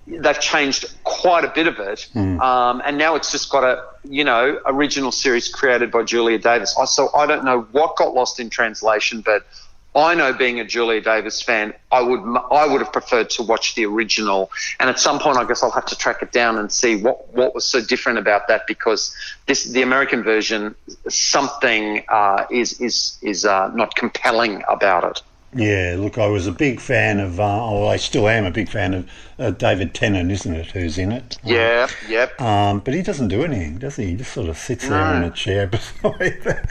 they've 0.07 0.39
changed 0.39 0.85
quite 1.03 1.43
a 1.43 1.49
bit 1.49 1.67
of 1.67 1.79
it, 1.79 2.07
um, 2.15 2.81
and 2.85 2.97
now 2.97 3.15
it's 3.15 3.31
just 3.31 3.49
got 3.49 3.63
a 3.63 3.83
you 4.03 4.23
know 4.23 4.59
original 4.65 5.11
series 5.11 5.49
created 5.49 5.91
by 5.91 6.03
Julia 6.03 6.37
Davis. 6.37 6.75
I 6.79 6.85
so 6.85 7.09
I 7.15 7.25
don't 7.25 7.43
know 7.43 7.61
what 7.71 7.95
got 7.95 8.13
lost 8.13 8.39
in 8.39 8.49
translation, 8.49 9.21
but 9.21 9.45
I 9.95 10.13
know 10.13 10.33
being 10.33 10.59
a 10.59 10.65
Julia 10.65 10.99
Davis 10.99 11.41
fan, 11.41 11.73
I 11.89 12.01
would 12.01 12.19
I 12.51 12.67
would 12.67 12.81
have 12.81 12.91
preferred 12.91 13.29
to 13.31 13.43
watch 13.43 13.75
the 13.75 13.85
original, 13.85 14.51
and 14.79 14.89
at 14.89 14.99
some 14.99 15.19
point 15.19 15.37
I 15.37 15.45
guess 15.45 15.63
I'll 15.63 15.71
have 15.71 15.85
to 15.85 15.97
track 15.97 16.21
it 16.21 16.33
down 16.33 16.57
and 16.57 16.71
see 16.71 16.97
what 16.97 17.33
what 17.33 17.55
was 17.55 17.65
so 17.65 17.81
different 17.81 18.19
about 18.19 18.49
that 18.49 18.67
because 18.67 19.15
this 19.45 19.63
the 19.63 19.81
American 19.81 20.21
version 20.21 20.75
something 21.07 22.03
uh, 22.09 22.45
is 22.51 22.81
is 22.81 23.17
is 23.21 23.45
uh, 23.45 23.71
not 23.73 23.95
compelling 23.95 24.63
about 24.67 25.05
it. 25.05 25.21
Yeah. 25.55 25.95
Look, 25.97 26.17
I 26.17 26.27
was 26.27 26.45
a 26.47 26.51
big 26.51 26.79
fan 26.79 27.19
of. 27.19 27.39
Uh, 27.39 27.65
oh, 27.65 27.87
I 27.87 27.97
still 27.97 28.27
am 28.27 28.45
a 28.45 28.51
big 28.51 28.69
fan 28.69 28.93
of 28.93 29.09
uh, 29.39 29.51
David 29.51 29.93
Tennant, 29.93 30.31
isn't 30.31 30.53
it? 30.53 30.67
Who's 30.67 30.97
in 30.97 31.11
it? 31.11 31.37
Yeah, 31.43 31.87
yep. 32.07 32.39
Um, 32.39 32.79
but 32.79 32.93
he 32.93 33.01
doesn't 33.01 33.29
do 33.29 33.43
anything, 33.43 33.77
does 33.77 33.95
he? 33.95 34.07
He 34.07 34.15
just 34.15 34.33
sort 34.33 34.49
of 34.49 34.57
sits 34.57 34.87
there 34.87 35.15
in 35.15 35.23
a 35.23 35.31
chair 35.31 35.65
beside 35.67 36.41
the, 36.43 36.69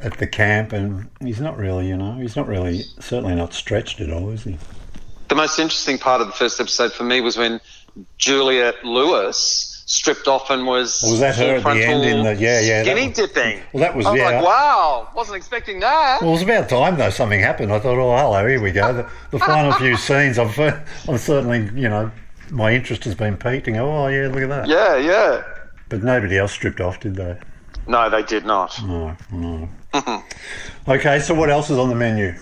at 0.00 0.18
the 0.18 0.26
camp, 0.26 0.72
and 0.72 1.08
he's 1.20 1.40
not 1.40 1.56
really, 1.56 1.88
you 1.88 1.96
know, 1.96 2.14
he's 2.14 2.36
not 2.36 2.46
really, 2.46 2.82
certainly 2.98 3.34
not 3.34 3.54
stretched 3.54 4.00
at 4.00 4.10
all, 4.10 4.30
is 4.30 4.44
he? 4.44 4.58
the 5.30 5.36
most 5.36 5.58
interesting 5.58 5.96
part 5.96 6.20
of 6.20 6.26
the 6.26 6.32
first 6.32 6.60
episode 6.60 6.92
for 6.92 7.04
me 7.04 7.20
was 7.20 7.38
when 7.38 7.60
Juliette 8.18 8.84
Lewis 8.84 9.69
stripped 9.90 10.28
off 10.28 10.50
and 10.50 10.66
was 10.66 11.02
Was 11.02 11.18
that 11.20 11.34
her 11.36 11.56
at 11.56 11.64
the 11.64 11.84
end 11.84 12.04
in 12.04 12.22
the- 12.22 12.36
yeah, 12.36 12.60
yeah, 12.60 12.82
that 12.82 12.86
skinny 12.86 13.08
was- 13.08 13.16
dipping. 13.16 13.60
Well, 13.72 13.80
that 13.82 13.96
was- 13.96 14.06
I 14.06 14.10
was 14.12 14.20
yeah. 14.20 14.30
like, 14.30 14.44
wow, 14.44 15.08
wasn't 15.16 15.36
expecting 15.36 15.80
that. 15.80 16.18
Well, 16.20 16.30
it 16.30 16.32
was 16.34 16.42
about 16.42 16.68
time 16.68 16.96
though 16.96 17.10
something 17.10 17.40
happened. 17.40 17.72
I 17.72 17.80
thought, 17.80 17.98
oh, 17.98 18.16
hello, 18.16 18.46
here 18.46 18.60
we 18.62 18.70
go. 18.70 18.92
The, 18.92 19.08
the 19.32 19.38
final 19.40 19.72
few 19.72 19.96
scenes, 20.06 20.38
I've, 20.38 20.56
I'm 21.08 21.18
certainly, 21.18 21.68
you 21.80 21.88
know, 21.88 22.10
my 22.50 22.72
interest 22.72 23.04
has 23.04 23.14
been 23.16 23.36
piqued. 23.36 23.66
And 23.66 23.76
go, 23.76 23.90
oh 23.90 24.06
yeah, 24.06 24.28
look 24.28 24.42
at 24.42 24.48
that. 24.48 24.68
yeah, 24.68 24.96
yeah. 24.96 25.42
But 25.88 26.04
nobody 26.04 26.38
else 26.38 26.52
stripped 26.52 26.80
off, 26.80 27.00
did 27.00 27.16
they? 27.16 27.36
No, 27.88 28.08
they 28.08 28.22
did 28.22 28.44
not. 28.46 28.80
No, 28.84 29.16
no. 29.32 29.68
okay, 30.88 31.18
so 31.18 31.34
what 31.34 31.50
else 31.50 31.68
is 31.68 31.78
on 31.78 31.88
the 31.88 31.96
menu? 31.96 32.34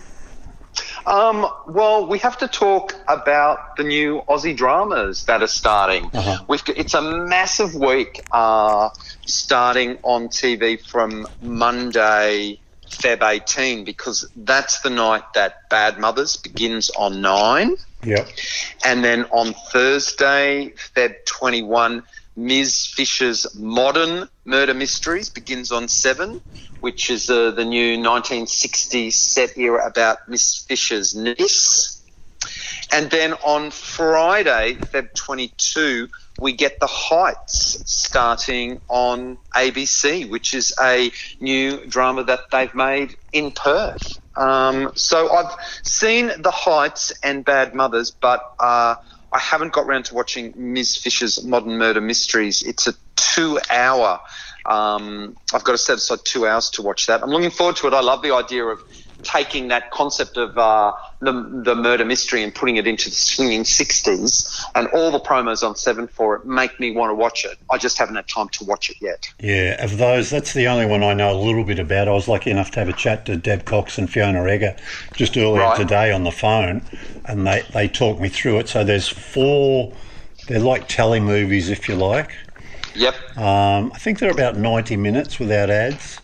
Um, 1.08 1.46
well, 1.66 2.06
we 2.06 2.18
have 2.18 2.36
to 2.38 2.48
talk 2.48 2.94
about 3.08 3.76
the 3.76 3.82
new 3.82 4.20
Aussie 4.28 4.54
dramas 4.54 5.24
that 5.24 5.42
are 5.42 5.46
starting. 5.46 6.10
Uh-huh. 6.12 6.44
We've 6.48 6.62
it's 6.76 6.92
a 6.92 7.00
massive 7.00 7.74
week 7.74 8.20
uh, 8.30 8.90
starting 9.24 9.96
on 10.02 10.28
TV 10.28 10.78
from 10.78 11.26
Monday, 11.40 12.60
Feb 12.90 13.22
18, 13.22 13.84
because 13.84 14.28
that's 14.36 14.80
the 14.82 14.90
night 14.90 15.22
that 15.32 15.70
Bad 15.70 15.98
Mothers 15.98 16.36
begins 16.36 16.90
on 16.90 17.22
9. 17.22 17.76
Yep. 18.04 18.28
And 18.84 19.02
then 19.02 19.24
on 19.30 19.54
Thursday, 19.54 20.74
Feb 20.94 21.24
21, 21.24 22.02
Ms. 22.36 22.86
Fisher's 22.86 23.56
Modern 23.56 24.28
Murder 24.44 24.74
Mysteries 24.74 25.30
begins 25.30 25.72
on 25.72 25.88
7, 25.88 26.42
which 26.80 27.10
is 27.10 27.28
uh, 27.30 27.50
the 27.50 27.64
new 27.64 27.98
1960s 27.98 29.12
set 29.12 29.56
era 29.56 29.86
about 29.86 30.28
Miss 30.28 30.64
Fisher's 30.64 31.14
niece. 31.14 31.94
And 32.92 33.10
then 33.10 33.34
on 33.34 33.70
Friday, 33.70 34.74
Feb 34.74 35.14
22, 35.14 36.08
we 36.40 36.52
get 36.52 36.80
The 36.80 36.86
Heights 36.86 37.82
starting 37.84 38.80
on 38.88 39.38
ABC, 39.54 40.28
which 40.28 40.54
is 40.54 40.72
a 40.80 41.10
new 41.40 41.84
drama 41.86 42.24
that 42.24 42.50
they've 42.50 42.74
made 42.74 43.16
in 43.32 43.50
Perth. 43.50 44.20
Um, 44.36 44.92
so 44.94 45.30
I've 45.30 45.54
seen 45.82 46.30
The 46.38 46.50
Heights 46.50 47.12
and 47.22 47.44
Bad 47.44 47.74
Mothers, 47.74 48.12
but 48.12 48.40
uh, 48.58 48.94
I 49.32 49.38
haven't 49.38 49.72
got 49.72 49.86
round 49.86 50.06
to 50.06 50.14
watching 50.14 50.54
Ms. 50.56 50.96
Fisher's 50.96 51.44
Modern 51.44 51.76
Murder 51.76 52.00
Mysteries. 52.00 52.62
It's 52.62 52.86
a 52.86 52.94
two 53.16 53.58
hour. 53.68 54.20
Um, 54.66 55.36
I've 55.54 55.64
got 55.64 55.72
to 55.72 55.78
set 55.78 55.96
aside 55.98 56.20
two 56.24 56.46
hours 56.46 56.70
to 56.70 56.82
watch 56.82 57.06
that. 57.06 57.22
I'm 57.22 57.30
looking 57.30 57.50
forward 57.50 57.76
to 57.76 57.86
it. 57.86 57.94
I 57.94 58.00
love 58.00 58.22
the 58.22 58.34
idea 58.34 58.64
of 58.64 58.80
taking 59.24 59.66
that 59.68 59.90
concept 59.90 60.36
of 60.36 60.56
uh, 60.56 60.92
the, 61.20 61.32
the 61.64 61.74
murder 61.74 62.04
mystery 62.04 62.44
and 62.44 62.54
putting 62.54 62.76
it 62.76 62.86
into 62.86 63.08
the 63.08 63.16
swinging 63.16 63.64
60s, 63.64 64.62
and 64.76 64.86
all 64.88 65.10
the 65.10 65.18
promos 65.18 65.66
on 65.66 65.74
7 65.74 66.06
for 66.06 66.36
it 66.36 66.46
make 66.46 66.78
me 66.78 66.92
want 66.92 67.10
to 67.10 67.14
watch 67.14 67.44
it. 67.44 67.58
I 67.68 67.78
just 67.78 67.98
haven't 67.98 68.14
had 68.14 68.28
time 68.28 68.48
to 68.50 68.64
watch 68.64 68.90
it 68.90 68.96
yet. 69.00 69.28
Yeah, 69.40 69.82
of 69.84 69.98
those, 69.98 70.30
that's 70.30 70.52
the 70.52 70.68
only 70.68 70.86
one 70.86 71.02
I 71.02 71.14
know 71.14 71.32
a 71.32 71.40
little 71.40 71.64
bit 71.64 71.80
about. 71.80 72.06
I 72.06 72.12
was 72.12 72.28
lucky 72.28 72.50
enough 72.52 72.70
to 72.72 72.78
have 72.78 72.88
a 72.88 72.92
chat 72.92 73.26
to 73.26 73.36
Deb 73.36 73.64
Cox 73.64 73.98
and 73.98 74.08
Fiona 74.08 74.46
Eagger 74.46 74.76
just 75.14 75.36
earlier 75.36 75.62
Right. 75.62 75.76
today 75.76 76.12
on 76.12 76.22
the 76.22 76.30
phone, 76.30 76.82
and 77.24 77.44
they, 77.44 77.64
they 77.72 77.88
talked 77.88 78.20
me 78.20 78.28
through 78.28 78.58
it. 78.60 78.68
So 78.68 78.84
there's 78.84 79.08
four, 79.08 79.92
they're 80.46 80.60
like 80.60 80.86
telly 80.86 81.18
movies, 81.18 81.70
if 81.70 81.88
you 81.88 81.96
like. 81.96 82.30
Yep. 82.98 83.38
Um, 83.38 83.92
I 83.94 83.98
think 83.98 84.18
they're 84.18 84.30
about 84.30 84.56
90 84.56 84.96
minutes 84.96 85.38
without 85.38 85.70
ads. 85.70 86.20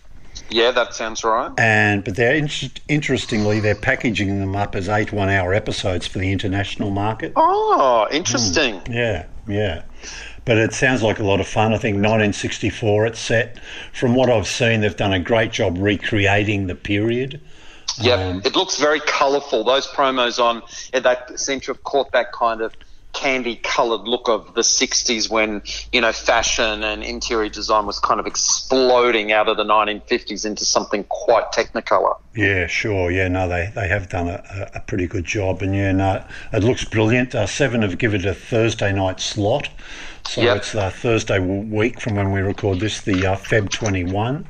Yeah, 0.51 0.73
that 0.73 0.95
sounds 0.95 1.25
right. 1.25 1.51
and 1.59 2.05
but 2.05 2.17
they're 2.17 2.35
in- 2.35 2.51
interestingly 2.89 3.61
they're 3.61 3.75
packaging 3.75 4.41
them 4.41 4.55
up 4.55 4.75
as 4.75 4.89
eight 4.89 5.13
one-hour 5.13 5.55
episodes 5.55 6.07
for 6.07 6.19
the 6.19 6.31
international 6.33 6.91
market. 6.91 7.33
Oh, 7.37 8.07
interesting. 8.11 8.83
Yeah, 8.91 9.27
yeah. 9.49 9.85
But 10.45 10.59
it 10.59 10.75
sounds 10.75 11.03
like 11.03 11.19
a 11.19 11.25
lot 11.25 11.41
of 11.41 11.47
fun. 11.49 11.73
I 11.73 11.79
think 11.79 11.95
1964 11.97 13.07
it's 13.07 13.19
set. 13.19 13.59
From 13.95 14.15
what 14.15 14.29
I've 14.29 14.47
seen, 14.47 14.81
they've 14.81 14.95
done 14.95 15.13
a 15.15 15.19
great 15.19 15.51
job 15.53 15.79
recreating 15.79 16.67
the 16.67 16.75
period. 16.75 17.41
Yeah, 17.99 18.15
Um, 18.15 18.43
it 18.45 18.55
looks 18.55 18.79
very 18.79 19.01
colourful. 19.01 19.65
Those 19.65 19.87
promos 19.87 20.39
on 20.39 20.63
yeah, 20.93 21.01
they 21.01 21.37
seem 21.37 21.61
to 21.61 21.73
have 21.73 21.83
caught 21.85 22.13
that 22.13 22.33
kind 22.33 22.61
of 22.61 22.75
candy 23.25 23.57
coloured 23.57 24.03
look 24.07 24.29
of 24.29 24.53
the 24.53 24.61
60s 24.61 25.31
when 25.31 25.63
you 25.93 26.01
know 26.03 26.13
fashion 26.13 26.83
and 26.85 27.03
interior 27.03 27.49
design 27.49 27.87
was 27.87 27.99
kind 27.99 28.21
of 28.21 28.27
exploding 28.27 29.33
out 29.33 29.49
of 29.49 29.57
the 29.57 29.65
1950s 29.65 30.45
into 30.45 30.63
something 30.67 31.05
quite 31.05 31.51
technicolor. 31.51 32.15
Yeah, 32.37 32.67
sure. 32.67 33.11
Yeah, 33.11 33.29
no, 33.29 33.49
they, 33.49 33.73
they 33.75 33.89
have 33.89 34.11
done 34.11 34.29
a, 34.29 34.71
a 34.75 34.81
pretty 34.81 35.07
good 35.07 35.25
job, 35.25 35.63
and 35.63 35.75
yeah, 35.75 35.93
no, 35.93 36.23
it 36.53 36.63
looks 36.63 36.85
brilliant. 36.85 37.35
Uh, 37.35 37.47
Seven 37.47 37.81
have 37.81 37.97
given 37.97 38.21
it 38.21 38.27
a 38.27 38.35
Thursday 38.35 38.93
night 38.93 39.21
slot, 39.21 39.71
so 40.27 40.43
Yep. 40.43 40.57
it's 40.59 40.73
the 40.73 40.91
Thursday 40.91 41.39
week 41.39 42.01
from 42.03 42.17
when 42.17 42.31
we 42.31 42.41
record 42.43 42.79
this, 42.81 43.01
the 43.01 43.25
uh, 43.27 43.37
Feb 43.37 43.71
twenty 43.71 44.05
one. 44.05 44.47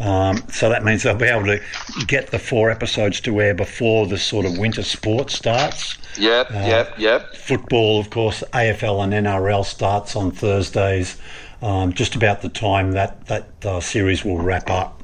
Um, 0.00 0.42
so 0.48 0.68
that 0.68 0.84
means 0.84 1.02
they'll 1.02 1.14
be 1.14 1.26
able 1.26 1.46
to 1.46 1.60
get 2.06 2.30
the 2.30 2.38
four 2.38 2.70
episodes 2.70 3.20
to 3.22 3.40
air 3.40 3.54
before 3.54 4.06
the 4.06 4.18
sort 4.18 4.46
of 4.46 4.58
winter 4.58 4.82
sport 4.82 5.30
starts. 5.30 5.96
Yep, 6.18 6.50
Uh, 6.50 6.54
yep, 6.54 6.94
yep. 6.98 7.36
Football, 7.36 8.00
of 8.00 8.10
course, 8.10 8.42
AFL 8.52 9.02
and 9.04 9.12
NRL 9.12 9.64
starts 9.64 10.16
on 10.16 10.30
Thursdays, 10.30 11.16
um, 11.62 11.92
just 11.92 12.14
about 12.14 12.42
the 12.42 12.48
time 12.48 12.92
that 12.92 13.26
that 13.26 13.48
uh, 13.64 13.80
series 13.80 14.24
will 14.24 14.38
wrap 14.38 14.68
up. 14.70 15.02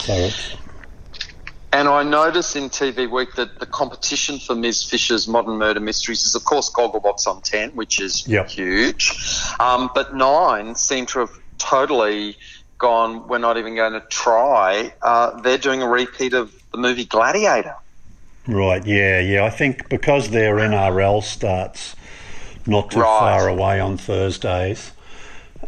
So 0.00 0.30
And 1.72 1.88
I 1.88 2.04
notice 2.04 2.54
in 2.54 2.70
TV 2.70 3.10
Week 3.10 3.34
that 3.34 3.58
the 3.58 3.66
competition 3.66 4.38
for 4.38 4.54
Ms. 4.54 4.84
Fisher's 4.84 5.26
Modern 5.26 5.58
Murder 5.58 5.80
Mysteries 5.80 6.24
is, 6.24 6.36
of 6.36 6.44
course, 6.44 6.70
Gogglebox 6.70 7.26
on 7.26 7.42
10, 7.42 7.70
which 7.70 8.00
is 8.00 8.26
Yep. 8.28 8.48
huge. 8.48 9.12
Um, 9.58 9.90
but 9.92 10.14
nine 10.14 10.76
seem 10.76 11.04
to 11.06 11.20
have 11.20 11.30
totally 11.58 12.36
gone, 12.88 13.26
we're 13.28 13.38
not 13.38 13.56
even 13.56 13.74
going 13.74 13.94
to 13.94 14.02
try. 14.10 14.92
Uh, 15.00 15.40
they're 15.40 15.56
doing 15.56 15.80
a 15.80 15.88
repeat 15.88 16.34
of 16.34 16.52
the 16.70 16.76
movie 16.78 17.06
Gladiator. 17.06 17.74
Right, 18.46 18.84
yeah, 18.84 19.20
yeah. 19.20 19.44
I 19.44 19.48
think 19.50 19.88
because 19.88 20.28
their 20.28 20.56
NRL 20.56 21.22
starts 21.22 21.96
not 22.66 22.90
too 22.90 23.00
Right. 23.00 23.18
far 23.18 23.48
away 23.48 23.80
on 23.80 23.96
Thursdays. 23.96 24.92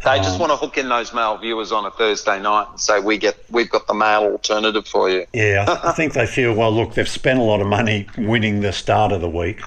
They 0.05 0.17
just 0.19 0.35
Um, 0.35 0.41
want 0.41 0.51
to 0.51 0.57
hook 0.57 0.77
in 0.77 0.89
those 0.89 1.11
male 1.11 1.37
viewers 1.37 1.71
on 1.71 1.85
a 1.87 1.89
Thursday 1.91 2.39
night 2.39 2.67
and 2.69 2.79
say, 2.79 2.99
we 2.99 3.17
get, 3.17 3.35
we've 3.49 3.69
got 3.69 3.87
the 3.87 3.95
male 3.95 4.25
alternative 4.31 4.87
for 4.87 5.09
you. 5.09 5.25
Yeah, 5.33 5.65
I 5.67 5.87
I 5.89 5.91
think 5.93 6.13
they 6.13 6.27
feel, 6.27 6.53
well, 6.53 6.71
look, 6.71 6.93
they've 6.93 7.09
spent 7.09 7.39
a 7.39 7.43
lot 7.43 7.61
of 7.61 7.67
money 7.67 8.05
winning 8.15 8.61
the 8.61 8.71
start 8.73 9.11
of 9.11 9.21
the 9.21 9.29
week. 9.29 9.59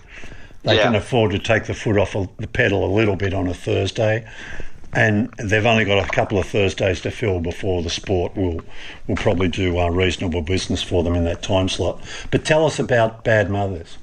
They 0.62 0.76
Yeah. 0.76 0.84
can 0.84 0.94
afford 0.94 1.32
to 1.32 1.40
take 1.40 1.64
the 1.64 1.74
foot 1.74 1.98
off 1.98 2.12
the 2.38 2.46
pedal 2.46 2.84
a 2.84 2.92
little 2.94 3.16
bit 3.16 3.34
on 3.34 3.48
a 3.48 3.54
Thursday. 3.54 4.24
And 4.92 5.32
they've 5.38 5.64
only 5.64 5.84
got 5.84 6.04
a 6.04 6.08
couple 6.10 6.38
of 6.38 6.46
Thursdays 6.46 7.00
to 7.02 7.10
fill 7.10 7.40
before 7.40 7.82
the 7.82 7.90
sport 7.90 8.36
will 8.36 8.62
will 9.06 9.16
probably 9.16 9.48
do 9.48 9.78
uh, 9.78 9.88
reasonable 9.88 10.42
business 10.42 10.82
for 10.82 11.04
them 11.04 11.14
in 11.14 11.24
that 11.24 11.42
time 11.42 11.68
slot. 11.68 12.02
But 12.30 12.44
tell 12.44 12.66
us 12.66 12.78
about 12.78 13.22
Bad 13.22 13.50
Mothers. 13.50 13.98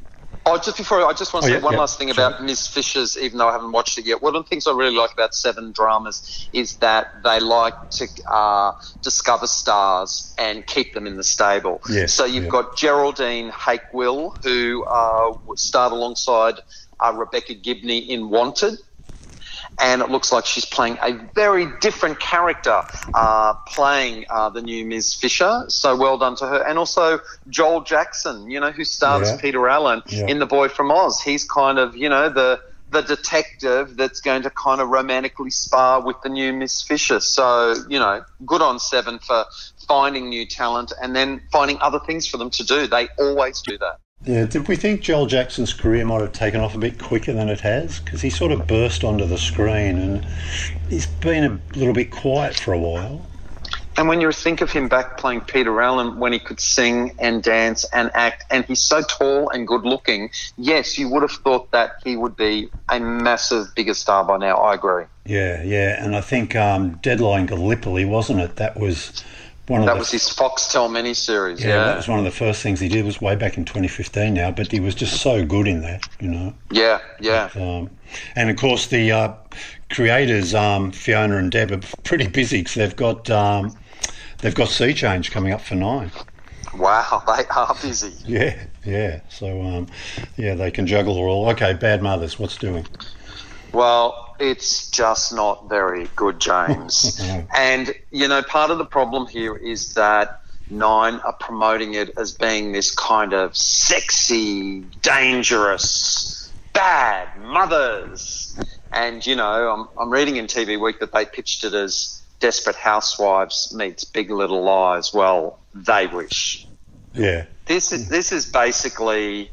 Oh, 0.49 0.57
just 0.57 0.77
before 0.77 1.05
I 1.05 1.11
just 1.11 1.33
want 1.33 1.45
to 1.45 1.51
Oh, 1.51 1.55
say 1.55 1.59
yeah, 1.59 1.63
one 1.65 1.73
yeah, 1.73 1.79
last 1.79 1.99
thing 1.99 2.09
about 2.09 2.41
Ms. 2.41 2.67
Fisher's, 2.67 3.17
even 3.17 3.37
though 3.37 3.49
I 3.49 3.51
haven't 3.51 3.73
watched 3.73 3.97
it 3.97 4.05
yet. 4.05 4.21
One 4.21 4.33
of 4.33 4.45
the 4.45 4.47
things 4.47 4.65
I 4.65 4.71
really 4.71 4.95
like 4.95 5.11
about 5.11 5.35
Seven 5.35 5.73
dramas 5.73 6.47
is 6.53 6.77
that 6.77 7.07
they 7.21 7.41
like 7.41 7.73
to 7.91 8.07
uh, 8.31 8.71
discover 9.03 9.45
stars 9.45 10.33
and 10.37 10.65
keep 10.65 10.93
them 10.93 11.05
in 11.05 11.17
the 11.17 11.23
stable. 11.23 11.81
Yes, 11.89 12.13
so 12.13 12.23
you've 12.23 12.45
yeah. 12.45 12.49
got 12.49 12.77
Geraldine 12.77 13.51
Hakewill, 13.51 14.41
who 14.41 14.85
uh, 14.85 15.33
starred 15.57 15.91
alongside 15.91 16.61
uh, 17.01 17.13
Rebecca 17.13 17.53
Gibney 17.53 17.97
in 17.97 18.29
Wanted. 18.29 18.79
And 19.79 20.01
it 20.01 20.09
looks 20.09 20.31
like 20.31 20.45
she's 20.45 20.65
playing 20.65 20.97
a 21.03 21.13
very 21.35 21.67
different 21.81 22.19
character, 22.19 22.81
uh, 23.13 23.53
playing 23.67 24.25
uh, 24.29 24.49
the 24.49 24.61
new 24.61 24.85
Ms. 24.85 25.13
Fisher. 25.13 25.65
So 25.67 25.95
well 25.95 26.17
done 26.17 26.35
to 26.37 26.47
her. 26.47 26.61
And 26.67 26.79
also 26.79 27.19
Joel 27.49 27.81
Jackson, 27.81 28.49
you 28.49 28.59
know, 28.59 28.71
who 28.71 28.83
stars 28.83 29.29
Yeah. 29.29 29.37
Peter 29.37 29.67
Allen 29.67 30.01
Yeah. 30.07 30.25
in 30.27 30.39
The 30.39 30.47
Boy 30.47 30.69
from 30.69 30.91
Oz. 30.91 31.21
He's 31.21 31.43
kind 31.43 31.77
of, 31.77 31.95
you 31.95 32.09
know, 32.09 32.29
the 32.29 32.59
the 32.89 33.01
detective 33.01 33.97
that's 33.97 34.21
going 34.21 34.43
to 34.43 34.49
kind 34.49 34.79
of 34.79 34.87
romantically 34.87 35.49
spar 35.49 36.01
with 36.01 36.15
the 36.21 36.29
new 36.29 36.53
Miss 36.53 36.81
Fisher. 36.81 37.19
So, 37.19 37.75
you 37.89 37.99
know, 37.99 38.23
good 38.45 38.61
on 38.61 38.79
Seven 38.79 39.19
for 39.19 39.43
finding 39.87 40.29
new 40.29 40.45
talent 40.45 40.93
and 41.01 41.13
then 41.13 41.41
finding 41.51 41.77
other 41.81 41.99
things 41.99 42.27
for 42.27 42.37
them 42.37 42.49
to 42.51 42.63
do. 42.63 42.87
They 42.87 43.09
always 43.19 43.61
do 43.61 43.77
that. 43.79 43.99
Yeah, 44.23 44.45
did 44.45 44.67
we 44.67 44.75
think 44.75 45.01
Joel 45.01 45.25
Jackson's 45.25 45.73
career 45.73 46.05
might 46.05 46.21
have 46.21 46.33
taken 46.33 46.59
off 46.59 46.75
a 46.75 46.79
bit 46.79 46.99
quicker 46.99 47.33
than 47.33 47.49
it 47.49 47.61
has? 47.61 47.99
Because 47.99 48.21
he 48.21 48.29
sort 48.29 48.51
of 48.51 48.67
burst 48.67 49.03
onto 49.03 49.25
the 49.25 49.37
screen 49.37 49.97
and 49.97 50.25
he's 50.89 51.05
been 51.05 51.43
a 51.43 51.77
little 51.77 51.93
bit 51.93 52.11
quiet 52.11 52.55
for 52.55 52.73
a 52.73 52.79
while. 52.79 53.25
And 53.97 54.07
when 54.07 54.21
you 54.21 54.31
think 54.31 54.61
of 54.61 54.71
him 54.71 54.87
back 54.87 55.17
playing 55.17 55.41
Peter 55.41 55.81
Allen 55.81 56.19
when 56.19 56.31
he 56.31 56.37
could 56.37 56.59
sing 56.59 57.15
and 57.17 57.41
dance 57.41 57.83
and 57.93 58.11
act, 58.13 58.45
and 58.51 58.63
he's 58.65 58.83
so 58.83 59.01
tall 59.01 59.49
and 59.49 59.67
good 59.67 59.85
looking, 59.85 60.29
yes, 60.55 60.99
you 60.99 61.09
would 61.09 61.23
have 61.23 61.31
thought 61.31 61.71
that 61.71 61.93
he 62.03 62.15
would 62.15 62.35
be 62.35 62.69
a 62.89 62.99
massive, 62.99 63.73
bigger 63.75 63.95
star 63.95 64.23
by 64.23 64.37
now. 64.37 64.57
I 64.57 64.75
agree. 64.75 65.05
Yeah, 65.25 65.63
yeah, 65.63 66.03
and 66.03 66.15
I 66.15 66.21
think 66.21 66.55
um, 66.55 66.97
Deadline 66.97 67.47
Gallipoli, 67.47 68.05
wasn't 68.05 68.39
it? 68.39 68.57
That 68.57 68.79
was 68.79 69.23
one 69.67 69.85
That 69.85 69.93
the 69.93 69.99
was 69.99 70.11
his 70.11 70.23
Foxtel 70.23 70.89
miniseries. 70.89 71.59
yeah, 71.59 71.67
Yeah, 71.67 71.83
that 71.85 71.97
was 71.97 72.07
one 72.07 72.19
of 72.19 72.25
the 72.25 72.31
first 72.31 72.61
things 72.61 72.79
he 72.79 72.87
did. 72.87 73.05
Was 73.05 73.19
way 73.21 73.35
back 73.35 73.57
in 73.57 73.65
2015 73.65 74.33
now, 74.33 74.51
but 74.51 74.71
he 74.71 74.79
was 74.79 74.95
just 74.95 75.21
so 75.21 75.45
good 75.45 75.67
in 75.67 75.81
that, 75.81 76.07
you 76.19 76.29
know. 76.29 76.53
yeah, 76.71 76.99
yeah. 77.19 77.49
Um, 77.55 77.89
and 78.35 78.49
of 78.49 78.55
course, 78.55 78.87
the 78.87 79.11
uh, 79.11 79.33
creators, 79.89 80.55
um, 80.55 80.91
Fiona 80.91 81.37
and 81.37 81.51
Deb, 81.51 81.71
are 81.71 81.81
pretty 82.03 82.27
busy 82.27 82.59
because 82.59 82.75
they've 82.75 82.95
got 82.95 83.29
um, 83.29 83.75
they've 84.39 84.55
got 84.55 84.69
Sea 84.69 84.93
Change 84.93 85.31
coming 85.31 85.51
up 85.53 85.61
for 85.61 85.75
nine. 85.75 86.11
Wow, 86.75 87.23
they 87.37 87.45
are 87.47 87.75
busy. 87.81 88.13
Yeah, 88.25 88.57
yeah. 88.85 89.21
So 89.29 89.61
um, 89.63 89.87
yeah, 90.37 90.55
they 90.55 90.71
can 90.71 90.87
juggle 90.87 91.15
it 91.17 91.19
all. 91.21 91.49
Okay, 91.49 91.73
Bad 91.73 92.01
Mothers, 92.01 92.39
what's 92.39 92.57
doing? 92.57 92.85
Well, 93.73 94.26
it's 94.39 94.89
just 94.89 95.33
not 95.33 95.69
very 95.69 96.09
good, 96.15 96.39
James. 96.39 97.19
and, 97.55 97.93
you 98.11 98.27
know, 98.27 98.41
part 98.41 98.71
of 98.71 98.77
the 98.77 98.85
problem 98.85 99.27
here 99.27 99.55
is 99.55 99.93
that 99.93 100.41
Nine 100.69 101.21
are 101.21 101.33
promoting 101.39 101.93
it 101.93 102.11
as 102.17 102.33
being 102.33 102.73
this 102.73 102.93
kind 102.93 103.31
of 103.33 103.55
sexy, 103.55 104.81
dangerous, 105.01 106.51
bad 106.73 107.29
mothers. 107.39 108.59
And, 108.91 109.25
you 109.25 109.35
know, 109.35 109.71
I'm, 109.71 109.87
I'm 109.97 110.09
reading 110.11 110.35
in 110.35 110.47
TV 110.47 110.79
Week 110.79 110.99
that 110.99 111.13
they 111.13 111.25
pitched 111.25 111.63
it 111.63 111.73
as 111.73 112.21
Desperate 112.39 112.75
Housewives 112.75 113.73
meets 113.73 114.03
Big 114.03 114.29
Little 114.29 114.61
Lies. 114.63 115.13
Well, 115.13 115.59
they 115.73 116.07
wish. 116.07 116.67
Yeah, 117.13 117.45
This 117.65 117.91
is 117.93 118.09
this 118.09 118.31
is 118.31 118.45
basically 118.45 119.49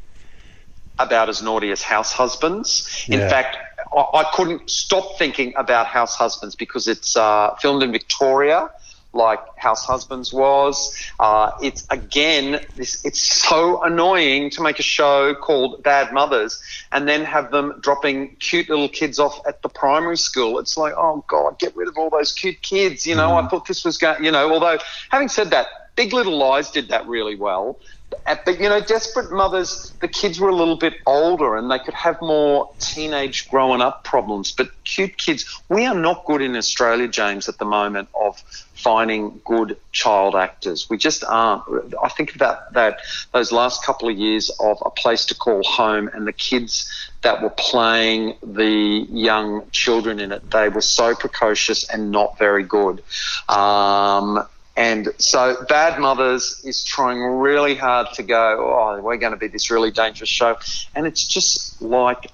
about 0.99 1.29
as 1.29 1.41
naughty 1.41 1.71
as 1.71 1.81
House 1.81 2.11
Husbands. 2.11 3.05
In 3.07 3.19
Yeah. 3.19 3.29
fact, 3.29 3.57
I 3.93 4.25
couldn't 4.33 4.69
stop 4.69 5.17
thinking 5.17 5.53
about 5.55 5.87
House 5.87 6.15
Husbands 6.15 6.55
because 6.55 6.87
it's 6.87 7.15
uh, 7.15 7.55
filmed 7.55 7.83
in 7.83 7.91
Victoria, 7.91 8.69
like 9.13 9.39
House 9.57 9.85
Husbands 9.85 10.33
was. 10.33 10.95
Uh, 11.19 11.51
it's 11.61 11.87
again, 11.89 12.65
this 12.75 13.03
it's 13.05 13.19
so 13.19 13.81
annoying 13.83 14.49
to 14.51 14.61
make 14.61 14.79
a 14.79 14.83
show 14.83 15.33
called 15.33 15.81
Bad 15.83 16.13
Mothers 16.13 16.61
and 16.91 17.07
then 17.07 17.23
have 17.23 17.51
them 17.51 17.79
dropping 17.79 18.35
cute 18.35 18.69
little 18.69 18.89
kids 18.89 19.19
off 19.19 19.39
at 19.47 19.61
the 19.61 19.69
primary 19.69 20.17
school. 20.17 20.59
It's 20.59 20.77
like, 20.77 20.93
oh 20.97 21.23
god, 21.27 21.57
get 21.59 21.75
rid 21.75 21.87
of 21.87 21.97
all 21.97 22.09
those 22.09 22.33
cute 22.33 22.61
kids. 22.61 23.07
You 23.07 23.15
know, 23.15 23.35
I 23.35 23.47
thought 23.47 23.67
this 23.67 23.85
was 23.85 23.97
going. 23.97 24.23
You 24.23 24.31
know, 24.31 24.51
although 24.53 24.77
having 25.09 25.29
said 25.29 25.51
that. 25.51 25.67
Big 25.95 26.11
Little 26.11 26.37
Lies 26.37 26.71
did 26.71 26.89
that 26.89 27.07
really 27.07 27.37
well. 27.37 27.79
But 28.25 28.59
you 28.59 28.69
know, 28.69 28.81
desperate 28.81 29.31
mothers, 29.31 29.93
the 30.01 30.07
kids 30.07 30.39
were 30.39 30.49
a 30.49 30.55
little 30.55 30.77
bit 30.77 30.95
older 31.05 31.55
and 31.55 31.69
they 31.69 31.77
could 31.77 31.93
have 31.93 32.19
more 32.21 32.71
teenage 32.79 33.47
growing 33.49 33.81
up 33.81 34.03
problems. 34.03 34.51
But 34.51 34.69
cute 34.83 35.17
kids, 35.17 35.61
we 35.69 35.85
are 35.85 35.93
not 35.93 36.25
good 36.25 36.41
in 36.41 36.55
Australia, 36.55 37.07
James, 37.07 37.47
at 37.47 37.59
the 37.59 37.65
moment 37.65 38.09
of 38.19 38.41
finding 38.73 39.41
good 39.45 39.77
child 39.91 40.35
actors. 40.35 40.89
We 40.89 40.97
just 40.97 41.23
aren't. 41.23 41.63
I 42.03 42.09
think 42.09 42.33
about 42.35 42.73
that 42.73 42.99
those 43.31 43.51
last 43.51 43.83
couple 43.83 44.09
of 44.09 44.17
years 44.17 44.49
of 44.59 44.81
a 44.83 44.89
place 44.89 45.25
to 45.25 45.35
call 45.35 45.61
home 45.63 46.09
and 46.13 46.25
the 46.25 46.33
kids 46.33 46.91
that 47.21 47.41
were 47.43 47.51
playing 47.51 48.37
the 48.41 49.05
young 49.09 49.69
children 49.71 50.19
in 50.19 50.31
it. 50.31 50.49
They 50.49 50.69
were 50.69 50.81
so 50.81 51.15
precocious 51.15 51.83
and 51.83 52.11
not 52.11 52.37
very 52.39 52.63
good. 52.63 53.03
Um, 53.49 54.47
and 54.77 55.09
so 55.17 55.55
Bad 55.69 55.99
Mothers 55.99 56.61
is 56.65 56.83
trying 56.83 57.21
really 57.21 57.75
hard 57.75 58.07
to 58.15 58.23
go, 58.23 58.73
oh, 58.77 59.01
we're 59.01 59.17
going 59.17 59.31
to 59.33 59.37
be 59.37 59.47
this 59.47 59.71
really 59.71 59.91
dangerous 59.91 60.29
show. 60.29 60.57
And 60.95 61.07
it's 61.07 61.23
just 61.25 61.81
like, 61.81 62.29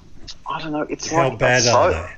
I 0.49 0.61
don't 0.61 0.71
know, 0.71 0.81
it's 0.89 1.09
How 1.11 1.29
like 1.29 1.39
bad 1.39 1.61
so, 1.63 1.73
are 1.75 1.91
they? 1.91 2.15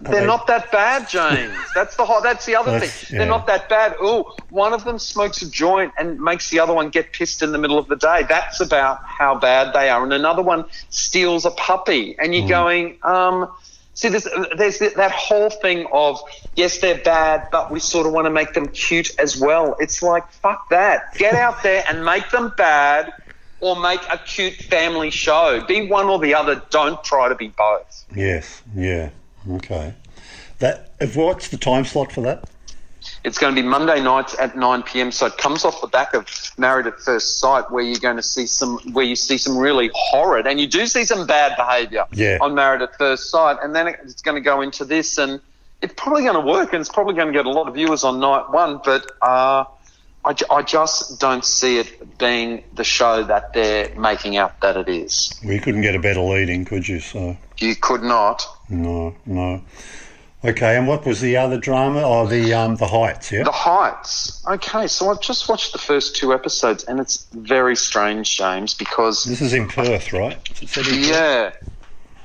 They're 0.00 0.20
they- 0.20 0.26
not 0.26 0.46
that 0.48 0.70
bad, 0.72 1.08
James. 1.08 1.54
That's 1.74 1.96
the 1.96 2.04
hot, 2.04 2.22
that's 2.24 2.46
the 2.46 2.56
other 2.56 2.72
That's- 2.72 2.92
thing. 3.04 3.14
yeah. 3.14 3.18
They're 3.18 3.28
not 3.28 3.46
that 3.46 3.68
bad. 3.68 3.94
Oh, 4.00 4.34
one 4.50 4.72
of 4.72 4.82
them 4.84 4.98
smokes 4.98 5.40
a 5.42 5.50
joint 5.50 5.92
and 5.98 6.20
makes 6.20 6.50
the 6.50 6.58
other 6.58 6.74
one 6.74 6.90
get 6.90 7.12
pissed 7.12 7.40
in 7.42 7.52
the 7.52 7.58
middle 7.58 7.78
of 7.78 7.86
the 7.86 7.94
day. 7.96 8.24
That's 8.28 8.60
about 8.60 9.04
how 9.04 9.36
bad 9.38 9.72
they 9.72 9.88
are. 9.88 10.02
And 10.02 10.12
another 10.12 10.42
one 10.42 10.64
steals 10.90 11.44
a 11.44 11.50
puppy, 11.52 12.16
and 12.18 12.34
you're 12.34 12.48
going, 12.48 12.98
um, 13.04 13.48
see, 13.94 14.08
there's 14.08 14.26
there's 14.56 14.78
that 14.78 15.12
whole 15.12 15.50
thing 15.50 15.86
of 15.92 16.20
yes, 16.56 16.78
they're 16.78 16.98
bad, 17.02 17.48
but 17.50 17.70
we 17.70 17.80
sort 17.80 18.06
of 18.06 18.12
want 18.12 18.26
to 18.26 18.30
make 18.30 18.54
them 18.54 18.68
cute 18.68 19.10
as 19.18 19.38
well. 19.38 19.76
It's 19.78 20.02
like 20.02 20.30
fuck 20.30 20.68
that. 20.70 21.14
Get 21.16 21.34
out 21.34 21.62
there 21.62 21.84
and 21.88 22.04
make 22.04 22.30
them 22.30 22.52
bad. 22.56 23.12
Or 23.62 23.78
make 23.78 24.00
a 24.10 24.16
cute 24.16 24.54
family 24.54 25.10
show. 25.10 25.62
Be 25.68 25.86
one 25.86 26.06
or 26.06 26.18
the 26.18 26.34
other. 26.34 26.62
Don't 26.70 27.04
try 27.04 27.28
to 27.28 27.34
be 27.34 27.48
both. 27.48 28.06
Yes, 28.16 28.62
yeah, 28.74 29.10
okay. 29.50 29.92
That 30.60 30.94
if 30.98 31.14
what's 31.14 31.48
the 31.48 31.58
time 31.58 31.84
slot 31.84 32.10
for 32.10 32.22
that? 32.22 32.48
It's 33.22 33.36
going 33.38 33.54
to 33.54 33.62
be 33.62 33.66
Monday 33.66 34.00
nights 34.02 34.34
at 34.38 34.56
9 34.56 34.82
p.m. 34.84 35.12
So 35.12 35.26
it 35.26 35.36
comes 35.36 35.64
off 35.64 35.80
the 35.82 35.86
back 35.86 36.14
of 36.14 36.26
Married 36.56 36.86
at 36.86 36.98
First 37.00 37.38
Sight, 37.38 37.70
where 37.70 37.82
you're 37.82 37.98
going 37.98 38.16
to 38.16 38.22
see 38.22 38.46
some, 38.46 38.78
where 38.92 39.04
you 39.04 39.14
see 39.16 39.36
some 39.36 39.58
really 39.58 39.90
horrid, 39.94 40.46
and 40.46 40.58
you 40.58 40.66
do 40.66 40.86
see 40.86 41.04
some 41.04 41.26
bad 41.26 41.54
behaviour 41.56 42.06
Yeah. 42.12 42.38
on 42.40 42.54
Married 42.54 42.80
at 42.82 42.96
First 42.96 43.30
Sight, 43.30 43.58
and 43.62 43.74
then 43.74 43.88
it's 43.88 44.22
going 44.22 44.36
to 44.36 44.40
go 44.40 44.62
into 44.62 44.86
this, 44.86 45.18
and 45.18 45.40
it's 45.82 45.92
probably 45.96 46.22
going 46.22 46.34
to 46.34 46.40
work, 46.40 46.72
and 46.72 46.80
it's 46.80 46.88
probably 46.88 47.14
going 47.14 47.26
to 47.26 47.32
get 47.32 47.44
a 47.44 47.50
lot 47.50 47.68
of 47.68 47.74
viewers 47.74 48.04
on 48.04 48.20
night 48.20 48.48
one, 48.50 48.80
but 48.82 49.04
uh, 49.20 49.64
I, 50.24 50.34
I 50.50 50.62
just 50.62 51.20
don't 51.20 51.44
see 51.44 51.78
it 51.78 52.18
being 52.18 52.64
the 52.74 52.84
show 52.84 53.22
that 53.24 53.52
they're 53.52 53.94
making 53.96 54.38
out 54.38 54.60
that 54.62 54.78
it 54.78 54.88
is. 54.88 55.38
We 55.44 55.58
couldn't 55.58 55.82
get 55.82 55.94
a 55.94 55.98
better 56.00 56.20
leading, 56.20 56.64
could 56.64 56.88
you? 56.88 57.00
So 57.00 57.36
You 57.58 57.76
could 57.76 58.02
not. 58.02 58.46
no, 58.70 59.14
no. 59.26 59.62
Okay, 60.42 60.76
and 60.76 60.88
what 60.88 61.04
was 61.04 61.20
the 61.20 61.36
other 61.36 61.58
drama? 61.58 62.00
Oh, 62.02 62.26
the 62.26 62.54
um, 62.54 62.76
the 62.76 62.86
Heights, 62.86 63.30
yeah. 63.30 63.42
The 63.42 63.50
Heights. 63.50 64.42
Okay, 64.46 64.86
so 64.86 65.10
I've 65.10 65.20
just 65.20 65.48
watched 65.50 65.72
the 65.72 65.78
first 65.78 66.16
two 66.16 66.32
episodes, 66.32 66.84
and 66.84 66.98
it's 66.98 67.26
very 67.32 67.76
strange, 67.76 68.38
James, 68.38 68.72
because 68.72 69.24
This 69.24 69.42
is 69.42 69.52
in 69.52 69.68
Perth, 69.68 70.14
right? 70.14 70.38
Is 70.50 70.62
it 70.62 70.68
set 70.70 70.86
in 70.88 70.94
Perth? 70.94 71.08
Yeah. 71.08 71.52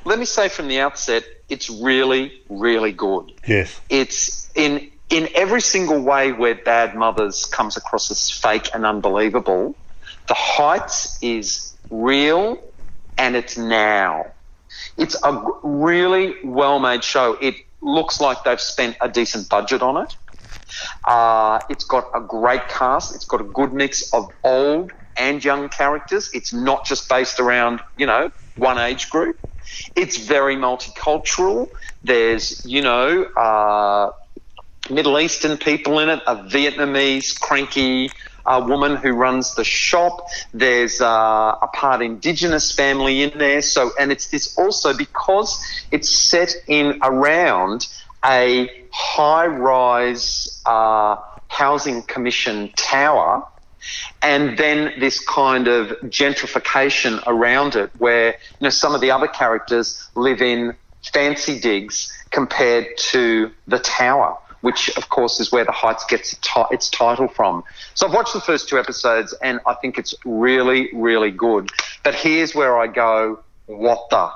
Let 0.05 0.19
me 0.19 0.25
say 0.25 0.47
from 0.47 0.69
the 0.69 0.79
outset, 0.79 1.25
it's 1.49 1.69
really, 1.69 2.41
really 2.47 2.93
good. 2.93 3.33
Yes. 3.45 3.81
It's 3.89 4.49
in 4.55 4.91
in 5.09 5.27
every 5.35 5.61
single 5.61 6.01
way 6.01 6.31
where 6.31 6.55
Bad 6.55 6.95
Mothers 6.95 7.45
comes 7.45 7.75
across 7.75 8.09
as 8.11 8.31
fake 8.31 8.69
and 8.73 8.85
unbelievable. 8.85 9.75
The 10.27 10.33
Heights 10.35 11.19
is 11.21 11.75
real, 11.89 12.63
and 13.17 13.35
it's 13.35 13.57
now. 13.57 14.27
It's 14.97 15.15
a 15.21 15.51
really 15.63 16.35
well 16.43 16.79
made 16.79 17.03
show. 17.03 17.33
It 17.33 17.55
looks 17.85 18.19
like 18.19 18.43
they've 18.43 18.59
spent 18.59 18.97
a 19.01 19.07
decent 19.07 19.49
budget 19.49 19.81
on 19.81 19.97
it. 20.03 20.15
Uh, 21.05 21.59
it's 21.69 21.85
got 21.85 22.05
a 22.13 22.19
great 22.19 22.67
cast. 22.67 23.15
It's 23.15 23.25
got 23.25 23.39
a 23.39 23.45
good 23.45 23.71
mix 23.73 24.11
of 24.13 24.29
old 24.43 24.91
and 25.15 25.43
young 25.43 25.69
characters. 25.69 26.29
It's 26.33 26.51
not 26.51 26.85
just 26.85 27.07
based 27.07 27.39
around, 27.39 27.81
you 27.97 28.05
know, 28.05 28.31
one 28.55 28.77
age 28.77 29.09
group. 29.09 29.37
It's 29.95 30.17
very 30.17 30.55
multicultural. 30.55 31.69
There's, 32.03 32.65
you 32.65 32.81
know, 32.81 33.23
uh, 33.23 34.11
Middle 34.89 35.19
Eastern 35.19 35.57
people 35.57 35.99
in 35.99 36.09
it, 36.09 36.21
a 36.27 36.35
Vietnamese 36.35 37.39
cranky 37.39 38.11
uh, 38.45 38.63
woman 38.65 38.95
who 38.95 39.13
runs 39.13 39.55
the 39.55 39.63
shop. 39.63 40.27
There's 40.53 41.01
uh, 41.01 41.57
a 41.61 41.67
part 41.73 42.01
Indigenous 42.01 42.71
family 42.71 43.23
in 43.23 43.37
there. 43.37 43.61
So, 43.61 43.91
and 43.99 44.11
it's 44.11 44.27
this 44.27 44.57
also 44.57 44.95
because 44.95 45.59
it's 45.91 46.09
set 46.09 46.55
in 46.67 46.99
around 47.01 47.87
a 48.23 48.69
high-rise 48.91 50.61
uh, 50.65 51.17
housing 51.47 52.01
commission 52.03 52.71
tower 52.75 53.45
and 54.21 54.57
then 54.57 54.93
this 54.99 55.19
kind 55.25 55.67
of 55.67 55.89
gentrification 56.05 57.21
around 57.27 57.75
it 57.75 57.91
where 57.99 58.31
you 58.31 58.61
know 58.61 58.69
some 58.69 58.95
of 58.95 59.01
the 59.01 59.11
other 59.11 59.27
characters 59.27 60.09
live 60.15 60.41
in 60.41 60.75
fancy 61.13 61.59
digs 61.59 62.11
compared 62.31 62.87
to 62.97 63.51
the 63.67 63.79
tower 63.79 64.37
which 64.65 64.89
of 64.97 65.09
course 65.09 65.39
is 65.39 65.51
where 65.51 65.63
the 65.63 65.71
heights 65.71 66.03
gets 66.05 66.35
its 66.71 66.89
title 66.89 67.27
from. 67.27 67.63
So 67.93 68.07
i've 68.07 68.13
watched 68.13 68.33
the 68.33 68.41
first 68.41 68.67
two 68.67 68.79
episodes 68.79 69.33
and 69.41 69.59
i 69.65 69.73
think 69.75 69.99
it's 69.99 70.15
really 70.25 70.89
really 70.93 71.31
good. 71.31 71.69
But 72.03 72.15
here's 72.15 72.55
where 72.55 72.73
i 72.77 72.87
go 72.87 73.39
what 73.67 74.09
the? 74.09 74.29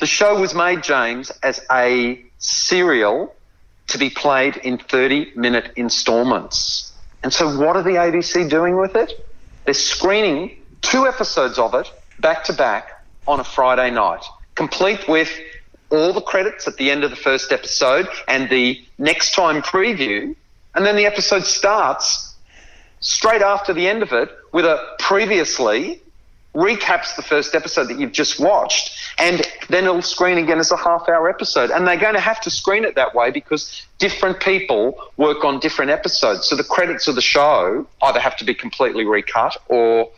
The 0.00 0.06
show 0.06 0.40
was 0.40 0.54
made 0.54 0.82
james 0.82 1.30
as 1.42 1.60
a 1.70 2.22
serial 2.38 3.34
to 3.88 3.98
be 3.98 4.10
played 4.10 4.56
in 4.56 4.78
30 4.78 5.32
minute 5.34 5.72
installments. 5.76 6.92
And 7.22 7.32
so, 7.32 7.58
what 7.58 7.76
are 7.76 7.82
the 7.82 7.96
ABC 8.06 8.48
doing 8.48 8.76
with 8.76 8.94
it? 8.94 9.12
They're 9.64 9.74
screening 9.74 10.56
two 10.82 11.06
episodes 11.06 11.58
of 11.58 11.74
it 11.74 11.90
back 12.20 12.44
to 12.44 12.52
back 12.52 13.04
on 13.26 13.40
a 13.40 13.44
Friday 13.44 13.90
night, 13.90 14.24
complete 14.54 15.08
with 15.08 15.30
all 15.90 16.12
the 16.12 16.20
credits 16.20 16.66
at 16.68 16.76
the 16.76 16.90
end 16.90 17.04
of 17.04 17.10
the 17.10 17.16
first 17.16 17.52
episode 17.52 18.08
and 18.26 18.50
the 18.50 18.82
next 18.98 19.34
time 19.34 19.62
preview. 19.62 20.34
And 20.74 20.84
then 20.84 20.96
the 20.96 21.06
episode 21.06 21.44
starts 21.44 22.34
straight 23.00 23.42
after 23.42 23.72
the 23.72 23.88
end 23.88 24.02
of 24.02 24.12
it 24.12 24.30
with 24.52 24.64
a 24.64 24.94
previously 24.98 26.00
recaps 26.54 27.14
the 27.16 27.22
first 27.22 27.54
episode 27.54 27.88
that 27.88 27.98
you've 27.98 28.12
just 28.12 28.40
watched 28.40 29.07
and 29.18 29.46
then 29.68 29.84
it'll 29.84 30.02
screen 30.02 30.38
again 30.38 30.58
as 30.58 30.70
a 30.70 30.76
half 30.76 31.08
hour 31.08 31.28
episode 31.28 31.70
and 31.70 31.86
they're 31.86 31.96
going 31.96 32.14
to 32.14 32.20
have 32.20 32.40
to 32.40 32.50
screen 32.50 32.84
it 32.84 32.94
that 32.94 33.14
way 33.14 33.30
because 33.30 33.82
different 33.98 34.40
people 34.40 34.98
work 35.16 35.44
on 35.44 35.58
different 35.58 35.90
episodes 35.90 36.46
so 36.46 36.56
the 36.56 36.64
credits 36.64 37.08
of 37.08 37.14
the 37.14 37.20
show 37.20 37.86
either 38.02 38.20
have 38.20 38.36
to 38.36 38.44
be 38.44 38.54
completely 38.54 39.04
recut 39.04 39.56
or 39.68 40.08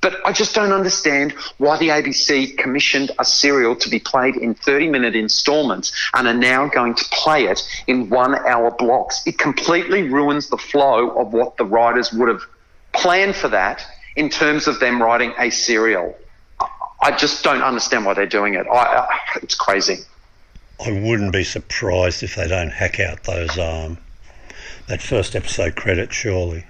but 0.00 0.20
I 0.24 0.32
just 0.32 0.54
don't 0.54 0.72
understand 0.72 1.32
why 1.58 1.76
the 1.76 1.88
ABC 1.88 2.56
commissioned 2.56 3.10
a 3.18 3.24
serial 3.24 3.76
to 3.76 3.90
be 3.90 3.98
played 3.98 4.36
in 4.36 4.54
30 4.54 4.88
minute 4.88 5.14
installments 5.14 5.92
and 6.14 6.26
are 6.26 6.34
now 6.34 6.68
going 6.68 6.94
to 6.94 7.04
play 7.10 7.44
it 7.44 7.62
in 7.86 8.08
one 8.08 8.34
hour 8.46 8.70
blocks. 8.70 9.22
It 9.26 9.38
completely 9.38 10.02
ruins 10.02 10.48
the 10.48 10.56
flow 10.56 11.10
of 11.10 11.32
what 11.32 11.58
the 11.58 11.64
writers 11.64 12.12
would 12.12 12.28
have 12.28 12.42
planned 12.92 13.36
for 13.36 13.48
that 13.48 13.84
in 14.16 14.30
terms 14.30 14.66
of 14.66 14.80
them 14.80 15.02
writing 15.02 15.34
a 15.38 15.50
serial. 15.50 16.14
I- 17.02 17.16
just 17.16 17.42
don't 17.44 17.62
understand 17.62 18.04
why 18.06 18.14
they're 18.14 18.26
doing 18.26 18.54
it. 18.54 18.66
I, 18.66 18.76
I, 18.76 19.06
it's 19.42 19.54
crazy. 19.54 19.98
I 20.84 20.90
wouldn't 20.92 21.32
be 21.32 21.44
surprised 21.44 22.22
if 22.22 22.36
they 22.36 22.48
don't 22.48 22.70
hack 22.70 22.98
out 23.00 23.24
those 23.24 23.58
um, 23.58 23.98
that 24.88 25.02
first 25.02 25.36
episode 25.36 25.76
credit. 25.76 26.12
Surely. 26.12 26.64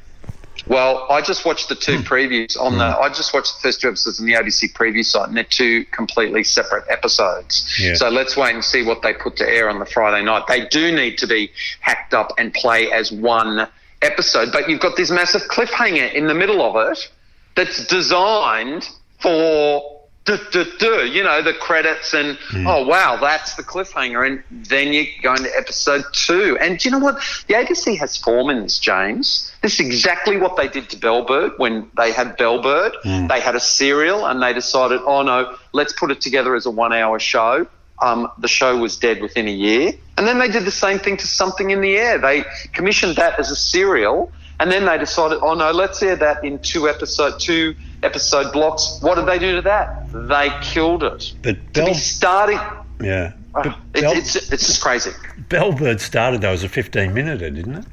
Well, 0.66 1.06
I 1.08 1.22
just 1.22 1.44
watched 1.46 1.68
the 1.68 1.74
two 1.74 1.98
previews 2.00 2.60
on 2.60 2.76
the. 2.76 2.84
I 2.84 3.08
just 3.08 3.32
watched 3.32 3.54
the 3.56 3.60
first 3.68 3.80
two 3.80 3.88
episodes 3.88 4.20
on 4.20 4.26
the 4.26 4.34
ABC 4.34 4.72
preview 4.72 5.04
site, 5.04 5.28
and 5.28 5.36
they're 5.36 5.44
two 5.44 5.84
completely 5.86 6.44
separate 6.44 6.84
episodes. 6.90 7.78
Yeah. 7.80 7.94
So 7.94 8.10
let's 8.10 8.36
wait 8.36 8.54
and 8.54 8.64
see 8.64 8.82
what 8.84 9.00
they 9.02 9.14
put 9.14 9.36
to 9.36 9.48
air 9.48 9.70
on 9.70 9.78
the 9.78 9.86
Friday 9.86 10.24
night. 10.24 10.42
They 10.48 10.66
do 10.66 10.94
need 10.94 11.16
to 11.18 11.26
be 11.26 11.50
hacked 11.80 12.12
up 12.12 12.32
and 12.36 12.52
play 12.52 12.90
as 12.92 13.10
one 13.10 13.68
episode, 14.02 14.50
but 14.52 14.68
you've 14.68 14.80
got 14.80 14.96
this 14.96 15.10
massive 15.10 15.42
cliffhanger 15.42 16.12
in 16.12 16.26
the 16.26 16.34
middle 16.34 16.62
of 16.62 16.90
it 16.90 17.10
that's 17.54 17.86
designed 17.86 18.88
for. 19.20 19.99
Duh, 20.24 20.38
duh, 20.52 20.64
duh, 20.78 21.02
You 21.02 21.22
know 21.22 21.42
the 21.42 21.54
credits 21.54 22.14
and 22.14 22.38
oh 22.66 22.86
wow 22.86 23.16
that's 23.20 23.54
the 23.56 23.62
cliffhanger 23.62 24.26
and 24.26 24.42
then 24.68 24.92
you 24.92 25.06
go 25.22 25.34
into 25.34 25.50
episode 25.56 26.04
two 26.12 26.56
and 26.60 26.78
do 26.78 26.88
you 26.88 26.92
know 26.92 26.98
what 26.98 27.16
the 27.48 27.54
ABC 27.54 27.98
has 27.98 28.18
this 28.62 28.78
James 28.78 29.50
this 29.62 29.74
is 29.74 29.80
exactly 29.80 30.36
what 30.38 30.56
they 30.56 30.68
did 30.68 30.88
to 30.90 30.96
Bellbird 30.96 31.58
when 31.58 31.90
they 31.96 32.12
had 32.12 32.38
Bellbird. 32.38 32.92
They 33.28 33.40
had 33.40 33.54
a 33.54 33.60
serial 33.60 34.24
and 34.26 34.42
they 34.42 34.54
decided, 34.54 35.00
oh 35.04 35.22
no, 35.22 35.54
let's 35.72 35.92
put 35.92 36.10
it 36.10 36.20
together 36.22 36.54
as 36.54 36.64
a 36.64 36.70
one 36.70 36.92
hour 36.94 37.18
show. 37.18 37.66
Um, 38.00 38.30
the 38.38 38.48
show 38.48 38.78
was 38.78 38.96
dead 38.96 39.20
within 39.20 39.46
a 39.46 39.52
year. 39.52 39.92
And 40.16 40.26
then 40.26 40.38
they 40.38 40.48
did 40.48 40.64
the 40.64 40.70
same 40.70 40.98
thing 40.98 41.18
to 41.18 41.26
Something 41.26 41.70
in 41.70 41.82
the 41.82 41.94
Air. 41.98 42.16
They 42.16 42.44
commissioned 42.72 43.16
that 43.16 43.38
as 43.38 43.50
a 43.50 43.56
serial 43.56 44.32
And 44.58 44.70
then 44.72 44.86
they 44.86 44.96
decided, 44.96 45.40
oh 45.42 45.54
no, 45.54 45.70
let's 45.72 46.02
air 46.02 46.16
that 46.16 46.42
in 46.42 46.58
two 46.60 46.88
episode 46.88 47.38
two 47.40 47.74
episode 48.02 48.52
blocks. 48.52 48.98
What 49.00 49.16
did 49.16 49.26
they 49.26 49.38
do 49.38 49.56
to 49.56 49.62
that? 49.62 50.10
They 50.12 50.50
killed 50.62 51.02
it. 51.02 51.32
But 51.42 51.74
To 51.74 51.84
be 51.84 51.94
starting, 51.94 52.58
yeah, 53.00 53.32
ah, 53.54 53.80
it, 53.94 54.02
Bell, 54.02 54.12
it's 54.16 54.36
it's 54.36 54.66
just 54.66 54.82
crazy. 54.82 55.10
Bellbird 55.48 56.00
started 56.00 56.40
though 56.40 56.52
as 56.52 56.64
a 56.64 56.68
15 56.68 57.12
minute, 57.12 57.38
didn't 57.38 57.74
it? 57.74 57.84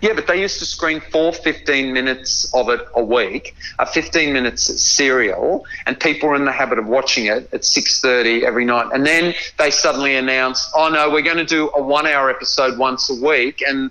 Yeah, 0.00 0.12
but 0.14 0.26
they 0.26 0.40
used 0.40 0.58
to 0.58 0.66
screen 0.66 1.00
four 1.00 1.32
15 1.32 1.92
minutes 1.92 2.52
of 2.54 2.68
it 2.68 2.80
a 2.94 3.02
week, 3.02 3.54
a 3.78 3.86
15 3.86 4.32
minutes 4.32 4.80
serial, 4.80 5.64
and 5.86 5.98
people 5.98 6.28
were 6.28 6.34
in 6.34 6.44
the 6.44 6.52
habit 6.52 6.78
of 6.78 6.86
watching 6.86 7.26
it 7.26 7.48
at 7.52 7.62
6.30 7.62 8.42
every 8.42 8.64
night. 8.64 8.90
And 8.92 9.06
then 9.06 9.34
they 9.58 9.70
suddenly 9.70 10.16
announced, 10.16 10.70
oh 10.74 10.88
no, 10.88 11.10
we're 11.10 11.22
going 11.22 11.38
to 11.38 11.44
do 11.44 11.70
a 11.74 11.82
one 11.82 12.06
hour 12.06 12.30
episode 12.30 12.78
once 12.78 13.10
a 13.10 13.14
week. 13.14 13.62
And 13.66 13.90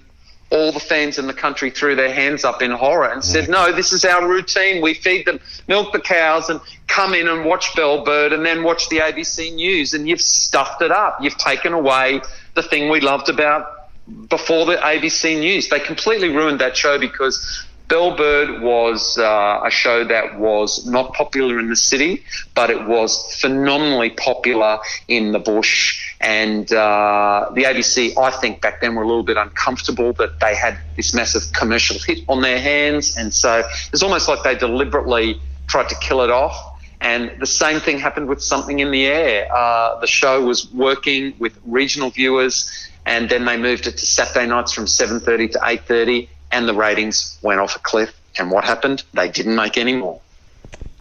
all 0.52 0.72
the 0.72 0.80
fans 0.80 1.18
in 1.18 1.28
the 1.28 1.34
country 1.34 1.70
threw 1.70 1.96
their 1.96 2.14
hands 2.14 2.44
up 2.44 2.62
in 2.62 2.72
horror 2.72 3.10
and 3.10 3.24
said, 3.24 3.50
no, 3.50 3.72
this 3.72 3.94
is 3.94 4.04
our 4.04 4.28
routine. 4.28 4.82
We 4.82 4.94
feed 4.94 5.26
them, 5.26 5.40
milk 5.68 5.94
the 5.94 6.00
cows 6.00 6.50
and 6.50 6.60
come 6.88 7.14
in 7.14 7.28
and 7.30 7.46
watch 7.46 7.72
Bellbird 7.72 8.34
and 8.34 8.46
then 8.46 8.64
watch 8.64 8.90
the 8.90 8.98
ABC 8.98 9.54
News. 9.56 9.94
And 9.94 10.10
you've 10.10 10.22
stuffed 10.22 10.82
it 10.82 10.92
up. 10.92 11.20
You've 11.22 11.38
taken 11.38 11.72
away 11.74 12.22
the 12.56 12.64
thing 12.64 12.90
we 12.90 13.00
loved 13.00 13.30
about 13.30 13.90
before 14.30 14.66
the 14.66 14.76
ABC 14.76 15.40
News. 15.40 15.70
They 15.70 15.80
completely 15.80 16.30
ruined 16.30 16.60
that 16.60 16.76
show 16.76 17.00
because 17.00 17.66
Bellbird 17.88 18.62
was 18.62 19.18
uh, 19.18 19.62
a 19.66 19.70
show 19.70 20.06
that 20.06 20.40
was 20.40 20.86
not 20.86 21.14
popular 21.14 21.60
in 21.60 21.70
the 21.70 21.76
city, 21.76 22.24
but 22.56 22.70
it 22.70 22.88
was 22.88 23.36
phenomenally 23.36 24.10
popular 24.12 24.80
in 25.08 25.34
the 25.34 25.40
bush. 25.40 26.11
And 26.22 26.72
uh, 26.72 27.50
the 27.54 27.64
ABC, 27.64 28.16
I 28.18 28.30
think, 28.30 28.62
back 28.62 28.80
then 28.80 28.94
were 28.94 29.02
a 29.02 29.08
little 29.08 29.24
bit 29.24 29.38
uncomfortable 29.38 30.14
that 30.14 30.40
they 30.40 30.56
had 30.56 30.78
this 30.96 31.16
massive 31.16 31.52
commercial 31.54 31.98
hit 31.98 32.24
on 32.30 32.42
their 32.42 32.60
hands. 32.60 33.18
And 33.18 33.34
so 33.34 33.64
it's 33.92 34.04
almost 34.04 34.28
like 34.28 34.44
they 34.44 34.56
deliberately 34.56 35.42
tried 35.68 35.90
to 35.90 35.96
kill 35.96 36.22
it 36.22 36.30
off. 36.30 36.56
And 37.02 37.32
the 37.40 37.48
same 37.48 37.80
thing 37.80 37.98
happened 37.98 38.30
with 38.30 38.44
Something 38.44 38.80
in 38.80 38.92
the 38.92 39.08
Air. 39.08 39.52
Uh, 39.52 40.00
the 40.00 40.06
show 40.06 40.46
was 40.46 40.72
working 40.72 41.34
with 41.40 41.58
regional 41.66 42.12
viewers, 42.12 42.72
and 43.08 43.28
then 43.28 43.46
they 43.46 43.58
moved 43.58 43.88
it 43.88 43.98
to 43.98 44.06
Saturday 44.06 44.46
nights 44.46 44.72
from 44.72 44.86
7.30 44.86 45.54
to 45.54 45.58
8.30, 45.58 46.28
and 46.52 46.68
the 46.68 46.76
ratings 46.76 47.40
went 47.42 47.60
off 47.60 47.76
a 47.76 47.80
cliff. 47.80 48.14
And 48.38 48.52
what 48.52 48.64
happened? 48.64 49.04
They 49.16 49.30
didn't 49.30 49.56
make 49.56 49.78
any 49.78 49.96
more. 49.96 50.22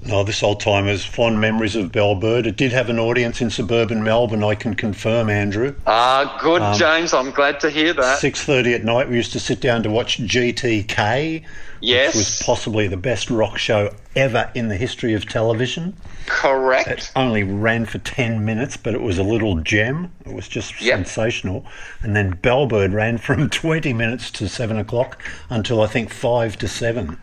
Oh, 0.09 0.25
this 0.25 0.43
old 0.43 0.61
timer's 0.61 1.05
fond 1.05 1.41
memories 1.41 1.77
of 1.77 1.93
Bellbird. 1.93 2.47
It 2.47 2.57
did 2.57 2.73
have 2.73 2.89
an 2.89 2.99
audience 2.99 3.41
in 3.41 3.51
suburban 3.51 4.03
Melbourne, 4.03 4.43
I 4.43 4.55
can 4.55 4.75
confirm, 4.75 5.29
Andrew. 5.29 5.75
Ah, 5.87 6.39
good, 6.41 6.63
James. 6.79 7.13
I'm 7.13 7.31
glad 7.31 7.61
to 7.61 7.71
hear 7.71 7.93
that. 7.93 8.19
6.30 8.19 8.77
at 8.77 8.85
night, 8.85 9.11
we 9.11 9.17
used 9.17 9.33
to 9.33 9.41
sit 9.41 9.61
down 9.61 9.83
to 9.83 9.91
watch 9.91 10.19
GTK, 10.19 11.45
Yes. 11.81 12.09
which 12.15 12.17
was 12.17 12.43
possibly 12.45 12.87
the 12.89 12.97
best 12.97 13.31
rock 13.31 13.59
show 13.59 13.93
ever 14.15 14.51
in 14.55 14.69
the 14.69 14.77
history 14.77 15.15
of 15.15 15.27
television. 15.29 15.97
Correct. 16.27 16.89
It 16.89 17.11
only 17.17 17.43
ran 17.43 17.87
for 17.87 17.99
10 17.99 18.45
minutes, 18.45 18.77
but 18.77 18.95
it 18.95 19.01
was 19.01 19.19
a 19.19 19.23
little 19.23 19.57
gem. 19.61 20.13
It 20.27 20.35
was 20.35 20.47
just 20.49 20.81
Yep. 20.81 20.97
sensational. 20.99 21.65
And 22.03 22.15
then 22.15 22.35
Bellbird 22.37 22.93
ran 22.93 23.19
from 23.19 23.49
20 23.51 23.93
minutes 23.93 24.31
to 24.33 24.49
7 24.49 24.79
o'clock 24.79 25.23
until 25.49 25.81
I 25.83 25.87
think 25.87 26.13
5 26.13 26.59
to 26.59 26.69
7. 26.69 27.17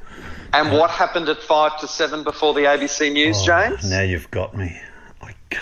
And 0.54 0.72
what 0.72 0.90
happened 0.90 1.30
at 1.30 1.42
5 1.44 1.80
to 1.82 1.88
7 1.88 2.24
before 2.24 2.54
the 2.54 2.62
ABC 2.62 3.12
News, 3.12 3.38
Oh, 3.42 3.46
James? 3.46 3.90
Now 3.90 4.02
you've 4.02 4.32
got 4.32 4.56
me. 4.58 4.80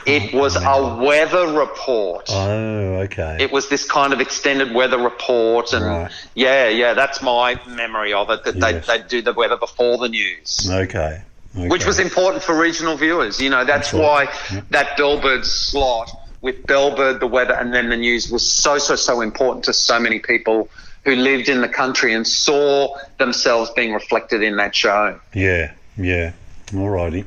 It 0.05 0.33
was 0.33 0.55
remember. 0.55 1.01
a 1.01 1.05
weather 1.05 1.47
report. 1.59 2.25
Oh, 2.29 3.01
okay. 3.03 3.37
It 3.39 3.51
was 3.51 3.69
this 3.69 3.85
kind 3.85 4.13
of 4.13 4.19
extended 4.19 4.73
weather 4.73 4.97
report, 4.97 5.73
and 5.73 5.85
Right. 5.85 6.11
yeah, 6.33 6.69
yeah, 6.69 6.93
that's 6.93 7.21
my 7.21 7.59
memory 7.67 8.13
of 8.13 8.29
it. 8.31 8.43
That 8.45 8.55
Yes. 8.55 8.87
they 8.87 8.97
they 8.97 9.07
do 9.07 9.21
the 9.21 9.33
weather 9.33 9.57
before 9.57 9.97
the 9.97 10.09
news, 10.09 10.67
okay. 10.71 11.21
okay. 11.55 11.67
which 11.67 11.85
was 11.85 11.99
important 11.99 12.43
for 12.43 12.55
regional 12.57 12.97
viewers. 12.97 13.39
You 13.39 13.49
know, 13.51 13.63
that's, 13.63 13.91
That's 13.91 13.93
why 14.01 14.61
that 14.71 14.97
Bellbird 14.97 15.45
slot 15.45 16.09
with 16.41 16.65
Bellbird, 16.65 17.19
the 17.19 17.27
weather, 17.27 17.53
and 17.53 17.73
then 17.73 17.89
the 17.89 17.97
news 17.97 18.31
was 18.31 18.51
so 18.51 18.77
so 18.79 18.95
so 18.95 19.21
important 19.21 19.65
to 19.65 19.73
so 19.73 19.99
many 19.99 20.19
people 20.19 20.67
who 21.03 21.15
lived 21.15 21.47
in 21.49 21.61
the 21.61 21.69
country 21.69 22.13
and 22.13 22.27
saw 22.27 22.97
themselves 23.19 23.69
being 23.75 23.93
reflected 23.93 24.41
in 24.41 24.57
that 24.57 24.75
show. 24.75 25.19
Yeah, 25.33 25.73
yeah. 25.95 26.31
Alrighty. 26.75 27.25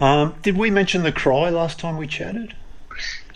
Um, 0.00 0.34
did 0.42 0.56
we 0.56 0.70
mention 0.70 1.02
the 1.02 1.12
cry 1.12 1.48
last 1.50 1.78
time 1.78 1.96
we 1.96 2.06
chatted? 2.06 2.54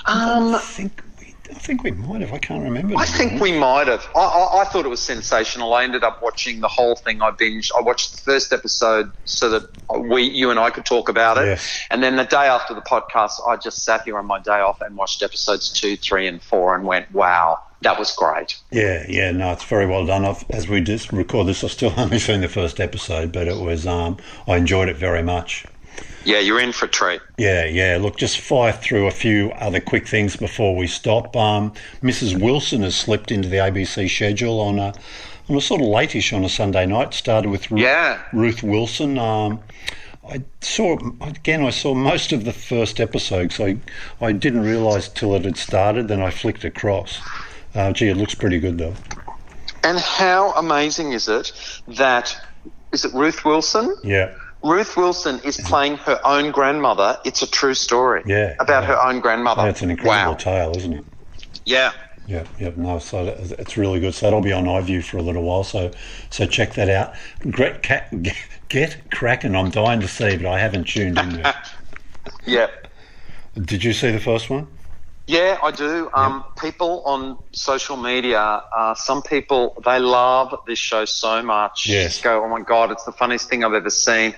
Um, 0.06 0.54
I 0.54 0.58
think 0.58 1.02
we, 1.18 1.34
I 1.50 1.54
think 1.54 1.82
we 1.82 1.90
might 1.90 2.20
have. 2.20 2.32
I 2.32 2.38
can't 2.38 2.62
remember. 2.62 2.96
I 2.96 3.04
think 3.04 3.40
we 3.40 3.58
might 3.58 3.88
have. 3.88 4.06
I, 4.14 4.20
I, 4.20 4.62
I 4.62 4.64
thought 4.64 4.84
it 4.84 4.88
was 4.88 5.00
sensational. 5.00 5.74
I 5.74 5.84
ended 5.84 6.04
up 6.04 6.22
watching 6.22 6.60
the 6.60 6.68
whole 6.68 6.94
thing. 6.94 7.22
I 7.22 7.30
binged. 7.30 7.70
I 7.76 7.80
watched 7.80 8.16
the 8.16 8.22
first 8.22 8.52
episode 8.52 9.10
so 9.24 9.50
that 9.50 9.98
we, 10.08 10.22
you 10.22 10.50
and 10.50 10.58
I, 10.60 10.70
could 10.70 10.84
talk 10.84 11.08
about 11.08 11.38
it. 11.38 11.46
Yes. 11.46 11.80
And 11.90 12.02
then 12.02 12.16
the 12.16 12.24
day 12.24 12.46
after 12.46 12.74
the 12.74 12.82
podcast, 12.82 13.46
I 13.46 13.56
just 13.56 13.84
sat 13.84 14.02
here 14.02 14.18
on 14.18 14.26
my 14.26 14.40
day 14.40 14.60
off 14.60 14.80
and 14.80 14.96
watched 14.96 15.22
episodes 15.22 15.70
two, 15.70 15.96
three, 15.96 16.26
and 16.26 16.42
four, 16.42 16.74
and 16.74 16.84
went, 16.84 17.12
"Wow, 17.12 17.60
that 17.86 17.98
was 17.98 18.12
great." 18.12 18.56
Yeah, 18.70 19.04
yeah. 19.08 19.30
No, 19.30 19.52
it's 19.52 19.64
very 19.64 19.86
well 19.86 20.04
done. 20.06 20.24
I've, 20.24 20.44
as 20.50 20.68
we 20.68 20.80
just 20.80 21.12
record 21.12 21.46
this, 21.46 21.62
I've 21.64 21.70
still 21.70 21.94
only 21.98 22.18
seen 22.18 22.40
the 22.40 22.48
first 22.48 22.80
episode, 22.80 23.32
but 23.32 23.48
it 23.48 23.56
was. 23.58 23.86
Um, 23.86 24.16
I 24.46 24.56
enjoyed 24.56 24.88
it 24.88 24.96
very 24.96 25.22
much. 25.22 25.64
Yeah, 26.24 26.40
you're 26.40 26.58
in 26.60 26.72
for 26.72 26.86
a 26.86 26.88
treat. 26.88 27.20
Yeah, 27.38 27.64
yeah. 27.66 27.98
Look, 28.00 28.16
just 28.16 28.40
fire 28.40 28.72
through 28.72 29.06
a 29.06 29.12
few 29.12 29.52
other 29.52 29.78
quick 29.80 30.08
things 30.08 30.34
before 30.34 30.74
we 30.76 30.88
stop. 30.88 31.36
Um, 31.36 31.72
Mrs. 32.02 32.40
Wilson 32.40 32.82
has 32.82 32.96
slipped 32.96 33.30
into 33.30 33.48
the 33.48 33.58
ABC 33.58 34.10
schedule 34.10 34.60
on 34.60 34.78
a 34.80 34.92
on 35.48 35.56
a 35.56 35.60
sort 35.60 35.80
of 35.80 35.86
lateish 35.86 36.36
on 36.36 36.44
a 36.44 36.48
Sunday 36.48 36.84
night. 36.86 37.14
Started 37.14 37.48
with 37.50 37.70
Ru- 37.70 37.80
Yeah. 37.80 38.18
Ruth 38.32 38.62
Wilson. 38.64 39.18
Um, 39.18 39.60
I 40.28 40.42
saw 40.60 40.98
again. 41.20 41.62
I 41.64 41.70
saw 41.70 41.94
most 41.94 42.32
of 42.32 42.44
the 42.44 42.52
first 42.52 42.98
episode, 42.98 43.52
so 43.52 43.66
I, 43.66 43.76
I 44.20 44.32
didn't 44.32 44.62
realise 44.62 45.06
till 45.08 45.32
it 45.36 45.44
had 45.44 45.56
started. 45.56 46.08
Then 46.08 46.20
I 46.20 46.30
flicked 46.32 46.64
across. 46.64 47.20
Uh, 47.76 47.92
gee, 47.92 48.08
it 48.08 48.16
looks 48.16 48.34
pretty 48.34 48.58
good 48.58 48.78
though. 48.78 48.94
And 49.84 49.98
how 49.98 50.52
amazing 50.54 51.12
is 51.12 51.28
it 51.28 51.52
that 51.88 52.36
is 52.92 53.04
it 53.04 53.12
Ruth 53.14 53.44
Wilson? 53.44 53.94
Yeah, 54.02 54.32
Ruth 54.64 54.96
Wilson 54.96 55.40
is 55.44 55.58
playing 55.58 55.96
her 55.98 56.18
own 56.24 56.50
grandmother. 56.50 57.18
It's 57.24 57.42
a 57.42 57.46
true 57.50 57.74
story. 57.74 58.22
Yeah, 58.26 58.54
About 58.58 58.82
yeah. 58.84 58.88
her 58.88 59.02
own 59.02 59.20
grandmother. 59.20 59.62
that's 59.62 59.82
an 59.82 59.90
incredible 59.90 60.32
Wow. 60.32 60.36
tale, 60.38 60.76
isn't 60.76 60.92
it? 60.94 61.04
Yeah. 61.64 61.92
Yeah, 62.28 62.42
yeah, 62.58 62.70
no, 62.76 62.98
so 62.98 63.24
that- 63.26 63.38
it's 63.60 63.76
really 63.76 64.00
good. 64.00 64.12
So 64.12 64.26
that'll 64.26 64.40
be 64.40 64.50
on 64.52 64.64
iView 64.64 65.04
for 65.04 65.18
a 65.18 65.22
little 65.22 65.44
while. 65.44 65.62
So, 65.62 65.92
so 66.30 66.44
check 66.46 66.72
that 66.74 66.88
out. 66.88 67.14
Great, 67.52 67.84
cat, 67.84 68.12
Get 68.68 68.96
Krack!n! 69.12 69.54
I'm 69.54 69.70
dying 69.70 70.00
to 70.00 70.08
see, 70.08 70.36
but 70.36 70.46
I 70.46 70.58
haven't 70.58 70.88
tuned 70.88 71.18
in 71.18 71.38
yet. 71.38 71.54
Yeah. 72.44 72.66
Did 73.60 73.84
you 73.84 73.92
see 73.92 74.10
the 74.10 74.18
first 74.20 74.50
one? 74.50 74.66
Yeah, 75.26 75.58
I 75.60 75.72
do. 75.72 76.08
Um, 76.14 76.44
people 76.60 77.02
on 77.04 77.38
social 77.52 77.96
media, 77.96 78.38
uh, 78.40 78.94
some 78.94 79.22
people 79.22 79.80
they 79.84 79.98
love 79.98 80.54
this 80.66 80.78
show 80.78 81.04
so 81.04 81.42
much. 81.42 81.88
Yes. 81.88 82.20
Go, 82.20 82.44
oh 82.44 82.48
my 82.48 82.60
god, 82.60 82.92
it's 82.92 83.04
the 83.04 83.12
funniest 83.12 83.48
thing 83.48 83.64
I've 83.64 83.74
ever 83.74 83.90
seen. 83.90 84.36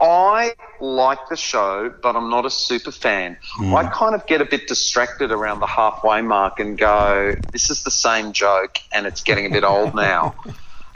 I 0.00 0.54
like 0.80 1.28
the 1.28 1.36
show, 1.36 1.92
but 2.02 2.16
I'm 2.16 2.28
not 2.28 2.44
a 2.44 2.50
super 2.50 2.90
fan. 2.90 3.36
I 3.60 3.86
kind 3.86 4.16
of 4.16 4.26
get 4.26 4.40
a 4.40 4.44
bit 4.44 4.66
distracted 4.66 5.30
around 5.30 5.60
the 5.60 5.66
halfway 5.66 6.22
mark 6.22 6.58
and 6.58 6.76
go, 6.76 7.36
this 7.52 7.70
is 7.70 7.84
the 7.84 7.90
same 7.92 8.32
joke, 8.32 8.78
and 8.92 9.06
it's 9.06 9.22
getting 9.22 9.46
a 9.46 9.50
bit 9.50 9.64
old 9.64 9.94
now. 9.94 10.34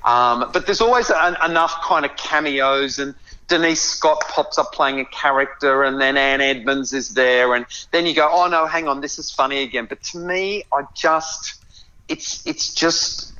Um, 0.06 0.50
but 0.52 0.66
there's 0.66 0.80
always 0.80 1.10
an, 1.10 1.36
enough 1.44 1.82
kind 1.82 2.04
of 2.04 2.14
cameos, 2.16 3.00
and 3.00 3.16
Denise 3.48 3.80
Scott 3.80 4.24
pops 4.28 4.58
up 4.58 4.72
playing 4.72 5.00
a 5.00 5.04
character, 5.04 5.82
and 5.84 6.00
then 6.00 6.16
Anne 6.16 6.40
Edmonds 6.40 6.92
is 6.92 7.10
there, 7.14 7.54
and 7.54 7.66
then 7.92 8.06
you 8.06 8.14
go, 8.14 8.28
oh 8.30 8.48
no, 8.48 8.66
hang 8.66 8.88
on, 8.88 9.00
this 9.00 9.18
is 9.18 9.30
funny 9.30 9.62
again. 9.62 9.86
But 9.88 10.02
to 10.04 10.18
me, 10.18 10.64
I 10.72 10.82
just, 10.94 11.64
it's 12.08 12.44
it's 12.46 12.74
just, 12.74 13.34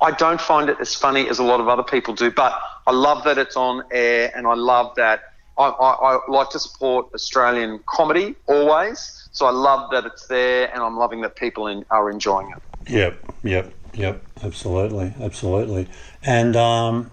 I 0.00 0.12
don't 0.12 0.40
find 0.40 0.68
it 0.68 0.76
as 0.80 0.94
funny 0.94 1.28
as 1.28 1.38
a 1.38 1.44
lot 1.44 1.60
of 1.60 1.68
other 1.68 1.82
people 1.82 2.14
do. 2.14 2.30
But 2.30 2.58
I 2.86 2.92
love 2.92 3.24
that 3.24 3.38
it's 3.38 3.56
on 3.56 3.84
air, 3.90 4.30
and 4.34 4.46
I 4.46 4.54
love 4.54 4.94
that 4.96 5.22
I, 5.58 5.64
I, 5.64 6.14
I 6.14 6.18
like 6.28 6.50
to 6.50 6.58
support 6.58 7.06
Australian 7.14 7.80
comedy 7.86 8.34
always. 8.46 9.28
So 9.32 9.46
I 9.46 9.50
love 9.50 9.90
that 9.90 10.04
it's 10.04 10.26
there, 10.26 10.72
and 10.72 10.82
I'm 10.82 10.96
loving 10.96 11.22
that 11.22 11.36
people 11.36 11.66
in, 11.66 11.84
are 11.90 12.10
enjoying 12.10 12.50
it. 12.50 12.90
Yep, 12.92 13.18
yep, 13.42 13.74
yep. 13.94 14.22
Absolutely, 14.42 15.14
absolutely. 15.20 15.88
And 16.22 16.54
um, 16.56 17.10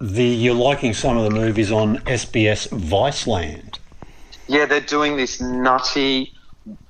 the 0.00 0.24
you're 0.24 0.54
liking 0.54 0.94
some 0.94 1.16
of 1.16 1.24
the 1.24 1.30
movies 1.30 1.72
on 1.72 1.98
SBS 1.98 2.68
Viceland. 2.68 3.78
Yeah, 4.46 4.66
they're 4.66 4.80
doing 4.80 5.16
this 5.16 5.40
nutty 5.40 6.32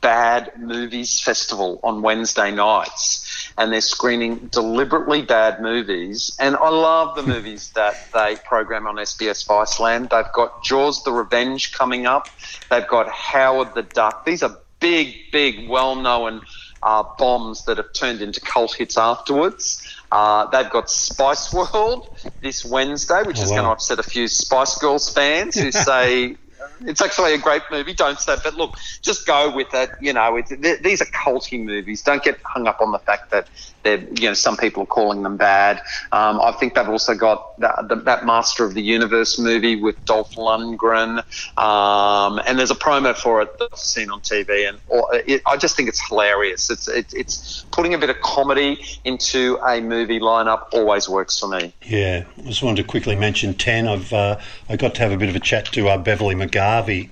bad 0.00 0.52
movies 0.58 1.20
festival 1.20 1.80
on 1.82 2.02
Wednesday 2.02 2.50
nights, 2.50 3.52
and 3.56 3.72
they're 3.72 3.80
screening 3.80 4.48
deliberately 4.48 5.22
bad 5.22 5.60
movies. 5.60 6.36
And 6.38 6.56
I 6.56 6.68
love 6.68 7.16
the 7.16 7.22
movies 7.34 7.70
that 7.74 8.12
they 8.12 8.36
program 8.44 8.86
on 8.86 8.96
SBS 8.96 9.46
Viceland. 9.46 10.10
They've 10.10 10.32
got 10.32 10.62
Jaws: 10.62 11.02
The 11.04 11.12
Revenge 11.12 11.72
coming 11.72 12.06
up. 12.06 12.28
They've 12.70 12.86
got 12.86 13.08
Howard 13.08 13.74
the 13.74 13.82
Duck. 13.82 14.24
These 14.24 14.42
are 14.42 14.56
big, 14.80 15.16
big, 15.32 15.68
well-known 15.68 16.42
uh, 16.82 17.02
bombs 17.18 17.64
that 17.64 17.78
have 17.78 17.92
turned 17.92 18.20
into 18.20 18.40
cult 18.40 18.74
hits 18.74 18.96
afterwards. 18.96 19.82
Uh, 20.10 20.46
they've 20.50 20.70
got 20.70 20.88
Spice 20.90 21.52
World 21.52 22.08
this 22.40 22.64
Wednesday, 22.64 23.22
which 23.24 23.38
Oh, 23.38 23.42
is 23.42 23.50
wow. 23.50 23.56
going 23.56 23.64
to 23.66 23.70
upset 23.72 23.98
a 23.98 24.02
few 24.02 24.28
Spice 24.28 24.78
Girls 24.78 25.12
fans 25.12 25.54
who 25.56 25.70
say 25.72 26.36
it's 26.80 27.02
actually 27.02 27.34
a 27.34 27.38
great 27.38 27.62
movie. 27.70 27.94
Don't 27.94 28.18
say, 28.18 28.36
but 28.42 28.54
look, 28.54 28.76
just 29.02 29.26
go 29.26 29.54
with 29.54 29.72
it. 29.74 29.90
You 30.00 30.12
know, 30.12 30.40
these 30.40 31.02
are 31.02 31.06
culty 31.06 31.62
movies. 31.62 32.02
Don't 32.02 32.22
get 32.22 32.38
hung 32.44 32.66
up 32.66 32.80
on 32.80 32.92
the 32.92 32.98
fact 32.98 33.30
that 33.30 33.48
they're, 33.82 33.98
you 33.98 34.28
know, 34.28 34.34
some 34.34 34.56
people 34.56 34.82
are 34.82 34.86
calling 34.86 35.22
them 35.22 35.36
bad. 35.36 35.80
Um, 36.12 36.40
I 36.40 36.52
think 36.52 36.74
they've 36.74 36.88
also 36.88 37.14
got 37.14 37.58
that, 37.60 38.04
that 38.04 38.26
Master 38.26 38.64
of 38.64 38.74
the 38.74 38.82
Universe 38.82 39.38
movie 39.38 39.76
with 39.76 40.02
Dolph 40.04 40.34
Lundgren, 40.34 41.22
um, 41.58 42.40
and 42.46 42.58
there's 42.58 42.70
a 42.70 42.76
promo 42.76 43.16
for 43.16 43.42
it 43.42 43.58
that 43.58 43.68
I've 43.72 43.78
seen 43.78 44.10
on 44.10 44.20
TV, 44.20 44.68
and 44.68 44.78
or, 44.88 45.08
it, 45.26 45.42
I 45.46 45.56
just 45.56 45.76
think 45.76 45.88
it's 45.88 46.06
hilarious. 46.08 46.70
It's 46.70 46.88
it, 46.88 47.12
it's 47.14 47.64
putting 47.72 47.94
a 47.94 47.98
bit 47.98 48.10
of 48.10 48.20
comedy 48.20 48.80
into 49.04 49.58
a 49.66 49.80
movie 49.80 50.20
lineup 50.20 50.66
always 50.72 51.08
works 51.08 51.38
for 51.38 51.48
me. 51.48 51.72
Yeah, 51.82 52.24
I 52.38 52.42
just 52.42 52.62
wanted 52.62 52.82
to 52.82 52.88
quickly 52.88 53.16
mention 53.16 53.54
10. 53.54 53.88
I've 53.88 54.12
uh, 54.12 54.38
I 54.68 54.76
got 54.76 54.94
to 54.96 55.02
have 55.02 55.12
a 55.12 55.16
bit 55.16 55.28
of 55.28 55.36
a 55.36 55.40
chat 55.40 55.66
to 55.66 55.88
uh, 55.88 55.98
Beverley 55.98 56.34
McGarvey 56.58 57.10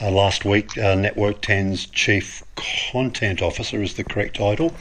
uh, 0.00 0.10
last 0.10 0.44
week. 0.44 0.76
Uh, 0.78 0.94
Network 0.94 1.40
10's 1.42 1.86
Chief 1.86 2.42
Content 2.92 3.42
Officer 3.42 3.82
is 3.82 3.94
the 3.94 4.04
correct 4.04 4.36
title. 4.36 4.72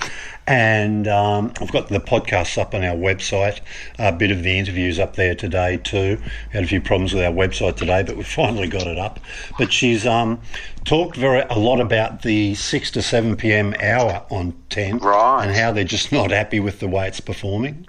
And 0.45 1.07
um, 1.07 1.53
I've 1.61 1.71
got 1.71 1.87
the 1.87 1.99
podcasts 1.99 2.57
up 2.57 2.73
on 2.75 2.83
our 2.83 2.95
website, 2.95 3.61
a 3.97 4.11
bit 4.11 4.29
of 4.31 4.43
the 4.43 4.57
interviews 4.59 4.99
up 4.99 5.15
there 5.15 5.35
today 5.35 5.77
too. 5.77 6.17
We 6.21 6.51
had 6.51 6.63
a 6.63 6.67
few 6.67 6.81
problems 6.81 7.13
with 7.13 7.23
our 7.23 7.31
website 7.31 7.77
today, 7.77 8.03
but 8.03 8.17
we 8.17 8.23
finally 8.23 8.67
got 8.67 8.87
it 8.87 8.97
up. 8.97 9.19
But 9.57 9.71
she's 9.71 10.05
um, 10.05 10.41
talked 10.85 11.15
very 11.15 11.41
a 11.49 11.57
lot 11.57 11.79
about 11.79 12.21
the 12.23 12.55
6 12.55 12.91
to 12.91 13.01
7 13.01 13.35
p.m. 13.37 13.73
hour 13.81 14.25
on 14.29 14.53
10 14.69 14.97
Right. 14.99 15.45
and 15.45 15.55
how 15.55 15.71
they're 15.71 15.83
just 15.85 16.11
not 16.11 16.31
happy 16.31 16.59
with 16.59 16.79
the 16.79 16.87
way 16.87 17.07
it's 17.07 17.19
performing. 17.21 17.87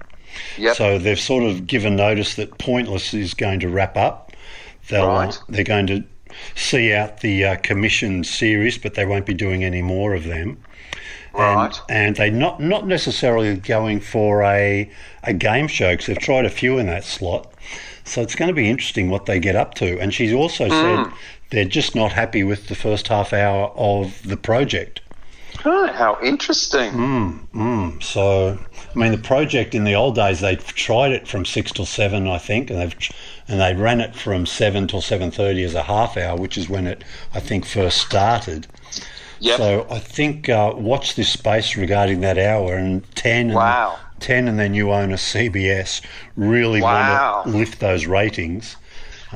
Yep. 0.58 0.76
So 0.76 0.98
they've 0.98 1.18
sort 1.20 1.44
of 1.44 1.66
given 1.66 1.96
notice 1.96 2.34
that 2.36 2.58
Pointless 2.58 3.14
is 3.14 3.34
going 3.34 3.60
to 3.60 3.68
wrap 3.68 3.96
up. 3.96 4.32
They'll, 4.88 5.06
Right. 5.06 5.38
They're 5.48 5.64
going 5.64 5.86
to 5.88 6.04
see 6.54 6.92
out 6.92 7.20
the 7.20 7.44
uh, 7.44 7.56
commission 7.56 8.24
series, 8.24 8.78
but 8.78 8.94
they 8.94 9.04
won't 9.04 9.26
be 9.26 9.34
doing 9.34 9.64
any 9.64 9.82
more 9.82 10.14
of 10.14 10.24
them. 10.24 10.62
Right. 11.32 11.74
And, 11.88 12.06
and 12.06 12.16
they're 12.16 12.30
not, 12.30 12.60
not 12.60 12.86
necessarily 12.86 13.56
going 13.56 14.00
for 14.00 14.42
a, 14.42 14.90
a 15.24 15.32
game 15.32 15.66
show 15.66 15.92
because 15.92 16.06
they've 16.06 16.18
tried 16.18 16.44
a 16.44 16.50
few 16.50 16.78
in 16.78 16.86
that 16.86 17.04
slot. 17.04 17.52
So 18.04 18.22
it's 18.22 18.34
going 18.34 18.48
to 18.48 18.54
be 18.54 18.68
interesting 18.68 19.10
what 19.10 19.26
they 19.26 19.40
get 19.40 19.56
up 19.56 19.74
to. 19.74 19.98
And 19.98 20.12
she's 20.12 20.32
also 20.32 20.68
said 20.68 21.06
they're 21.50 21.64
just 21.64 21.94
not 21.94 22.12
happy 22.12 22.44
with 22.44 22.68
the 22.68 22.74
first 22.74 23.08
half 23.08 23.32
hour 23.32 23.68
of 23.76 24.22
the 24.22 24.36
project. 24.36 25.00
Oh, 25.64 25.86
how 25.86 26.18
interesting. 26.22 26.92
Mm, 27.54 28.02
so, 28.02 28.58
I 28.94 28.98
mean, 28.98 29.12
the 29.12 29.18
project 29.18 29.74
in 29.74 29.84
the 29.84 29.94
old 29.94 30.16
days 30.16 30.40
they 30.40 30.56
tried 30.56 31.12
it 31.12 31.26
from 31.26 31.44
six 31.44 31.72
till 31.72 31.86
seven, 31.86 32.28
I 32.28 32.38
think, 32.38 32.70
and 32.70 32.80
they've 32.80 32.96
and 33.48 33.60
they 33.60 33.74
ran 33.74 34.00
it 34.00 34.14
from 34.14 34.46
seven 34.46 34.86
till 34.88 35.00
seven 35.00 35.30
thirty 35.30 35.62
as 35.64 35.74
a 35.74 35.82
half 35.82 36.16
hour, 36.16 36.36
which 36.36 36.56
is 36.56 36.68
when 36.68 36.86
it 36.86 37.04
I 37.34 37.40
think 37.40 37.66
first 37.66 37.98
started. 37.98 38.66
Yep. 39.40 39.56
So 39.58 39.86
I 39.90 39.98
think 39.98 40.48
uh, 40.48 40.72
watch 40.76 41.16
this 41.16 41.28
space 41.28 41.76
regarding 41.76 42.20
that 42.20 42.38
hour 42.38 42.74
and 42.74 43.02
ten. 43.14 43.46
And, 43.46 43.54
Wow. 43.54 43.98
Ten 44.20 44.48
and 44.48 44.58
their 44.58 44.68
new 44.68 44.90
owner 44.92 45.16
CBS 45.16 46.00
really 46.36 46.80
Wow. 46.80 47.42
want 47.44 47.52
to 47.52 47.58
lift 47.58 47.80
those 47.80 48.06
ratings. 48.06 48.76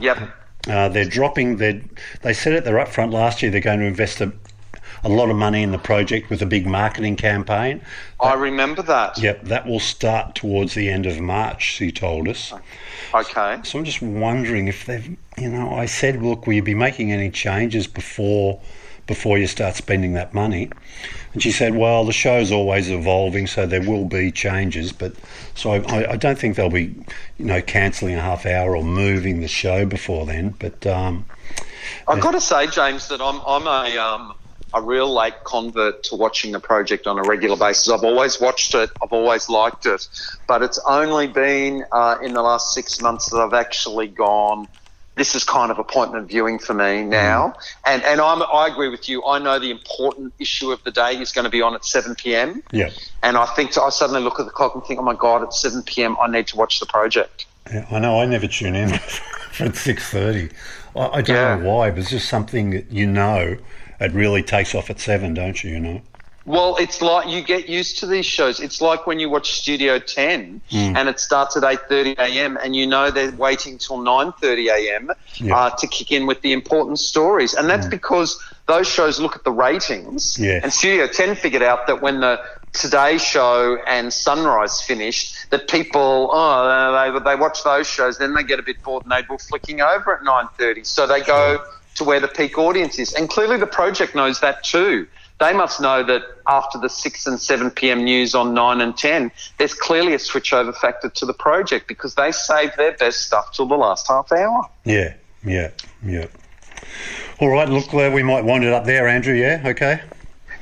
Yep. 0.01 0.31
Uh, 0.69 0.89
they're 0.89 1.05
dropping. 1.05 1.57
They 1.57 1.83
they 2.23 2.33
said 2.33 2.55
at 2.55 2.65
their 2.65 2.77
upfront 2.77 3.13
last 3.13 3.43
year 3.43 3.51
they're 3.51 3.61
going 3.61 3.81
to 3.81 3.87
invest 3.87 4.21
a, 4.21 4.33
a 5.05 5.09
lot 5.09 5.31
of 5.31 5.37
money 5.37 5.63
in 5.63 5.73
the 5.73 5.79
project 5.79 6.31
with 6.31 6.43
a 6.43 6.47
big 6.47 6.67
marketing 6.67 7.17
campaign. 7.17 7.81
I 8.21 8.35
remember 8.35 8.83
that. 8.83 9.19
Yep, 9.19 9.45
that 9.45 9.67
will 9.67 9.81
start 9.81 10.35
towards 10.35 10.75
the 10.75 10.89
end 10.89 11.07
of 11.07 11.21
March, 11.21 11.63
she 11.63 11.91
told 11.93 12.29
us. 12.29 12.53
Okay. 13.15 13.61
So 13.65 13.79
I'm 13.79 13.85
just 13.85 14.03
wondering 14.03 14.69
if 14.69 14.87
they've, 14.87 15.17
you 15.37 15.49
know, 15.49 15.73
I 15.73 15.87
said, 15.87 16.23
look, 16.23 16.47
will 16.47 16.55
you 16.55 16.63
be 16.63 16.75
making 16.75 17.13
any 17.13 17.31
changes 17.31 17.87
before 17.87 18.61
before 19.07 19.39
you 19.39 19.47
start 19.47 19.75
spending 19.75 20.13
that 20.13 20.35
money? 20.35 20.71
And 21.33 21.43
she 21.43 21.51
said, 21.51 21.75
well, 21.75 22.05
the 22.05 22.13
show's 22.13 22.53
always 22.53 22.91
evolving, 22.91 23.47
so 23.47 23.67
there 23.67 23.83
will 23.83 24.05
be 24.05 24.31
changes. 24.31 24.93
But 24.93 25.15
so 25.55 25.73
I, 25.73 26.13
I 26.13 26.17
don't 26.17 26.39
think 26.39 26.57
they'll 26.57 26.71
be, 26.71 26.95
you 27.39 27.45
know, 27.45 27.63
cancelling 27.63 28.15
a 28.17 28.21
half 28.21 28.45
hour 28.45 28.77
or 28.77 28.85
moving 28.85 29.41
the 29.41 29.49
show 29.49 29.87
before 29.87 30.27
then. 30.27 30.55
But 30.59 30.87
um, 30.87 31.25
I've 32.07 32.21
got 32.21 32.33
to 32.33 32.41
say, 32.41 32.67
James, 32.67 33.09
that 33.09 33.21
I'm 33.21 33.41
I'm 33.47 33.67
a 33.67 33.99
um, 33.99 34.35
a 34.75 34.83
real 34.83 35.13
late 35.13 35.45
convert 35.45 36.03
to 36.05 36.17
watching 36.17 36.53
the 36.53 36.61
project 36.61 37.07
on 37.07 37.19
a 37.19 37.23
regular 37.23 37.57
basis. 37.57 37.89
I've 37.89 38.05
always 38.05 38.41
watched 38.41 38.75
it. 38.75 38.91
I've 39.03 39.13
always 39.13 39.49
liked 39.49 39.87
it, 39.87 40.07
but 40.47 40.63
it's 40.63 40.79
only 40.87 41.27
been 41.27 41.85
uh, 41.93 42.19
in 42.23 42.35
the 42.35 42.43
last 42.43 42.75
six 42.75 43.01
months 43.01 43.31
that 43.31 43.39
I've 43.39 43.55
actually 43.55 44.09
gone. 44.09 44.69
This 45.17 45.35
is 45.35 45.43
kind 45.43 45.73
of 45.73 45.79
a 45.79 45.81
appointment 45.81 46.29
viewing 46.29 46.61
for 46.61 46.75
me 46.75 47.03
now, 47.03 47.55
and 47.85 48.05
and 48.05 48.21
I'm, 48.21 48.41
I 48.43 48.69
agree 48.71 48.89
with 48.89 49.09
you. 49.09 49.25
I 49.27 49.41
know 49.41 49.59
the 49.59 49.73
important 49.73 50.33
issue 50.39 50.71
of 50.71 50.85
the 50.85 50.93
day 50.93 51.19
is 51.19 51.33
going 51.33 51.45
to 51.45 51.51
be 51.51 51.61
on 51.61 51.75
at 51.75 51.85
7 51.85 52.15
p.m. 52.15 52.63
yeah, 52.71 52.91
And 53.25 53.37
I 53.37 53.47
think 53.47 53.77
I 53.77 53.89
suddenly 53.89 54.23
look 54.23 54.39
at 54.39 54.47
the 54.47 54.53
clock 54.53 54.77
and 54.77 54.85
think, 54.85 55.01
oh 55.01 55.03
my 55.03 55.15
god, 55.17 55.43
it's 55.43 55.61
7 55.61 55.83
p.m. 55.83 56.17
I 56.23 56.29
need 56.29 56.47
to 56.49 56.57
watch 56.57 56.79
the 56.79 56.87
project. 56.87 57.47
Yeah, 57.69 57.87
I 57.91 57.99
know. 57.99 58.21
I 58.21 58.27
never 58.27 58.47
tune 58.47 58.77
in 58.77 58.91
for 59.71 59.73
six 59.75 60.09
thirty. 60.11 60.49
I, 60.97 61.07
I 61.09 61.23
don't 61.23 61.37
Yeah. 61.37 61.57
know 61.57 61.69
why, 61.71 61.91
but 61.91 62.01
it's 62.01 62.11
just 62.11 62.29
something 62.29 62.71
that 62.71 62.91
you 62.91 63.07
know. 63.07 63.57
It 64.01 64.13
really 64.13 64.45
takes 64.45 64.75
off 64.77 64.91
at 64.91 65.01
seven, 65.01 65.35
don't 65.35 65.63
you? 65.65 65.71
You 65.73 65.81
know. 65.81 66.03
Well, 66.47 66.77
it's 66.79 67.03
like 67.03 67.29
you 67.29 67.43
get 67.43 67.69
used 67.69 67.99
to 67.99 68.07
these 68.07 68.25
shows. 68.25 68.59
It's 68.59 68.81
like 68.81 69.07
when 69.07 69.19
you 69.21 69.29
watch 69.29 69.53
Studio 69.53 69.99
10 69.99 70.63
Hmm. 70.71 70.97
and 70.97 71.09
it 71.09 71.21
starts 71.21 71.57
at 71.59 71.63
8:30 71.65 72.15
a.m. 72.19 72.57
and 72.63 72.75
you 72.75 72.87
know 72.87 73.11
they're 73.11 73.33
waiting 73.33 73.77
till 73.77 73.99
9:30 73.99 74.71
a.m. 74.71 75.11
Yeah. 75.35 75.55
Uh, 75.57 75.71
to 75.77 75.87
kick 75.89 76.11
in 76.13 76.27
with 76.27 76.41
the 76.41 76.53
important 76.53 77.01
stories, 77.01 77.53
and 77.55 77.69
that's 77.69 77.87
because 77.87 78.41
those 78.67 78.87
shows 78.89 79.19
look 79.21 79.35
at 79.37 79.45
the 79.45 79.51
ratings. 79.53 80.39
Yes. 80.39 80.63
And 80.63 80.73
Studio 80.73 81.07
10 81.07 81.35
figured 81.35 81.63
out 81.63 81.87
that 81.87 82.01
when 82.03 82.21
the 82.21 82.41
Today 82.73 83.19
Show 83.19 83.79
and 83.87 84.13
Sunrise 84.13 84.81
finished, 84.81 85.51
that 85.51 85.69
people 85.69 86.31
oh 86.33 87.13
they 87.13 87.19
they 87.21 87.37
watch 87.37 87.65
those 87.65 87.87
shows, 87.87 88.19
then 88.19 88.35
they 88.35 88.43
get 88.43 88.59
a 88.59 88.63
bit 88.63 88.83
bored 88.83 89.05
and 89.05 89.13
they 89.13 89.27
will 89.29 89.39
flicking 89.39 89.81
over 89.81 90.17
at 90.17 90.23
9:30. 90.23 90.87
So 90.87 91.07
they 91.07 91.23
go 91.23 91.65
to 91.97 92.05
where 92.05 92.21
the 92.21 92.29
peak 92.29 92.59
audience 92.59 92.99
is, 92.99 93.13
and 93.15 93.29
clearly 93.29 93.57
the 93.57 93.67
project 93.67 94.15
knows 94.15 94.41
that 94.41 94.63
too. 94.65 95.07
They 95.41 95.53
must 95.53 95.81
know 95.81 96.03
that 96.03 96.23
after 96.49 96.79
the 96.79 96.89
6 96.89 97.27
and 97.29 97.41
7 97.41 97.71
p.m. 97.71 98.03
news 98.03 98.35
on 98.35 98.55
9 98.55 98.81
and 98.81 98.97
10, 98.97 99.31
there's 99.59 99.73
clearly 99.73 100.13
a 100.13 100.19
switchover 100.19 100.75
factor 100.75 101.09
to 101.09 101.27
the 101.27 101.33
project 101.33 101.87
because 101.87 102.17
they 102.17 102.33
save 102.33 102.75
their 102.77 102.93
best 102.97 103.25
stuff 103.25 103.53
till 103.53 103.67
the 103.67 103.77
last 103.77 104.09
half 104.09 104.33
hour. 104.33 104.69
Yeah, 104.85 105.15
yeah, 105.45 105.71
yeah. 106.05 106.27
All 107.41 107.51
right. 107.51 107.69
Look, 107.69 107.95
uh, 107.95 108.11
we 108.13 108.25
might 108.25 108.45
wind 108.45 108.65
it 108.65 108.73
up 108.73 108.85
there, 108.85 109.07
Andrew. 109.07 109.35
Yeah. 109.35 109.63
Okay. 109.65 110.01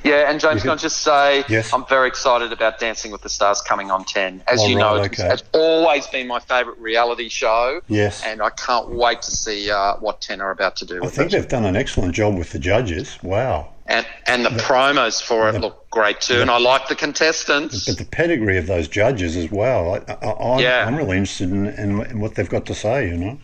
Yeah, 0.07 0.29
and 0.29 0.39
James, 0.39 0.61
can 0.61 0.71
I 0.71 0.75
just 0.75 0.97
say, 1.01 1.43
Yes. 1.49 1.73
I'm 1.73 1.85
very 1.85 2.07
excited 2.07 2.51
about 2.51 2.79
Dancing 2.79 3.11
with 3.11 3.21
the 3.21 3.29
Stars 3.29 3.61
coming 3.61 3.91
on 3.91 4.05
10. 4.05 4.43
As 4.47 4.59
All 4.61 4.69
you 4.69 4.75
know, 4.75 4.97
right, 4.97 5.11
it's, 5.11 5.19
okay. 5.19 5.33
it's 5.33 5.43
always 5.53 6.07
been 6.07 6.27
my 6.27 6.39
favourite 6.39 6.79
reality 6.79 7.29
show. 7.29 7.81
Yes. 7.87 8.23
And 8.25 8.41
I 8.41 8.49
can't 8.51 8.89
wait 8.89 9.21
to 9.23 9.31
see 9.31 9.69
uh, 9.71 9.95
what 9.97 10.21
10 10.21 10.41
are 10.41 10.51
about 10.51 10.75
to 10.77 10.85
do 10.85 11.03
I 11.03 11.07
think 11.07 11.31
it. 11.31 11.35
they've 11.37 11.47
done 11.47 11.65
an 11.65 11.75
excellent 11.75 12.13
job 12.15 12.37
with 12.37 12.51
the 12.51 12.59
judges. 12.59 13.17
Wow. 13.21 13.73
And, 13.89 14.05
and 14.25 14.43
the 14.43 14.49
promos 14.49 15.21
for 15.23 15.47
it 15.49 15.61
look 15.61 15.89
great 15.91 16.19
too. 16.19 16.41
And 16.41 16.51
I 16.51 16.57
like 16.57 16.89
the 16.89 16.95
contestants. 16.95 17.85
But 17.85 17.97
the 17.97 18.03
pedigree 18.05 18.57
of 18.57 18.67
those 18.67 18.87
judges 18.89 19.37
as 19.37 19.49
well. 19.49 19.93
I, 19.95 20.13
I, 20.13 20.53
I'm, 20.55 20.59
Yeah. 20.59 20.85
I'm 20.85 20.95
really 20.97 21.17
interested 21.17 21.49
in, 21.51 21.67
in, 21.67 22.01
in 22.07 22.19
what 22.19 22.35
they've 22.35 22.49
got 22.49 22.65
to 22.65 22.75
say. 22.75 23.07
You 23.07 23.17
know. 23.17 23.39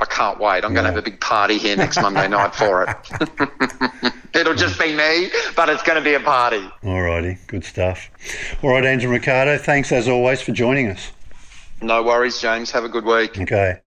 I 0.00 0.06
can't 0.06 0.38
wait. 0.38 0.64
I'm 0.64 0.72
going 0.72 0.84
to 0.84 0.90
have 0.90 0.96
a 0.96 1.02
big 1.02 1.20
party 1.20 1.58
here 1.58 1.76
next 1.76 2.00
Monday 2.00 2.26
night 2.36 2.54
for 2.54 2.84
it. 2.84 4.12
It'll 4.34 4.54
just 4.54 4.78
be 4.78 4.94
me, 4.96 5.28
but 5.54 5.68
it's 5.68 5.82
going 5.82 5.98
to 5.98 6.04
be 6.04 6.14
a 6.14 6.20
party. 6.20 6.66
All 6.84 7.02
righty. 7.02 7.36
Good 7.48 7.64
stuff. 7.64 8.08
All 8.62 8.70
right, 8.70 8.84
Andrew 8.84 9.10
Mercado. 9.10 9.58
Thanks 9.58 9.92
as 9.92 10.08
always 10.08 10.40
for 10.40 10.52
joining 10.52 10.88
us. 10.88 11.12
No 11.82 12.02
worries, 12.02 12.40
James. 12.40 12.70
Have 12.70 12.84
a 12.84 12.88
good 12.88 13.04
week. 13.04 13.38
Okay. 13.38 13.80